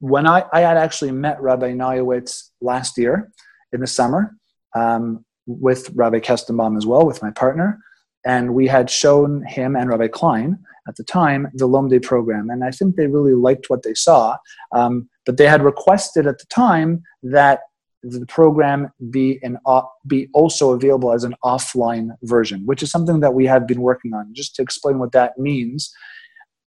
when 0.00 0.26
I, 0.26 0.44
I 0.52 0.60
had 0.60 0.76
actually 0.76 1.12
met 1.12 1.40
Rabbi 1.40 1.72
Nojowitz 1.72 2.48
last 2.60 2.98
year 2.98 3.30
in 3.72 3.80
the 3.80 3.86
summer 3.86 4.34
um, 4.74 5.24
with 5.46 5.90
Rabbi 5.94 6.18
Kestenbaum 6.18 6.76
as 6.76 6.86
well, 6.86 7.06
with 7.06 7.22
my 7.22 7.30
partner, 7.30 7.78
and 8.24 8.54
we 8.54 8.66
had 8.66 8.90
shown 8.90 9.44
him 9.46 9.76
and 9.76 9.88
Rabbi 9.88 10.08
Klein 10.08 10.58
at 10.88 10.96
the 10.96 11.04
time 11.04 11.48
the 11.54 11.68
Lomdei 11.68 12.02
program, 12.02 12.50
and 12.50 12.64
I 12.64 12.70
think 12.70 12.96
they 12.96 13.06
really 13.06 13.34
liked 13.34 13.70
what 13.70 13.82
they 13.82 13.94
saw. 13.94 14.36
Um, 14.72 15.08
but 15.26 15.36
they 15.36 15.46
had 15.46 15.62
requested 15.62 16.26
at 16.26 16.38
the 16.38 16.46
time 16.46 17.02
that 17.22 17.60
the 18.02 18.24
program 18.26 18.90
be 19.10 19.38
an 19.42 19.58
be 20.06 20.28
also 20.32 20.72
available 20.72 21.12
as 21.12 21.24
an 21.24 21.34
offline 21.44 22.08
version, 22.22 22.62
which 22.64 22.82
is 22.82 22.90
something 22.90 23.20
that 23.20 23.34
we 23.34 23.44
have 23.46 23.66
been 23.66 23.82
working 23.82 24.14
on. 24.14 24.32
Just 24.32 24.56
to 24.56 24.62
explain 24.62 24.98
what 24.98 25.12
that 25.12 25.38
means, 25.38 25.92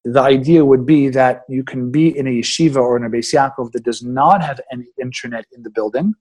the 0.06 0.22
idea 0.22 0.66
would 0.66 0.86
be 0.86 1.10
that 1.10 1.44
you 1.48 1.64
can 1.64 1.92
be 1.92 2.18
in 2.18 2.28
a 2.28 2.32
yeshiva 2.32 2.78
or 2.78 2.98
in 2.98 3.06
a 3.06 3.10
Beis 3.10 3.34
Yaakov 3.34 3.72
that 3.72 3.84
does 3.84 4.04
not 4.04 4.44
have 4.44 4.60
any 4.72 4.86
internet 5.02 5.46
in 5.56 5.64
the 5.64 5.70
building, 5.70 6.14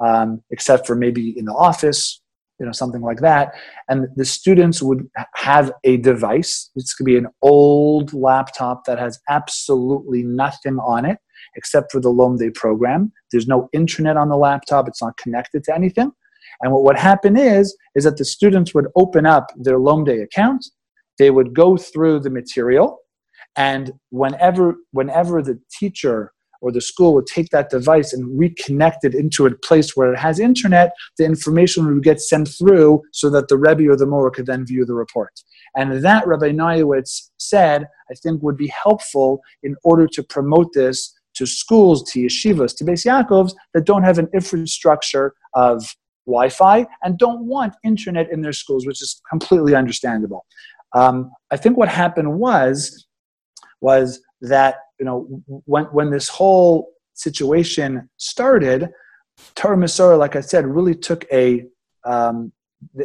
um, 0.00 0.42
except 0.50 0.86
for 0.86 0.94
maybe 0.94 1.36
in 1.38 1.46
the 1.46 1.52
office, 1.52 2.20
you 2.60 2.66
know, 2.66 2.72
something 2.72 3.00
like 3.00 3.20
that. 3.20 3.54
And 3.88 4.08
the 4.16 4.26
students 4.26 4.82
would 4.82 5.08
have 5.34 5.72
a 5.84 5.96
device. 5.96 6.70
This 6.76 6.92
could 6.92 7.06
be 7.06 7.16
an 7.16 7.28
old 7.40 8.12
laptop 8.12 8.84
that 8.84 8.98
has 8.98 9.18
absolutely 9.28 10.22
nothing 10.22 10.76
on 10.78 11.06
it 11.06 11.18
except 11.56 11.92
for 11.92 12.00
the 12.00 12.10
Lomdei 12.10 12.54
program. 12.54 13.10
There's 13.32 13.46
no 13.46 13.68
internet 13.72 14.16
on 14.16 14.28
the 14.28 14.36
laptop. 14.36 14.86
It's 14.86 15.02
not 15.02 15.16
connected 15.16 15.64
to 15.64 15.74
anything. 15.74 16.12
And 16.60 16.72
what 16.72 16.84
would 16.84 16.98
happen 16.98 17.36
is, 17.36 17.76
is 17.94 18.04
that 18.04 18.18
the 18.18 18.24
students 18.24 18.74
would 18.74 18.86
open 18.96 19.24
up 19.24 19.50
their 19.56 19.78
Lomdei 19.78 20.22
account. 20.22 20.66
They 21.18 21.30
would 21.30 21.54
go 21.54 21.76
through 21.76 22.20
the 22.20 22.30
material 22.30 22.98
and 23.56 23.92
whenever, 24.10 24.76
whenever 24.92 25.42
the 25.42 25.60
teacher 25.70 26.32
or 26.60 26.72
the 26.72 26.80
school 26.80 27.12
would 27.14 27.26
take 27.26 27.50
that 27.50 27.68
device 27.68 28.12
and 28.12 28.40
reconnect 28.40 28.98
it 29.02 29.14
into 29.14 29.44
a 29.44 29.54
place 29.58 29.94
where 29.94 30.12
it 30.12 30.18
has 30.18 30.40
internet, 30.40 30.94
the 31.18 31.24
information 31.24 31.86
would 31.86 32.02
get 32.02 32.20
sent 32.20 32.48
through 32.48 33.02
so 33.12 33.28
that 33.28 33.48
the 33.48 33.58
Rebbe 33.58 33.86
or 33.90 33.96
the 33.96 34.06
Mora 34.06 34.30
could 34.30 34.46
then 34.46 34.64
view 34.64 34.86
the 34.86 34.94
report. 34.94 35.32
And 35.76 36.02
that 36.02 36.26
Rabbi 36.26 36.52
Nojowitz 36.52 37.30
said, 37.36 37.86
I 38.10 38.14
think 38.14 38.42
would 38.42 38.56
be 38.56 38.68
helpful 38.68 39.40
in 39.62 39.76
order 39.84 40.06
to 40.08 40.22
promote 40.22 40.72
this 40.72 41.12
to 41.34 41.46
schools, 41.46 42.10
to 42.12 42.20
yeshivas, 42.20 42.76
to 42.76 42.84
Beis 42.84 43.04
Yaakovs 43.04 43.52
that 43.74 43.84
don't 43.84 44.04
have 44.04 44.18
an 44.18 44.28
infrastructure 44.32 45.34
of 45.52 45.84
Wi-Fi 46.26 46.86
and 47.02 47.18
don't 47.18 47.44
want 47.46 47.74
internet 47.84 48.30
in 48.32 48.40
their 48.40 48.52
schools, 48.52 48.86
which 48.86 49.02
is 49.02 49.20
completely 49.28 49.74
understandable. 49.74 50.46
Um, 50.94 51.32
I 51.50 51.56
think 51.56 51.76
what 51.76 51.88
happened 51.88 52.38
was 52.38 53.03
was 53.84 54.20
that 54.40 54.74
you 54.98 55.06
know 55.06 55.18
when 55.72 55.84
when 55.96 56.10
this 56.10 56.28
whole 56.28 56.88
situation 57.14 58.08
started, 58.16 58.88
Torah 59.54 59.76
Mesorah, 59.76 60.18
like 60.18 60.36
I 60.36 60.40
said, 60.40 60.66
really 60.66 60.94
took 60.94 61.24
a 61.32 61.64
um, 62.04 62.52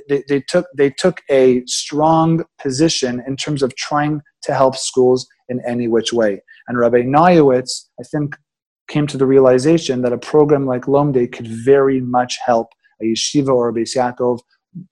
they, 0.09 0.23
they 0.27 0.41
took 0.41 0.65
they 0.77 0.89
took 0.89 1.21
a 1.29 1.63
strong 1.65 2.43
position 2.61 3.23
in 3.27 3.35
terms 3.35 3.61
of 3.63 3.75
trying 3.75 4.21
to 4.43 4.53
help 4.53 4.75
schools 4.75 5.27
in 5.49 5.61
any 5.67 5.87
which 5.87 6.11
way. 6.13 6.41
And 6.67 6.77
Rabbi 6.77 7.01
Nojowitz, 7.01 7.85
I 7.99 8.03
think, 8.03 8.35
came 8.87 9.07
to 9.07 9.17
the 9.17 9.25
realization 9.25 10.01
that 10.01 10.13
a 10.13 10.17
program 10.17 10.65
like 10.65 10.83
Lomdei 10.83 11.31
could 11.31 11.47
very 11.47 12.01
much 12.01 12.37
help 12.45 12.67
a 13.01 13.05
yeshiva 13.05 13.49
or 13.49 13.69
a 13.69 13.73
Beis 13.73 13.95
Yaakov, 13.95 14.39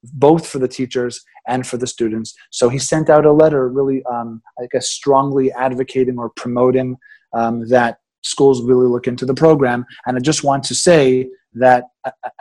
both 0.03 0.47
for 0.47 0.59
the 0.59 0.67
teachers 0.67 1.23
and 1.47 1.65
for 1.65 1.77
the 1.77 1.87
students. 1.87 2.35
So 2.51 2.69
he 2.69 2.79
sent 2.79 3.09
out 3.09 3.25
a 3.25 3.31
letter, 3.31 3.69
really, 3.69 4.03
um, 4.05 4.41
I 4.59 4.67
guess, 4.71 4.89
strongly 4.89 5.51
advocating 5.53 6.17
or 6.17 6.29
promoting 6.29 6.97
um, 7.33 7.67
that 7.69 7.97
schools 8.23 8.63
really 8.63 8.87
look 8.87 9.07
into 9.07 9.25
the 9.25 9.33
program. 9.33 9.85
And 10.05 10.17
I 10.17 10.19
just 10.19 10.43
want 10.43 10.63
to 10.65 10.75
say 10.75 11.29
that 11.53 11.85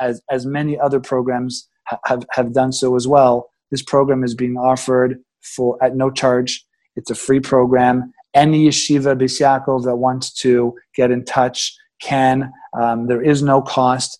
as, 0.00 0.20
as 0.30 0.46
many 0.46 0.78
other 0.78 1.00
programs 1.00 1.68
have, 2.04 2.24
have 2.32 2.52
done 2.52 2.72
so 2.72 2.96
as 2.96 3.07
well, 3.07 3.48
this 3.70 3.82
program 3.82 4.24
is 4.24 4.34
being 4.34 4.57
offered 4.57 5.18
for 5.42 5.82
at 5.82 5.96
no 5.96 6.11
charge. 6.11 6.64
It's 6.96 7.11
a 7.11 7.14
free 7.14 7.40
program. 7.40 8.12
Any 8.34 8.68
yeshiva 8.68 9.18
Beis 9.18 9.38
that 9.84 9.96
wants 9.96 10.32
to 10.40 10.74
get 10.94 11.11
in 11.11 11.24
touch 11.24 11.74
can. 12.00 12.52
Um, 12.78 13.07
there 13.07 13.22
is 13.22 13.42
no 13.42 13.62
cost. 13.62 14.18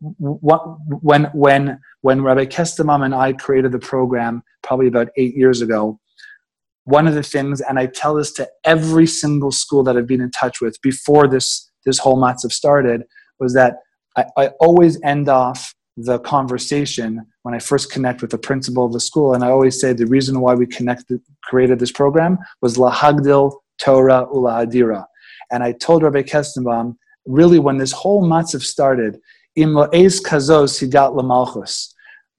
When 0.00 1.24
when 1.32 1.78
when 2.02 2.22
Rabbi 2.22 2.46
Kestenbaum 2.46 3.04
and 3.04 3.14
I 3.14 3.32
created 3.32 3.72
the 3.72 3.78
program 3.78 4.42
probably 4.62 4.88
about 4.88 5.08
eight 5.16 5.34
years 5.34 5.62
ago, 5.62 5.98
one 6.84 7.06
of 7.06 7.14
the 7.14 7.22
things, 7.22 7.60
and 7.60 7.78
I 7.78 7.86
tell 7.86 8.14
this 8.14 8.32
to 8.34 8.48
every 8.64 9.06
single 9.06 9.52
school 9.52 9.82
that 9.84 9.96
I've 9.96 10.06
been 10.06 10.20
in 10.20 10.30
touch 10.30 10.60
with 10.60 10.80
before 10.82 11.26
this 11.28 11.70
this 11.86 11.98
whole 11.98 12.20
matzav 12.20 12.52
started, 12.52 13.04
was 13.38 13.54
that 13.54 13.76
I, 14.16 14.24
I 14.36 14.46
always 14.60 15.00
end 15.02 15.28
off 15.28 15.74
the 15.96 16.18
conversation 16.18 17.24
when 17.42 17.54
I 17.54 17.58
first 17.58 17.92
connect 17.92 18.20
with 18.20 18.30
the 18.30 18.38
principal 18.38 18.84
of 18.84 18.92
the 18.92 19.00
school, 19.00 19.34
and 19.34 19.44
I 19.44 19.50
always 19.50 19.80
say 19.80 19.92
the 19.92 20.06
reason 20.06 20.40
why 20.40 20.54
we 20.54 20.66
connected, 20.66 21.20
created 21.42 21.78
this 21.78 21.92
program 21.92 22.38
was 22.60 22.76
lahagdil 22.76 23.52
Torah 23.78 24.26
ulahadira. 24.32 25.04
And 25.50 25.62
I 25.62 25.72
told 25.72 26.02
Rabbi 26.02 26.22
Kestenbaum, 26.22 26.96
really, 27.26 27.58
when 27.58 27.78
this 27.78 27.92
whole 27.92 28.24
matzav 28.24 28.62
started, 28.62 29.20
im 29.56 29.74
kazos 29.74 30.80
hidat 30.80 31.14
lamalchus 31.14 31.94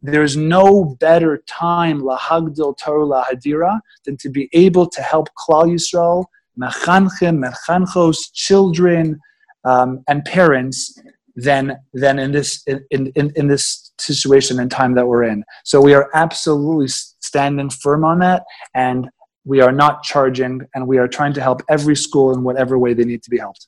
there's 0.06 0.38
no 0.38 0.96
better 1.00 1.44
time 1.48 2.02
lahagdil 2.02 2.78
Torah 2.78 3.06
lahadira 3.06 3.80
than 4.06 4.18
to 4.18 4.30
be 4.30 4.50
able 4.54 4.88
to 4.88 5.02
help 5.02 5.30
Klal 5.38 5.66
Yisrael, 5.66 6.26
mechanchim, 6.60 7.44
mechanchos, 7.44 8.32
children, 8.34 9.20
um, 9.64 10.04
and 10.08 10.24
parents 10.26 11.00
than 11.36 11.78
than 11.94 12.20
in 12.20 12.32
this 12.32 12.64
in, 12.68 13.12
in, 13.16 13.32
in 13.36 13.48
this 13.48 13.92
situation 14.00 14.60
and 14.60 14.70
time 14.70 14.94
that 14.96 15.08
we're 15.08 15.24
in. 15.24 15.44
So 15.64 15.82
we 15.82 15.94
are 15.94 16.10
absolutely 16.14 16.88
standing 16.88 17.70
firm 17.70 18.06
on 18.06 18.20
that, 18.20 18.44
and 18.74 19.10
we 19.44 19.62
are 19.62 19.72
not 19.72 20.04
charging, 20.04 20.62
and 20.76 20.88
we 20.88 20.98
are 20.98 21.08
trying 21.08 21.34
to 21.34 21.42
help 21.42 21.62
every 21.70 21.96
school 21.96 22.34
in 22.34 22.44
whatever 22.44 22.78
way 22.78 22.94
they 22.94 23.06
need 23.06 23.24
to 23.24 23.30
be 23.30 23.38
helped. 23.38 23.68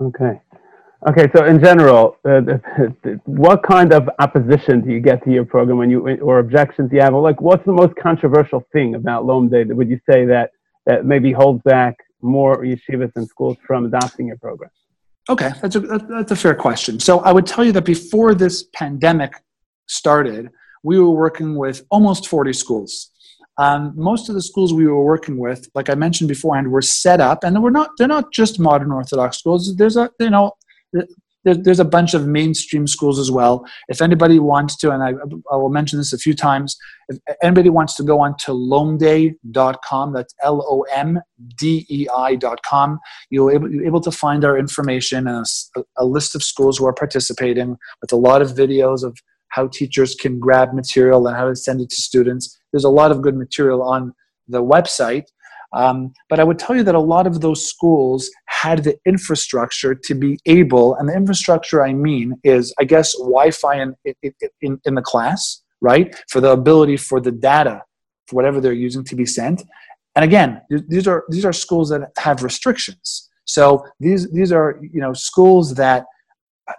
Okay. 0.00 0.40
Okay, 1.08 1.28
so 1.34 1.44
in 1.44 1.58
general, 1.58 2.16
uh, 2.24 2.40
what 3.24 3.64
kind 3.64 3.92
of 3.92 4.08
opposition 4.20 4.82
do 4.82 4.92
you 4.92 5.00
get 5.00 5.24
to 5.24 5.32
your 5.32 5.44
program 5.44 5.78
when 5.78 5.90
you 5.90 6.06
or 6.20 6.38
objections 6.38 6.90
you 6.92 7.00
have? 7.00 7.12
Or 7.12 7.20
like, 7.20 7.40
what's 7.40 7.64
the 7.66 7.72
most 7.72 7.94
controversial 7.96 8.64
thing 8.72 8.94
about 8.94 9.24
Lomdei? 9.24 9.74
Would 9.74 9.88
you 9.88 9.98
say 10.08 10.24
that 10.26 10.50
that 10.86 11.04
maybe 11.04 11.32
holds 11.32 11.60
back 11.62 11.96
more 12.20 12.64
yeshivas 12.64 13.10
and 13.16 13.26
schools 13.26 13.56
from 13.66 13.86
adopting 13.86 14.28
your 14.28 14.36
program? 14.36 14.70
Okay, 15.28 15.50
that's 15.60 15.74
a 15.74 15.80
that's 15.80 16.30
a 16.30 16.36
fair 16.36 16.54
question. 16.54 17.00
So 17.00 17.18
I 17.20 17.32
would 17.32 17.46
tell 17.46 17.64
you 17.64 17.72
that 17.72 17.84
before 17.84 18.34
this 18.34 18.64
pandemic 18.72 19.32
started, 19.86 20.50
we 20.84 21.00
were 21.00 21.10
working 21.10 21.56
with 21.56 21.84
almost 21.90 22.28
forty 22.28 22.52
schools. 22.52 23.10
Um, 23.58 23.92
most 23.96 24.28
of 24.28 24.36
the 24.36 24.42
schools 24.42 24.72
we 24.72 24.86
were 24.86 25.04
working 25.04 25.36
with, 25.36 25.68
like 25.74 25.90
I 25.90 25.94
mentioned 25.94 26.28
beforehand, 26.28 26.70
were 26.70 26.80
set 26.80 27.20
up, 27.20 27.42
and 27.42 27.60
we're 27.60 27.70
not 27.70 27.90
they're 27.98 28.06
not 28.06 28.32
just 28.32 28.60
modern 28.60 28.92
Orthodox 28.92 29.38
schools. 29.38 29.74
There's 29.76 29.96
a 29.96 30.08
you 30.20 30.30
know 30.30 30.52
there's 31.44 31.80
a 31.80 31.84
bunch 31.84 32.14
of 32.14 32.26
mainstream 32.26 32.86
schools 32.86 33.18
as 33.18 33.30
well. 33.30 33.66
If 33.88 34.00
anybody 34.00 34.38
wants 34.38 34.76
to, 34.76 34.92
and 34.92 35.02
I, 35.02 35.12
I 35.50 35.56
will 35.56 35.70
mention 35.70 35.98
this 35.98 36.12
a 36.12 36.18
few 36.18 36.34
times, 36.34 36.76
if 37.08 37.18
anybody 37.42 37.68
wants 37.68 37.96
to 37.96 38.04
go 38.04 38.20
on 38.20 38.36
to 38.44 38.52
lomdei.com, 38.52 40.12
that's 40.12 40.34
L 40.42 40.64
O 40.68 40.82
M 40.94 41.20
D 41.56 41.84
E 41.90 42.06
I.com, 42.16 43.00
you'll 43.30 43.50
you're 43.70 43.84
able 43.84 44.00
to 44.00 44.12
find 44.12 44.44
our 44.44 44.56
information 44.56 45.26
and 45.26 45.44
a, 45.76 45.82
a 45.98 46.04
list 46.04 46.34
of 46.34 46.42
schools 46.42 46.78
who 46.78 46.86
are 46.86 46.94
participating 46.94 47.76
with 48.00 48.12
a 48.12 48.16
lot 48.16 48.40
of 48.40 48.50
videos 48.50 49.02
of 49.02 49.18
how 49.48 49.66
teachers 49.66 50.14
can 50.14 50.38
grab 50.38 50.72
material 50.72 51.26
and 51.26 51.36
how 51.36 51.48
to 51.48 51.56
send 51.56 51.80
it 51.80 51.90
to 51.90 51.96
students. 51.96 52.58
There's 52.72 52.84
a 52.84 52.88
lot 52.88 53.10
of 53.10 53.20
good 53.20 53.36
material 53.36 53.82
on 53.82 54.14
the 54.48 54.62
website. 54.62 55.24
Um, 55.74 56.12
but 56.28 56.38
I 56.38 56.44
would 56.44 56.58
tell 56.58 56.76
you 56.76 56.82
that 56.82 56.94
a 56.94 57.00
lot 57.00 57.26
of 57.26 57.40
those 57.40 57.66
schools 57.68 58.30
had 58.46 58.84
the 58.84 58.96
infrastructure 59.06 59.94
to 59.94 60.14
be 60.14 60.38
able, 60.46 60.94
and 60.96 61.08
the 61.08 61.14
infrastructure 61.14 61.82
I 61.82 61.92
mean 61.92 62.34
is, 62.44 62.74
I 62.78 62.84
guess, 62.84 63.16
Wi 63.18 63.50
Fi 63.50 63.82
in, 63.82 63.94
in, 64.60 64.80
in 64.84 64.94
the 64.94 65.02
class, 65.02 65.62
right? 65.80 66.14
For 66.28 66.40
the 66.40 66.50
ability 66.50 66.98
for 66.98 67.20
the 67.20 67.32
data, 67.32 67.82
for 68.26 68.36
whatever 68.36 68.60
they're 68.60 68.72
using 68.72 69.04
to 69.04 69.16
be 69.16 69.26
sent. 69.26 69.62
And 70.14 70.24
again, 70.24 70.60
these 70.88 71.08
are, 71.08 71.24
these 71.30 71.44
are 71.44 71.54
schools 71.54 71.88
that 71.88 72.10
have 72.18 72.42
restrictions. 72.42 73.30
So 73.46 73.84
these, 73.98 74.30
these 74.30 74.52
are 74.52 74.78
you 74.82 75.00
know, 75.00 75.14
schools 75.14 75.74
that 75.74 76.04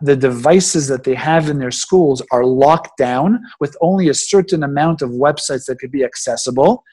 the 0.01 0.15
devices 0.15 0.87
that 0.87 1.03
they 1.03 1.15
have 1.15 1.49
in 1.49 1.57
their 1.57 1.71
schools 1.71 2.21
are 2.31 2.45
locked 2.45 2.97
down 2.97 3.39
with 3.59 3.75
only 3.81 4.07
a 4.07 4.13
certain 4.13 4.63
amount 4.63 5.01
of 5.01 5.09
websites 5.09 5.65
that 5.65 5.79
could 5.79 5.91
be 5.91 6.03
accessible 6.03 6.83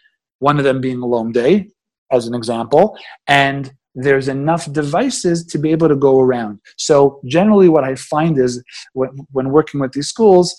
one 0.41 0.59
of 0.59 0.65
them 0.65 0.81
being 0.81 0.99
Lomdei, 0.99 1.71
as 2.11 2.27
an 2.27 2.35
example, 2.35 2.97
and 3.27 3.73
there's 3.95 4.29
enough 4.29 4.71
devices 4.73 5.45
to 5.47 5.59
be 5.59 5.73
able 5.73 5.89
to 5.89 5.97
go 5.97 6.21
around. 6.21 6.61
So 6.77 7.21
generally 7.27 7.69
what 7.69 7.85
I 7.85 7.97
find 7.97 8.39
is 8.39 8.63
when, 8.93 9.11
when 9.33 9.51
working 9.51 9.81
with 9.81 9.93
these 9.93 10.09
schools, 10.09 10.55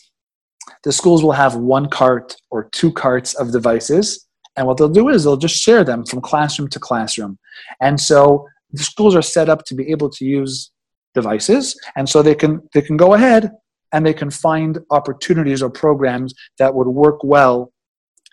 the 0.84 0.92
schools 0.92 1.24
will 1.24 1.32
have 1.32 1.56
one 1.56 1.90
cart 1.90 2.36
or 2.50 2.70
two 2.72 2.92
carts 2.92 3.34
of 3.36 3.52
devices. 3.52 4.28
And 4.58 4.68
what 4.68 4.78
they'll 4.78 4.90
do 4.90 5.10
is 5.10 5.24
they'll 5.24 5.38
just 5.38 5.56
share 5.56 5.84
them 5.84 6.06
from 6.06 6.22
classroom 6.22 6.70
to 6.70 6.80
classroom. 6.80 7.40
And 7.82 8.00
so 8.00 8.48
the 8.72 8.84
schools 8.84 9.16
are 9.16 9.22
set 9.22 9.50
up 9.50 9.66
to 9.66 9.76
be 9.76 9.90
able 9.92 10.10
to 10.10 10.26
use 10.26 10.72
devices, 11.14 11.78
and 11.96 12.08
so 12.08 12.22
they 12.22 12.36
can 12.36 12.62
they 12.74 12.82
can 12.82 12.98
go 12.98 13.14
ahead 13.14 13.52
and 13.94 14.06
they 14.06 14.14
can 14.14 14.32
find 14.32 14.80
opportunities 14.90 15.62
or 15.62 15.70
programs 15.70 16.34
that 16.58 16.74
would 16.74 16.88
work 16.88 17.24
well 17.24 17.74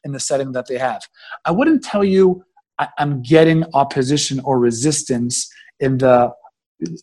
in 0.04 0.12
the 0.12 0.20
setting 0.20 0.52
that 0.52 0.66
they 0.68 0.78
have. 0.78 1.02
I 1.44 1.50
wouldn't 1.50 1.82
tell 1.82 2.04
you 2.04 2.44
I, 2.78 2.88
am 2.98 3.22
getting 3.22 3.64
opposition 3.74 4.40
or 4.40 4.58
resistance 4.58 5.50
in 5.80 5.98
the 5.98 6.32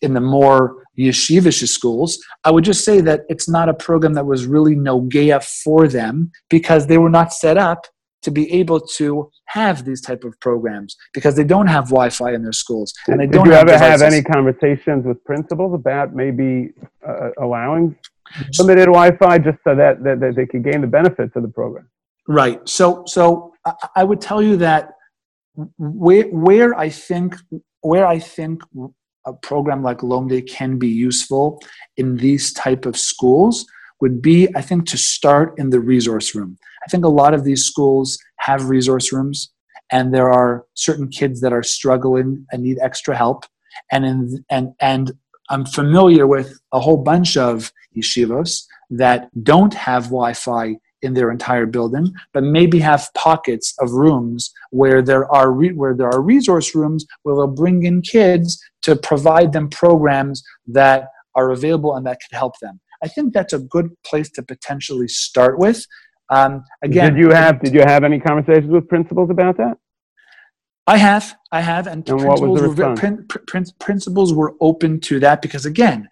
in 0.01 0.13
the 0.13 0.21
more 0.21 0.83
yeshivish 0.97 1.67
schools. 1.67 2.17
I 2.45 2.51
would 2.51 2.63
just 2.63 2.85
say 2.85 3.01
that 3.01 3.25
it's 3.27 3.49
not 3.49 3.67
a 3.67 3.73
program 3.73 4.13
that 4.13 4.25
was 4.25 4.45
really 4.45 4.75
nogea 4.75 5.43
for 5.43 5.87
them 5.87 6.31
because 6.49 6.87
they 6.87 6.97
were 6.97 7.09
not 7.09 7.33
set 7.33 7.57
up 7.57 7.85
to 8.21 8.31
be 8.31 8.51
able 8.51 8.79
to 8.79 9.29
have 9.45 9.85
these 9.85 10.01
type 10.01 10.23
of 10.23 10.39
programs 10.39 10.95
because 11.13 11.35
they 11.35 11.43
don't 11.43 11.67
have 11.67 11.85
Wi-Fi 11.85 12.33
in 12.33 12.41
their 12.41 12.53
schools 12.53 12.93
and 13.07 13.19
they 13.19 13.25
Did 13.25 13.33
don't. 13.33 13.43
Did 13.43 13.51
you 13.51 13.57
have 13.57 13.69
ever 13.69 13.83
have 13.83 14.01
any 14.01 14.23
conversations 14.23 15.05
with 15.05 15.23
principals 15.25 15.75
about 15.75 16.15
maybe 16.15 16.71
uh, 17.07 17.29
allowing 17.39 17.95
limited 18.57 18.85
Wi-Fi 18.85 19.37
just 19.39 19.59
so 19.63 19.75
that, 19.75 20.03
that, 20.03 20.19
that 20.21 20.35
they 20.35 20.47
could 20.47 20.63
gain 20.63 20.81
the 20.81 20.87
benefits 20.87 21.35
of 21.35 21.43
the 21.43 21.49
program? 21.49 21.87
Right. 22.27 22.67
So, 22.67 23.03
so 23.05 23.53
I, 23.63 23.73
I 23.97 24.03
would 24.03 24.21
tell 24.21 24.41
you 24.41 24.57
that 24.57 24.94
where 25.77 26.27
where 26.27 26.77
I 26.77 26.89
think 26.89 27.35
where 27.81 28.05
I 28.05 28.19
think 28.19 28.63
a 29.25 29.33
program 29.33 29.83
like 29.83 29.99
Lomdei 29.99 30.47
can 30.47 30.77
be 30.77 30.87
useful 30.87 31.61
in 31.97 32.17
these 32.17 32.53
type 32.53 32.85
of 32.85 32.97
schools 32.97 33.65
would 34.01 34.21
be, 34.21 34.47
I 34.55 34.61
think, 34.61 34.87
to 34.87 34.97
start 34.97 35.53
in 35.57 35.69
the 35.69 35.79
resource 35.79 36.35
room. 36.35 36.57
I 36.85 36.89
think 36.89 37.05
a 37.05 37.09
lot 37.09 37.33
of 37.33 37.43
these 37.43 37.63
schools 37.63 38.17
have 38.39 38.69
resource 38.69 39.11
rooms, 39.11 39.51
and 39.91 40.13
there 40.13 40.31
are 40.31 40.65
certain 40.73 41.07
kids 41.07 41.41
that 41.41 41.53
are 41.53 41.63
struggling 41.63 42.45
and 42.51 42.63
need 42.63 42.77
extra 42.81 43.15
help. 43.15 43.45
And 43.91 44.05
in, 44.05 44.45
and 44.49 44.73
and 44.79 45.11
I'm 45.49 45.65
familiar 45.65 46.27
with 46.27 46.59
a 46.71 46.79
whole 46.79 46.97
bunch 46.97 47.37
of 47.37 47.71
yeshivos 47.95 48.63
that 48.89 49.29
don't 49.43 49.73
have 49.73 50.05
Wi-Fi 50.05 50.77
in 51.05 51.13
their 51.13 51.31
entire 51.31 51.65
building, 51.65 52.13
but 52.33 52.43
maybe 52.43 52.79
have 52.79 53.09
pockets 53.13 53.73
of 53.79 53.91
rooms 53.91 54.51
where 54.71 55.01
there 55.01 55.31
are 55.31 55.51
re- 55.51 55.73
where 55.73 55.93
there 55.93 56.09
are 56.09 56.21
resource 56.21 56.75
rooms 56.75 57.05
where 57.23 57.35
they'll 57.35 57.47
bring 57.47 57.83
in 57.83 58.01
kids 58.01 58.61
to 58.81 58.95
provide 58.95 59.53
them 59.53 59.69
programs 59.69 60.43
that 60.67 61.09
are 61.35 61.51
available 61.51 61.95
and 61.95 62.05
that 62.05 62.17
could 62.19 62.35
help 62.35 62.59
them. 62.59 62.79
I 63.03 63.07
think 63.07 63.33
that's 63.33 63.53
a 63.53 63.59
good 63.59 63.89
place 64.03 64.29
to 64.31 64.43
potentially 64.43 65.07
start 65.07 65.59
with. 65.59 65.85
Um, 66.29 66.63
again, 66.83 67.13
did 67.13 67.19
you 67.19 67.29
have 67.31 67.61
did 67.61 67.73
you 67.73 67.81
have 67.81 68.03
any 68.03 68.19
conversations 68.19 68.71
with 68.71 68.87
principals 68.89 69.29
about 69.29 69.57
that? 69.57 69.77
I 70.87 70.97
have, 70.97 71.35
I 71.51 71.61
have, 71.61 71.87
and, 71.87 72.07
and 72.07 72.19
principals, 72.19 72.61
were, 72.61 72.95
prin, 72.95 73.25
prin, 73.47 73.65
principals 73.79 74.33
were 74.33 74.53
open 74.61 74.99
to 75.01 75.19
that 75.19 75.41
because 75.41 75.65
again, 75.65 76.07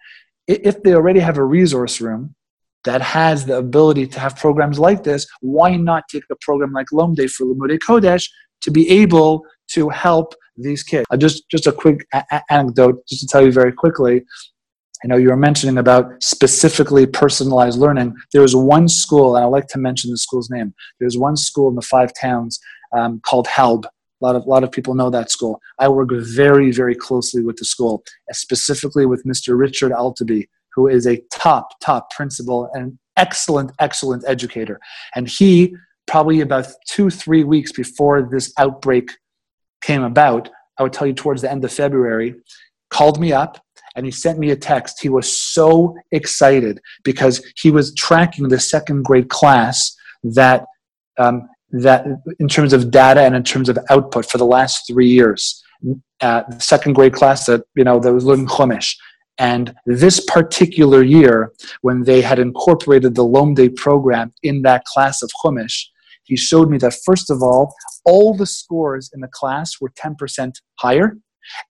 if 0.48 0.82
they 0.82 0.94
already 0.94 1.20
have 1.20 1.38
a 1.38 1.44
resource 1.44 2.00
room 2.00 2.34
that 2.84 3.00
has 3.00 3.46
the 3.46 3.56
ability 3.56 4.06
to 4.06 4.20
have 4.20 4.36
programs 4.36 4.78
like 4.78 5.04
this, 5.04 5.26
why 5.40 5.76
not 5.76 6.04
take 6.10 6.24
a 6.30 6.36
program 6.40 6.72
like 6.72 6.86
Lomdei 6.92 7.30
for 7.30 7.46
Limudei 7.46 7.78
Kodesh 7.78 8.28
to 8.62 8.70
be 8.70 8.88
able 8.88 9.44
to 9.72 9.88
help 9.88 10.34
these 10.56 10.82
kids? 10.82 11.04
Uh, 11.10 11.16
just, 11.16 11.48
just 11.50 11.66
a 11.66 11.72
quick 11.72 12.06
a- 12.12 12.42
anecdote, 12.50 13.06
just 13.08 13.22
to 13.22 13.26
tell 13.26 13.44
you 13.44 13.52
very 13.52 13.72
quickly. 13.72 14.22
I 15.02 15.06
know 15.06 15.16
you 15.16 15.28
were 15.28 15.36
mentioning 15.36 15.76
about 15.76 16.22
specifically 16.22 17.04
personalized 17.04 17.78
learning. 17.78 18.14
There 18.32 18.40
was 18.40 18.56
one 18.56 18.88
school, 18.88 19.36
and 19.36 19.44
I 19.44 19.48
like 19.48 19.66
to 19.68 19.78
mention 19.78 20.10
the 20.10 20.16
school's 20.16 20.48
name. 20.48 20.72
There's 20.98 21.18
one 21.18 21.36
school 21.36 21.68
in 21.68 21.74
the 21.74 21.82
five 21.82 22.12
towns 22.18 22.58
um, 22.96 23.20
called 23.20 23.46
Halb. 23.46 23.86
A 23.86 24.24
lot 24.24 24.36
of, 24.36 24.46
lot 24.46 24.64
of 24.64 24.72
people 24.72 24.94
know 24.94 25.10
that 25.10 25.30
school. 25.30 25.60
I 25.78 25.88
work 25.88 26.08
very, 26.12 26.70
very 26.70 26.94
closely 26.94 27.42
with 27.42 27.56
the 27.56 27.66
school, 27.66 28.02
specifically 28.32 29.04
with 29.04 29.24
Mr. 29.24 29.58
Richard 29.58 29.92
Altabe, 29.92 30.46
who 30.74 30.88
is 30.88 31.06
a 31.06 31.22
top, 31.32 31.68
top 31.80 32.10
principal 32.10 32.68
and 32.72 32.98
excellent, 33.16 33.72
excellent 33.78 34.24
educator. 34.26 34.80
And 35.14 35.28
he, 35.28 35.76
probably 36.06 36.40
about 36.40 36.66
two, 36.88 37.10
three 37.10 37.44
weeks 37.44 37.72
before 37.72 38.22
this 38.22 38.52
outbreak 38.58 39.10
came 39.80 40.02
about, 40.02 40.50
I 40.78 40.82
would 40.82 40.92
tell 40.92 41.06
you 41.06 41.12
towards 41.12 41.42
the 41.42 41.50
end 41.50 41.64
of 41.64 41.72
February, 41.72 42.34
called 42.90 43.20
me 43.20 43.32
up 43.32 43.62
and 43.96 44.04
he 44.04 44.12
sent 44.12 44.38
me 44.38 44.50
a 44.50 44.56
text. 44.56 45.00
He 45.00 45.08
was 45.08 45.30
so 45.30 45.96
excited 46.10 46.80
because 47.04 47.44
he 47.56 47.70
was 47.70 47.94
tracking 47.94 48.48
the 48.48 48.58
second 48.58 49.04
grade 49.04 49.28
class 49.28 49.96
that, 50.24 50.64
um, 51.18 51.48
that 51.70 52.06
in 52.38 52.48
terms 52.48 52.72
of 52.72 52.90
data 52.90 53.20
and 53.20 53.34
in 53.34 53.44
terms 53.44 53.68
of 53.68 53.78
output 53.90 54.26
for 54.26 54.38
the 54.38 54.46
last 54.46 54.86
three 54.86 55.08
years. 55.08 55.62
Uh, 56.20 56.42
the 56.48 56.60
second 56.60 56.94
grade 56.94 57.12
class 57.12 57.44
that 57.46 57.62
you 57.74 57.84
know 57.84 57.98
that 57.98 58.12
was 58.12 58.24
learning 58.24 58.46
Chumash, 58.46 58.96
and 59.38 59.74
this 59.86 60.24
particular 60.24 61.02
year, 61.02 61.52
when 61.82 62.04
they 62.04 62.20
had 62.20 62.38
incorporated 62.38 63.14
the 63.14 63.24
Lomdei 63.24 63.74
program 63.74 64.32
in 64.42 64.62
that 64.62 64.84
class 64.84 65.22
of 65.22 65.30
Chumash, 65.42 65.86
he 66.24 66.36
showed 66.36 66.70
me 66.70 66.78
that 66.78 66.94
first 67.04 67.30
of 67.30 67.42
all, 67.42 67.74
all 68.04 68.36
the 68.36 68.46
scores 68.46 69.10
in 69.12 69.20
the 69.20 69.28
class 69.28 69.80
were 69.80 69.90
10% 69.90 70.52
higher. 70.78 71.18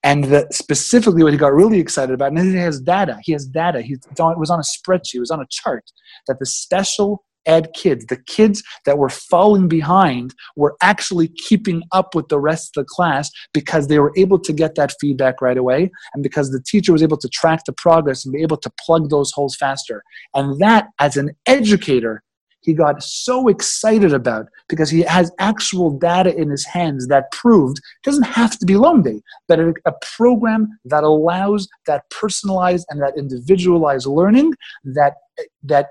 And 0.04 0.46
specifically 0.52 1.24
what 1.24 1.32
he 1.32 1.38
got 1.38 1.52
really 1.52 1.80
excited 1.80 2.12
about, 2.14 2.32
and 2.32 2.38
he 2.38 2.54
has 2.54 2.80
data, 2.80 3.18
he 3.24 3.32
has 3.32 3.46
data, 3.46 3.82
he, 3.82 3.94
it 3.94 4.38
was 4.38 4.50
on 4.50 4.60
a 4.60 4.62
spreadsheet, 4.62 5.16
it 5.16 5.20
was 5.20 5.32
on 5.32 5.40
a 5.40 5.46
chart, 5.50 5.84
that 6.28 6.38
the 6.38 6.46
special 6.46 7.24
ed 7.46 7.68
kids, 7.74 8.06
the 8.06 8.16
kids 8.16 8.62
that 8.84 8.98
were 8.98 9.08
falling 9.08 9.68
behind, 9.68 10.34
were 10.56 10.76
actually 10.82 11.28
keeping 11.28 11.82
up 11.92 12.14
with 12.14 12.28
the 12.28 12.40
rest 12.40 12.76
of 12.76 12.84
the 12.84 12.88
class 12.88 13.30
because 13.52 13.88
they 13.88 13.98
were 13.98 14.12
able 14.16 14.38
to 14.38 14.52
get 14.52 14.74
that 14.74 14.94
feedback 15.00 15.40
right 15.40 15.58
away 15.58 15.90
and 16.12 16.22
because 16.22 16.50
the 16.50 16.62
teacher 16.62 16.92
was 16.92 17.02
able 17.02 17.16
to 17.16 17.28
track 17.28 17.60
the 17.66 17.72
progress 17.72 18.24
and 18.24 18.32
be 18.32 18.42
able 18.42 18.56
to 18.56 18.70
plug 18.84 19.10
those 19.10 19.32
holes 19.32 19.56
faster. 19.56 20.02
And 20.34 20.58
that, 20.60 20.88
as 20.98 21.16
an 21.16 21.30
educator, 21.46 22.22
he 22.64 22.72
got 22.72 23.02
so 23.02 23.48
excited 23.48 24.14
about 24.14 24.46
because 24.68 24.88
he 24.88 25.02
has 25.02 25.30
actual 25.38 25.90
data 25.90 26.34
in 26.34 26.50
his 26.50 26.64
hands 26.64 27.06
that 27.08 27.30
proved 27.30 27.76
it 27.78 28.04
doesn't 28.04 28.24
have 28.24 28.58
to 28.58 28.64
be 28.64 28.72
Lomdei, 28.72 29.20
but 29.48 29.60
a, 29.60 29.74
a, 29.84 29.92
program 30.16 30.68
that 30.86 31.04
allows 31.04 31.68
that 31.86 32.08
personalized 32.08 32.86
and 32.88 33.02
that 33.02 33.18
individualized 33.18 34.06
learning 34.06 34.54
that 34.84 35.14
that 35.62 35.88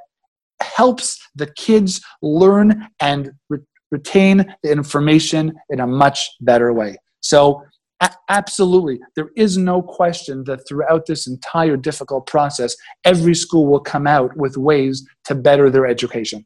helps 0.63 1.19
the 1.35 1.47
kids 1.47 2.01
learn 2.21 2.87
and 2.99 3.31
re- 3.49 3.59
retain 3.91 4.37
the 4.63 4.71
information 4.71 5.53
in 5.69 5.79
a 5.79 5.87
much 5.87 6.29
better 6.41 6.73
way. 6.73 6.97
So, 7.21 7.63
a- 8.01 8.15
absolutely, 8.29 8.99
there 9.15 9.29
is 9.37 9.57
no 9.57 9.81
question 9.81 10.43
that 10.45 10.67
throughout 10.67 11.05
this 11.05 11.27
entire 11.27 11.77
difficult 11.77 12.25
process, 12.27 12.75
every 13.05 13.35
school 13.35 13.67
will 13.67 13.79
come 13.79 14.07
out 14.07 14.35
with 14.35 14.57
ways 14.57 15.05
to 15.25 15.35
better 15.35 15.69
their 15.69 15.85
education. 15.85 16.45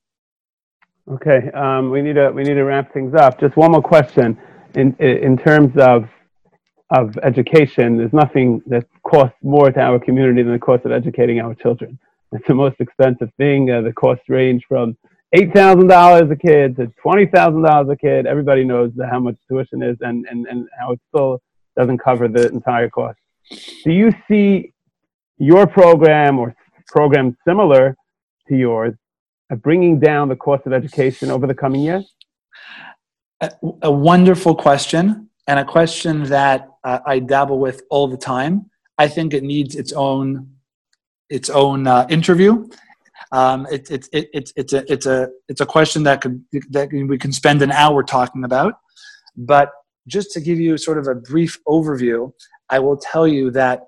Okay, 1.09 1.49
um, 1.53 1.89
we 1.89 2.01
need 2.01 2.15
to 2.15 2.31
we 2.31 2.43
need 2.43 2.55
to 2.55 2.63
wrap 2.63 2.93
things 2.93 3.13
up. 3.15 3.39
Just 3.39 3.55
one 3.55 3.71
more 3.71 3.81
question 3.81 4.37
in 4.75 4.93
in 4.99 5.37
terms 5.37 5.71
of 5.77 6.09
of 6.89 7.17
education. 7.23 7.97
There's 7.97 8.13
nothing 8.13 8.61
that 8.67 8.85
costs 9.03 9.37
more 9.41 9.71
to 9.71 9.79
our 9.79 9.99
community 9.99 10.43
than 10.43 10.53
the 10.53 10.59
cost 10.59 10.85
of 10.85 10.91
educating 10.91 11.39
our 11.39 11.55
children. 11.55 11.97
It's 12.31 12.47
the 12.47 12.53
most 12.53 12.75
expensive 12.79 13.29
thing. 13.37 13.71
Uh, 13.71 13.81
the 13.81 13.93
costs 13.93 14.27
range 14.27 14.65
from 14.67 14.97
eight 15.33 15.53
thousand 15.53 15.87
dollars 15.87 16.29
a 16.29 16.35
kid 16.35 16.75
to 16.77 16.91
twenty 17.01 17.25
thousand 17.25 17.61
dollars 17.61 17.89
a 17.89 17.95
kid. 17.95 18.25
Everybody 18.25 18.63
knows 18.63 18.91
how 19.09 19.19
much 19.19 19.35
tuition 19.49 19.81
is, 19.81 19.97
and, 20.01 20.25
and 20.29 20.45
and 20.47 20.67
how 20.79 20.91
it 20.91 20.99
still 21.09 21.41
doesn't 21.77 21.99
cover 21.99 22.27
the 22.27 22.49
entire 22.49 22.89
cost. 22.89 23.17
Do 23.83 23.91
you 23.91 24.11
see 24.27 24.73
your 25.37 25.67
program 25.67 26.39
or 26.39 26.55
programs 26.87 27.35
similar 27.47 27.95
to 28.49 28.55
yours 28.55 28.93
bringing 29.61 29.99
down 29.99 30.27
the 30.27 30.35
cost 30.35 30.65
of 30.65 30.73
education 30.73 31.31
over 31.31 31.47
the 31.47 31.53
coming 31.53 31.81
years? 31.81 32.13
A, 33.39 33.51
a 33.83 33.91
wonderful 33.91 34.55
question, 34.55 35.29
and 35.47 35.59
a 35.59 35.65
question 35.65 36.23
that 36.23 36.67
uh, 36.83 36.99
I 37.05 37.19
dabble 37.19 37.59
with 37.59 37.83
all 37.89 38.07
the 38.07 38.17
time. 38.17 38.69
I 38.97 39.07
think 39.07 39.33
it 39.33 39.43
needs 39.43 39.75
its 39.75 39.93
own 39.93 40.56
its 41.29 41.49
own 41.49 41.87
uh, 41.87 42.07
interview. 42.09 42.67
Um, 43.31 43.67
it, 43.69 43.89
it, 43.91 44.07
it, 44.13 44.29
it, 44.33 44.53
it's 44.55 44.73
a 44.73 44.91
it's 44.91 45.05
a 45.05 45.29
it's 45.49 45.61
a 45.61 45.65
question 45.65 46.03
that 46.03 46.21
could 46.21 46.43
that 46.69 46.89
we 46.91 47.17
can 47.17 47.33
spend 47.33 47.61
an 47.61 47.71
hour 47.71 48.03
talking 48.03 48.43
about. 48.43 48.75
But 49.35 49.71
just 50.07 50.31
to 50.31 50.39
give 50.39 50.59
you 50.59 50.77
sort 50.77 50.97
of 50.97 51.07
a 51.07 51.15
brief 51.15 51.59
overview, 51.67 52.31
I 52.69 52.79
will 52.79 52.97
tell 52.97 53.27
you 53.27 53.51
that 53.51 53.81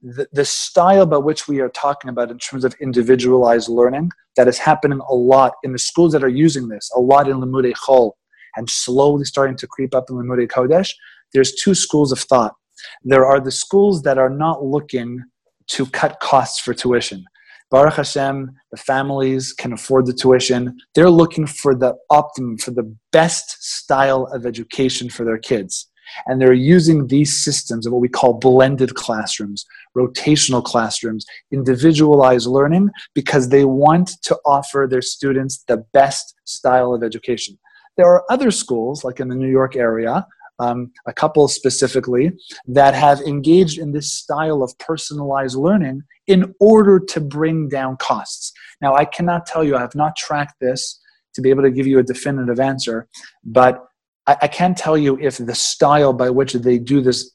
the, 0.00 0.28
the 0.32 0.44
style 0.44 1.06
by 1.06 1.18
which 1.18 1.48
we 1.48 1.60
are 1.60 1.68
talking 1.68 2.08
about 2.08 2.30
in 2.30 2.38
terms 2.38 2.64
of 2.64 2.74
individualized 2.80 3.68
learning 3.68 4.10
that 4.36 4.46
is 4.46 4.58
happening 4.58 5.00
a 5.08 5.14
lot 5.14 5.54
in 5.64 5.72
the 5.72 5.78
schools 5.78 6.12
that 6.12 6.22
are 6.22 6.28
using 6.28 6.68
this, 6.68 6.90
a 6.94 7.00
lot 7.00 7.28
in 7.28 7.38
Limudei 7.38 7.72
Chol, 7.72 8.12
and 8.56 8.70
slowly 8.70 9.24
starting 9.24 9.56
to 9.56 9.66
creep 9.66 9.94
up 9.94 10.04
in 10.08 10.16
Limudei 10.16 10.46
Kodesh. 10.46 10.92
There's 11.32 11.54
two 11.54 11.74
schools 11.74 12.12
of 12.12 12.20
thought. 12.20 12.54
There 13.02 13.26
are 13.26 13.40
the 13.40 13.50
schools 13.50 14.02
that 14.02 14.18
are 14.18 14.30
not 14.30 14.64
looking 14.64 15.24
to 15.68 15.86
cut 15.86 16.20
costs 16.20 16.60
for 16.60 16.74
tuition. 16.74 17.24
Baruch 17.70 17.94
Hashem, 17.94 18.52
the 18.70 18.76
families 18.76 19.52
can 19.52 19.72
afford 19.72 20.06
the 20.06 20.12
tuition. 20.12 20.76
They're 20.94 21.10
looking 21.10 21.46
for 21.46 21.74
the 21.74 21.94
optimum, 22.10 22.58
for 22.58 22.70
the 22.70 22.94
best 23.10 23.62
style 23.62 24.28
of 24.32 24.46
education 24.46 25.10
for 25.10 25.24
their 25.24 25.38
kids. 25.38 25.88
And 26.26 26.40
they're 26.40 26.52
using 26.52 27.08
these 27.08 27.44
systems 27.44 27.84
of 27.84 27.92
what 27.92 28.00
we 28.00 28.08
call 28.08 28.34
blended 28.34 28.94
classrooms, 28.94 29.66
rotational 29.96 30.62
classrooms, 30.62 31.26
individualized 31.50 32.46
learning, 32.46 32.90
because 33.14 33.48
they 33.48 33.64
want 33.64 34.12
to 34.22 34.38
offer 34.46 34.86
their 34.88 35.02
students 35.02 35.64
the 35.66 35.78
best 35.92 36.34
style 36.44 36.94
of 36.94 37.02
education. 37.02 37.58
There 37.96 38.06
are 38.06 38.24
other 38.30 38.52
schools, 38.52 39.02
like 39.02 39.18
in 39.18 39.28
the 39.28 39.34
New 39.34 39.50
York 39.50 39.74
area, 39.74 40.24
um, 40.58 40.92
a 41.06 41.12
couple 41.12 41.48
specifically, 41.48 42.32
that 42.66 42.94
have 42.94 43.20
engaged 43.20 43.78
in 43.78 43.92
this 43.92 44.12
style 44.12 44.62
of 44.62 44.76
personalized 44.78 45.56
learning 45.56 46.02
in 46.26 46.54
order 46.60 46.98
to 46.98 47.20
bring 47.20 47.68
down 47.68 47.96
costs. 47.98 48.52
Now, 48.80 48.94
I 48.94 49.04
cannot 49.04 49.46
tell 49.46 49.62
you, 49.62 49.76
I 49.76 49.80
have 49.80 49.94
not 49.94 50.16
tracked 50.16 50.54
this 50.60 51.00
to 51.34 51.40
be 51.40 51.50
able 51.50 51.62
to 51.62 51.70
give 51.70 51.86
you 51.86 51.98
a 51.98 52.02
definitive 52.02 52.60
answer, 52.60 53.08
but 53.44 53.84
I, 54.26 54.36
I 54.42 54.48
can 54.48 54.74
tell 54.74 54.96
you 54.96 55.18
if 55.20 55.36
the 55.36 55.54
style 55.54 56.12
by 56.12 56.30
which 56.30 56.54
they 56.54 56.78
do 56.78 57.00
this 57.00 57.30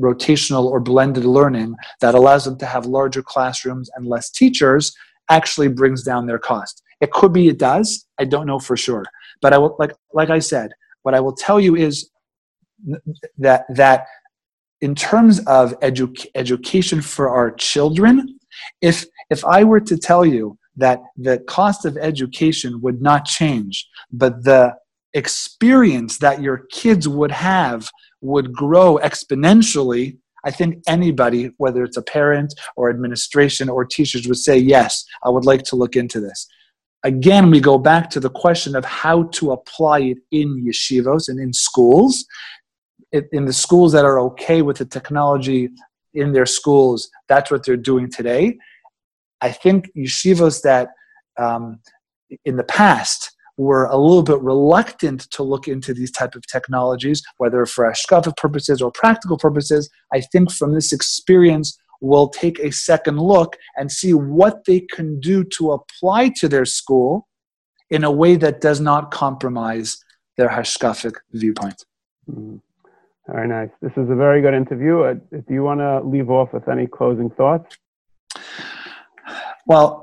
rotational 0.00 0.64
or 0.64 0.80
blended 0.80 1.24
learning 1.24 1.74
that 2.00 2.14
allows 2.14 2.44
them 2.44 2.58
to 2.58 2.66
have 2.66 2.86
larger 2.86 3.22
classrooms 3.22 3.90
and 3.96 4.06
less 4.06 4.30
teachers 4.30 4.94
actually 5.28 5.68
brings 5.68 6.02
down 6.02 6.26
their 6.26 6.38
cost. 6.38 6.82
It 7.00 7.10
could 7.10 7.32
be 7.32 7.48
it 7.48 7.58
does. 7.58 8.06
I 8.18 8.24
don't 8.24 8.46
know 8.46 8.58
for 8.58 8.76
sure. 8.76 9.04
But 9.42 9.52
I 9.52 9.58
will 9.58 9.76
like 9.78 9.92
like 10.12 10.30
I 10.30 10.38
said, 10.38 10.70
what 11.02 11.14
I 11.14 11.20
will 11.20 11.34
tell 11.34 11.60
you 11.60 11.76
is 11.76 12.10
that 13.38 13.64
that 13.74 14.06
in 14.80 14.94
terms 14.94 15.40
of 15.46 15.78
edu- 15.80 16.26
education 16.34 17.00
for 17.00 17.28
our 17.28 17.50
children, 17.50 18.38
if 18.80 19.06
if 19.30 19.44
I 19.44 19.64
were 19.64 19.80
to 19.80 19.96
tell 19.96 20.24
you 20.24 20.58
that 20.76 21.00
the 21.16 21.38
cost 21.38 21.84
of 21.84 21.96
education 21.96 22.80
would 22.82 23.00
not 23.00 23.24
change, 23.24 23.88
but 24.12 24.44
the 24.44 24.74
experience 25.14 26.18
that 26.18 26.42
your 26.42 26.66
kids 26.70 27.08
would 27.08 27.32
have 27.32 27.88
would 28.20 28.52
grow 28.52 28.98
exponentially, 29.02 30.18
I 30.44 30.50
think 30.50 30.82
anybody, 30.86 31.50
whether 31.56 31.82
it's 31.82 31.96
a 31.96 32.02
parent 32.02 32.54
or 32.76 32.90
administration 32.90 33.68
or 33.68 33.84
teachers, 33.84 34.28
would 34.28 34.38
say, 34.38 34.58
Yes, 34.58 35.04
I 35.24 35.30
would 35.30 35.44
like 35.44 35.62
to 35.64 35.76
look 35.76 35.96
into 35.96 36.20
this. 36.20 36.46
Again, 37.02 37.50
we 37.50 37.60
go 37.60 37.78
back 37.78 38.10
to 38.10 38.20
the 38.20 38.30
question 38.30 38.74
of 38.74 38.84
how 38.84 39.24
to 39.24 39.52
apply 39.52 40.00
it 40.00 40.18
in 40.30 40.64
yeshivos 40.66 41.28
and 41.28 41.38
in 41.38 41.52
schools. 41.52 42.24
In 43.12 43.44
the 43.46 43.52
schools 43.52 43.92
that 43.92 44.04
are 44.04 44.20
okay 44.20 44.62
with 44.62 44.78
the 44.78 44.84
technology 44.84 45.70
in 46.14 46.32
their 46.32 46.46
schools, 46.46 47.08
that's 47.28 47.50
what 47.50 47.64
they're 47.64 47.76
doing 47.76 48.10
today. 48.10 48.58
I 49.40 49.52
think 49.52 49.90
yeshivas 49.96 50.62
that 50.62 50.88
um, 51.38 51.80
in 52.44 52.56
the 52.56 52.64
past 52.64 53.32
were 53.56 53.86
a 53.86 53.96
little 53.96 54.22
bit 54.22 54.40
reluctant 54.40 55.30
to 55.30 55.42
look 55.42 55.66
into 55.68 55.94
these 55.94 56.10
type 56.10 56.34
of 56.34 56.46
technologies, 56.46 57.22
whether 57.38 57.64
for 57.64 57.90
hashkafic 57.90 58.36
purposes 58.36 58.82
or 58.82 58.90
practical 58.90 59.38
purposes. 59.38 59.88
I 60.12 60.20
think 60.20 60.50
from 60.50 60.74
this 60.74 60.92
experience, 60.92 61.78
will 62.00 62.28
take 62.28 62.58
a 62.58 62.70
second 62.70 63.18
look 63.18 63.56
and 63.76 63.90
see 63.90 64.12
what 64.14 64.64
they 64.64 64.80
can 64.80 65.20
do 65.20 65.44
to 65.44 65.72
apply 65.72 66.30
to 66.36 66.48
their 66.48 66.64
school 66.64 67.28
in 67.90 68.04
a 68.04 68.10
way 68.10 68.36
that 68.36 68.60
does 68.60 68.80
not 68.80 69.10
compromise 69.10 69.98
their 70.36 70.48
hashkafic 70.48 71.14
viewpoint. 71.32 71.84
Mm-hmm. 72.30 72.56
Very 73.28 73.48
nice. 73.48 73.70
This 73.82 73.92
is 73.96 74.08
a 74.08 74.14
very 74.14 74.40
good 74.40 74.54
interview. 74.54 75.00
Uh, 75.00 75.14
do 75.14 75.44
you 75.54 75.64
want 75.64 75.80
to 75.80 76.00
leave 76.00 76.30
off 76.30 76.52
with 76.52 76.68
any 76.68 76.86
closing 76.86 77.30
thoughts? 77.30 77.76
Well, 79.66 80.00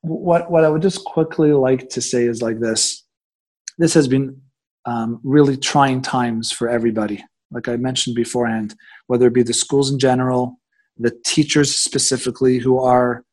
what 0.00 0.50
what 0.50 0.64
I 0.64 0.68
would 0.68 0.82
just 0.82 1.04
quickly 1.04 1.52
like 1.52 1.88
to 1.90 2.00
say 2.00 2.24
is 2.24 2.42
like 2.42 2.58
this: 2.58 3.04
this 3.78 3.94
has 3.94 4.08
been 4.08 4.40
um, 4.86 5.20
really 5.22 5.56
trying 5.56 6.02
times 6.02 6.50
for 6.50 6.68
everybody. 6.68 7.24
Like 7.52 7.68
I 7.68 7.76
mentioned 7.76 8.16
beforehand, 8.16 8.74
whether 9.06 9.28
it 9.28 9.34
be 9.34 9.44
the 9.44 9.54
schools 9.54 9.90
in 9.92 9.98
general, 10.00 10.58
the 10.96 11.16
teachers 11.24 11.76
specifically, 11.76 12.58
who 12.58 12.80
are 12.80 13.24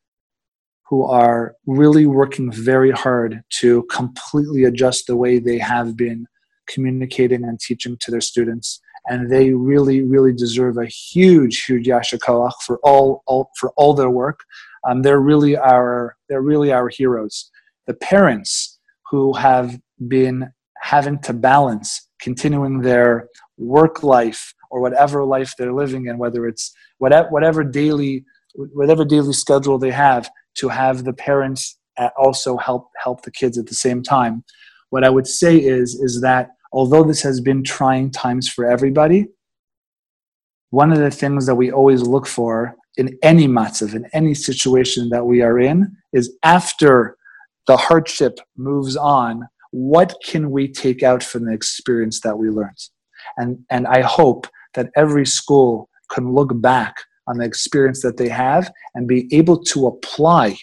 who 0.88 1.04
are 1.04 1.56
really 1.66 2.06
working 2.06 2.52
very 2.52 2.92
hard 2.92 3.42
to 3.50 3.82
completely 3.90 4.62
adjust 4.62 5.08
the 5.08 5.16
way 5.16 5.40
they 5.40 5.58
have 5.58 5.96
been 5.96 6.26
communicating 6.68 7.42
and 7.42 7.58
teaching 7.58 7.96
to 8.00 8.12
their 8.12 8.20
students 8.20 8.80
and 9.08 9.30
they 9.30 9.52
really 9.52 10.02
really 10.02 10.32
deserve 10.32 10.76
a 10.78 10.86
huge 10.86 11.64
huge 11.64 11.86
yasher 11.86 12.18
koach 12.18 12.52
for 12.64 12.78
all, 12.82 13.22
all 13.26 13.50
for 13.58 13.72
all 13.76 13.94
their 13.94 14.10
work 14.10 14.40
um, 14.86 15.02
they're 15.02 15.20
really 15.20 15.56
our 15.56 16.16
they're 16.28 16.42
really 16.42 16.72
our 16.72 16.88
heroes. 16.88 17.50
The 17.86 17.94
parents 17.94 18.78
who 19.10 19.32
have 19.34 19.78
been 20.08 20.50
having 20.82 21.18
to 21.20 21.32
balance 21.32 22.08
continuing 22.20 22.80
their 22.80 23.28
work 23.56 24.02
life 24.02 24.54
or 24.70 24.80
whatever 24.80 25.24
life 25.24 25.54
they're 25.58 25.72
living 25.72 26.06
in, 26.06 26.18
whether 26.18 26.46
it's 26.46 26.72
whatever, 26.98 27.28
whatever 27.28 27.64
daily 27.64 28.24
whatever 28.54 29.04
daily 29.04 29.32
schedule 29.32 29.78
they 29.78 29.90
have, 29.90 30.30
to 30.54 30.68
have 30.68 31.04
the 31.04 31.12
parents 31.12 31.78
also 32.16 32.56
help 32.56 32.88
help 33.02 33.22
the 33.22 33.30
kids 33.30 33.58
at 33.58 33.66
the 33.66 33.74
same 33.74 34.02
time. 34.02 34.44
What 34.90 35.04
I 35.04 35.10
would 35.10 35.26
say 35.26 35.56
is 35.56 35.94
is 35.94 36.20
that 36.20 36.50
although 36.76 37.02
this 37.02 37.22
has 37.22 37.40
been 37.40 37.64
trying 37.64 38.10
times 38.10 38.46
for 38.46 38.70
everybody, 38.70 39.26
one 40.68 40.92
of 40.92 40.98
the 40.98 41.10
things 41.10 41.46
that 41.46 41.54
we 41.54 41.72
always 41.72 42.02
look 42.02 42.26
for 42.26 42.76
in 42.98 43.18
any 43.22 43.48
matzav, 43.48 43.94
in 43.94 44.06
any 44.12 44.34
situation 44.34 45.08
that 45.08 45.24
we 45.24 45.40
are 45.40 45.58
in, 45.58 45.90
is 46.12 46.36
after 46.42 47.16
the 47.66 47.78
hardship 47.78 48.38
moves 48.58 48.94
on, 48.94 49.48
what 49.70 50.14
can 50.22 50.50
we 50.50 50.68
take 50.68 51.02
out 51.02 51.22
from 51.22 51.46
the 51.46 51.54
experience 51.54 52.20
that 52.20 52.36
we 52.36 52.50
learned? 52.50 52.82
And, 53.38 53.58
and 53.70 53.86
I 53.86 54.02
hope 54.02 54.46
that 54.74 54.90
every 54.96 55.24
school 55.24 55.88
can 56.10 56.34
look 56.34 56.60
back 56.60 56.94
on 57.26 57.38
the 57.38 57.46
experience 57.46 58.02
that 58.02 58.18
they 58.18 58.28
have 58.28 58.70
and 58.94 59.08
be 59.08 59.34
able 59.34 59.62
to 59.64 59.86
apply 59.86 60.58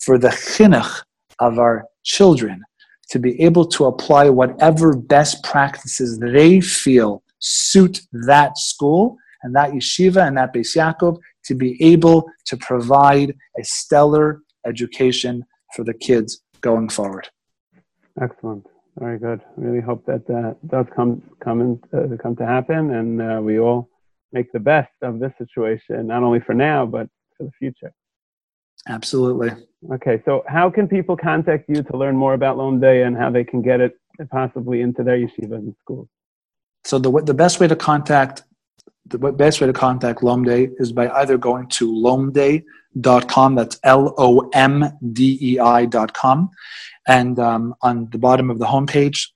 for 0.00 0.16
the 0.16 0.28
chinuch 0.28 1.02
of 1.40 1.58
our 1.58 1.86
children, 2.04 2.62
to 3.10 3.18
be 3.18 3.40
able 3.40 3.66
to 3.66 3.86
apply 3.86 4.28
whatever 4.28 4.96
best 4.96 5.42
practices 5.44 6.18
they 6.18 6.60
feel 6.60 7.22
suit 7.38 8.00
that 8.12 8.58
school 8.58 9.16
and 9.42 9.54
that 9.54 9.70
yeshiva 9.70 10.26
and 10.26 10.36
that 10.36 10.52
Beis 10.52 10.76
Yaakov 10.76 11.18
to 11.44 11.54
be 11.54 11.80
able 11.82 12.26
to 12.46 12.56
provide 12.56 13.34
a 13.58 13.64
stellar 13.64 14.40
education 14.66 15.44
for 15.74 15.84
the 15.84 15.94
kids 15.94 16.40
going 16.60 16.88
forward. 16.88 17.28
Excellent. 18.20 18.66
Very 18.98 19.18
good. 19.18 19.40
Really 19.56 19.80
hope 19.80 20.04
that 20.06 20.26
that 20.26 20.56
does 20.66 20.86
come 20.96 21.22
come 21.40 21.60
in, 21.60 21.80
uh, 21.92 22.16
come 22.16 22.34
to 22.36 22.46
happen, 22.46 22.94
and 22.94 23.20
uh, 23.20 23.40
we 23.42 23.60
all 23.60 23.90
make 24.32 24.50
the 24.52 24.58
best 24.58 24.90
of 25.02 25.18
this 25.18 25.32
situation, 25.36 26.06
not 26.06 26.22
only 26.22 26.40
for 26.40 26.54
now 26.54 26.86
but 26.86 27.06
for 27.36 27.44
the 27.44 27.52
future. 27.58 27.92
Absolutely. 28.88 29.50
Okay, 29.92 30.22
so 30.24 30.44
how 30.48 30.70
can 30.70 30.88
people 30.88 31.16
contact 31.16 31.68
you 31.68 31.82
to 31.82 31.96
learn 31.96 32.16
more 32.16 32.34
about 32.34 32.56
Lomdei 32.56 33.06
and 33.06 33.16
how 33.16 33.30
they 33.30 33.44
can 33.44 33.62
get 33.62 33.80
it 33.80 33.98
possibly 34.30 34.80
into 34.80 35.02
their 35.02 35.18
yeshiva 35.18 35.56
and 35.56 35.74
schools? 35.80 36.08
So 36.84 36.98
the 36.98 37.10
the 37.22 37.34
best 37.34 37.58
way 37.60 37.68
to 37.68 37.76
contact 37.76 38.44
the 39.06 39.18
best 39.18 39.60
way 39.60 39.66
to 39.66 39.72
contact 39.72 40.20
Lomdei 40.20 40.70
is 40.78 40.92
by 40.92 41.08
either 41.08 41.38
going 41.38 41.68
to 41.68 41.92
lomdei.com, 41.92 43.54
that's 43.54 43.78
L 43.84 44.14
O 44.18 44.48
M 44.52 44.84
D 45.12 45.38
E 45.40 45.58
I.com, 45.58 46.50
and 47.06 47.38
um, 47.38 47.74
on 47.82 48.08
the 48.10 48.18
bottom 48.18 48.50
of 48.50 48.58
the 48.58 48.66
homepage, 48.66 49.28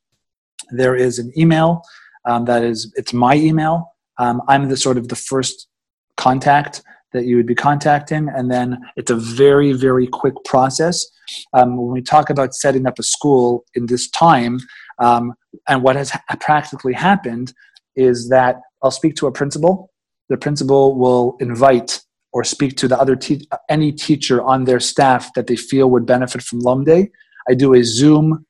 there 0.71 0.97
is 0.97 1.19
an 1.19 1.33
email 1.37 1.83
um, 2.25 2.45
that 2.45 2.63
is, 2.63 2.93
it's 2.97 3.13
my 3.13 3.35
email. 3.35 3.95
Um, 4.19 4.43
I'm 4.49 4.69
the 4.69 4.77
sort 4.77 4.99
of 4.99 5.09
the 5.09 5.17
first 5.17 5.69
contact 6.17 6.83
that 7.13 7.25
you 7.25 7.37
would 7.37 7.47
be 7.47 7.55
contacting, 7.55 8.29
and 8.29 8.51
then 8.51 8.79
it's 8.97 9.11
a 9.11 9.17
very, 9.17 9.73
very 9.73 10.07
quick 10.07 10.35
process. 10.45 11.05
Um, 11.53 11.77
when 11.77 11.93
we 11.93 12.03
talk 12.03 12.31
about 12.31 12.55
setting 12.55 12.87
up 12.87 12.99
a 12.99 13.03
school 13.03 13.65
in 13.75 13.87
this 13.87 14.09
time, 14.11 14.61
um, 14.99 15.35
and 15.69 15.83
what 15.83 15.97
has 15.97 16.11
ha- 16.11 16.23
practically 16.41 16.93
happened 16.93 17.53
is 17.97 18.29
that 18.29 18.57
I'll 18.83 18.91
speak 18.91 19.17
to 19.17 19.27
a 19.27 19.33
principal. 19.33 19.91
The 20.29 20.37
principal 20.37 20.97
will 20.97 21.37
invite 21.41 22.01
or 22.33 22.45
speak 22.45 22.77
to 22.77 22.89
the 22.89 22.99
other 22.99 23.17
te- 23.17 23.49
any 23.69 23.93
teacher 23.93 24.43
on 24.43 24.65
their 24.65 24.81
staff 24.81 25.33
that 25.35 25.47
they 25.47 25.57
feel 25.57 25.91
would 25.91 26.07
benefit 26.07 26.43
from 26.43 26.61
Lomdei. 26.61 27.11
I 27.49 27.55
do 27.55 27.75
a 27.75 27.83
Zoom 27.83 28.47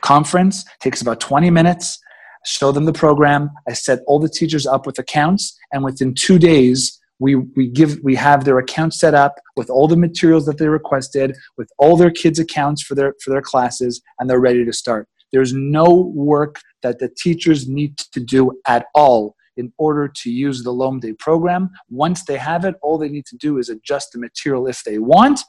conference, 0.00 0.64
takes 0.80 1.02
about 1.02 1.20
20 1.20 1.50
minutes, 1.50 1.98
show 2.44 2.72
them 2.72 2.86
the 2.86 2.92
program. 2.92 3.50
I 3.68 3.74
set 3.74 4.00
all 4.06 4.18
the 4.18 4.28
teachers 4.28 4.66
up 4.66 4.86
with 4.86 4.98
accounts, 4.98 5.56
and 5.72 5.84
within 5.84 6.14
two 6.14 6.38
days, 6.38 6.98
we, 7.20 7.36
we 7.36 7.68
give 7.68 7.98
we 8.02 8.16
have 8.16 8.44
their 8.44 8.58
account 8.58 8.94
set 8.94 9.14
up 9.14 9.38
with 9.56 9.70
all 9.70 9.86
the 9.86 9.96
materials 9.96 10.46
that 10.46 10.58
they 10.58 10.68
requested, 10.68 11.36
with 11.56 11.70
all 11.78 11.96
their 11.96 12.10
kids' 12.10 12.40
accounts 12.40 12.82
for 12.82 12.94
their 12.96 13.14
for 13.22 13.30
their 13.30 13.42
classes, 13.42 14.02
and 14.18 14.28
they're 14.28 14.40
ready 14.40 14.64
to 14.64 14.72
start. 14.72 15.06
There's 15.32 15.52
no 15.52 16.10
work 16.14 16.56
that 16.82 16.98
the 16.98 17.08
teachers 17.08 17.68
need 17.68 17.98
to 17.98 18.20
do 18.20 18.58
at 18.66 18.86
all 18.94 19.36
in 19.56 19.72
order 19.78 20.08
to 20.08 20.30
use 20.30 20.64
the 20.64 20.72
Lomdei 20.72 21.16
program. 21.18 21.70
Once 21.90 22.24
they 22.24 22.36
have 22.38 22.64
it, 22.64 22.74
all 22.82 22.98
they 22.98 23.08
need 23.08 23.26
to 23.26 23.36
do 23.36 23.58
is 23.58 23.68
adjust 23.68 24.12
the 24.12 24.18
material 24.18 24.66
if 24.66 24.82
they 24.84 24.98
want. 24.98 25.40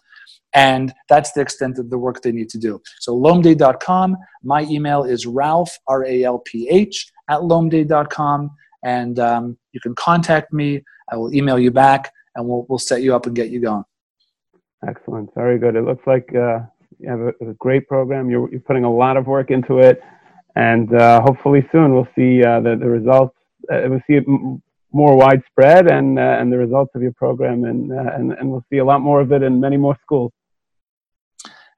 And 0.53 0.93
that's 1.07 1.31
the 1.31 1.39
extent 1.39 1.79
of 1.79 1.89
the 1.89 1.97
work 1.97 2.21
they 2.21 2.33
need 2.33 2.49
to 2.49 2.57
do. 2.57 2.81
So 2.99 3.17
lomdei.com. 3.17 4.17
My 4.43 4.63
email 4.63 5.03
is 5.03 5.25
ralph, 5.25 5.71
R 5.87 6.05
A 6.05 6.23
L 6.23 6.39
P 6.39 6.67
H, 6.69 7.09
at 7.29 7.39
lomdei.com. 7.39 8.51
and 8.83 9.19
um, 9.19 9.57
you 9.71 9.79
can 9.79 9.95
contact 9.95 10.53
me. 10.53 10.83
I 11.11 11.17
will 11.17 11.33
email 11.33 11.59
you 11.59 11.71
back, 11.71 12.11
and 12.35 12.47
we'll 12.47 12.65
we'll 12.69 12.79
set 12.79 13.01
you 13.01 13.15
up 13.15 13.25
and 13.25 13.35
get 13.35 13.49
you 13.49 13.61
going. 13.61 13.83
Excellent, 14.87 15.33
very 15.35 15.59
good. 15.59 15.75
It 15.75 15.83
looks 15.83 16.05
like 16.07 16.27
uh, 16.35 16.59
you 16.99 17.09
have 17.09 17.19
a, 17.19 17.33
a, 17.49 17.53
great 17.55 17.87
program. 17.87 18.29
You're 18.29 18.49
you're 18.49 18.61
putting 18.61 18.83
a 18.83 18.91
lot 18.91 19.17
of 19.17 19.27
work 19.27 19.51
into 19.51 19.79
it, 19.79 20.01
and 20.55 20.93
uh, 20.95 21.21
hopefully 21.21 21.67
soon 21.71 21.93
we'll 21.93 22.07
see 22.15 22.43
uh, 22.43 22.59
the 22.61 22.75
the 22.75 22.89
results. 22.89 23.35
Uh, 23.71 23.81
we'll 23.85 24.01
see 24.07 24.15
it 24.15 24.25
m- 24.27 24.61
more 24.93 25.15
widespread 25.15 25.89
and 25.89 26.19
uh, 26.19 26.37
and 26.39 26.51
the 26.51 26.57
results 26.57 26.91
of 26.95 27.01
your 27.01 27.13
program, 27.13 27.63
and, 27.65 27.91
uh, 27.91 28.11
and 28.13 28.31
and 28.33 28.49
we'll 28.49 28.65
see 28.71 28.79
a 28.79 28.85
lot 28.85 29.01
more 29.01 29.21
of 29.21 29.31
it 29.31 29.43
in 29.43 29.59
many 29.59 29.77
more 29.77 29.97
schools. 30.01 30.31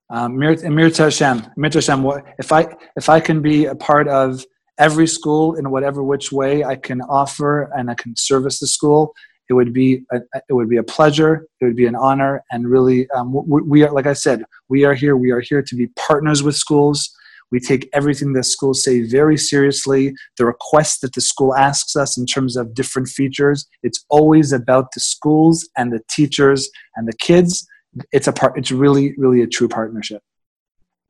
Um, 0.09 0.37
Mir 0.37 0.55
Hashem, 0.55 1.47
Mir 1.57 1.71
Hashem. 1.73 2.05
If 2.37 2.51
I 2.51 2.67
if 2.95 3.09
I 3.09 3.19
can 3.19 3.41
be 3.41 3.65
a 3.65 3.75
part 3.75 4.07
of 4.07 4.45
every 4.77 5.07
school 5.07 5.55
in 5.55 5.69
whatever 5.69 6.03
which 6.03 6.31
way 6.31 6.63
I 6.63 6.75
can 6.75 7.01
offer 7.01 7.63
and 7.75 7.89
I 7.89 7.95
can 7.95 8.15
service 8.15 8.59
the 8.59 8.67
school, 8.67 9.13
it 9.49 9.53
would 9.53 9.73
be 9.73 10.03
a, 10.11 10.19
it 10.49 10.53
would 10.53 10.69
be 10.69 10.77
a 10.77 10.83
pleasure. 10.83 11.47
It 11.59 11.65
would 11.65 11.75
be 11.75 11.85
an 11.85 11.95
honor, 11.95 12.43
and 12.51 12.69
really, 12.69 13.09
um, 13.11 13.33
we, 13.33 13.61
we, 13.61 13.83
are 13.83 13.91
like 13.91 14.07
I 14.07 14.13
said, 14.13 14.43
we 14.69 14.85
are 14.85 14.93
here. 14.93 15.17
We 15.17 15.31
are 15.31 15.41
here 15.41 15.61
to 15.61 15.75
be 15.75 15.87
partners 15.87 16.41
with 16.41 16.55
schools. 16.55 17.13
We 17.51 17.59
take 17.59 17.87
everything 17.93 18.33
that 18.33 18.45
schools 18.45 18.83
say 18.83 19.01
very 19.01 19.37
seriously. 19.37 20.15
The 20.37 20.45
requests 20.45 20.99
that 21.01 21.13
the 21.13 21.21
school 21.21 21.53
asks 21.53 21.95
us 21.95 22.17
in 22.17 22.25
terms 22.25 22.55
of 22.55 22.73
different 22.73 23.09
features, 23.09 23.67
it's 23.83 24.03
always 24.09 24.53
about 24.53 24.93
the 24.93 25.01
schools 25.01 25.69
and 25.77 25.91
the 25.91 26.01
teachers 26.09 26.69
and 26.95 27.07
the 27.07 27.15
kids 27.17 27.67
it's 28.11 28.27
a 28.27 28.33
part. 28.33 28.57
It's 28.57 28.71
really, 28.71 29.13
really 29.17 29.41
a 29.41 29.47
true 29.47 29.67
partnership. 29.67 30.21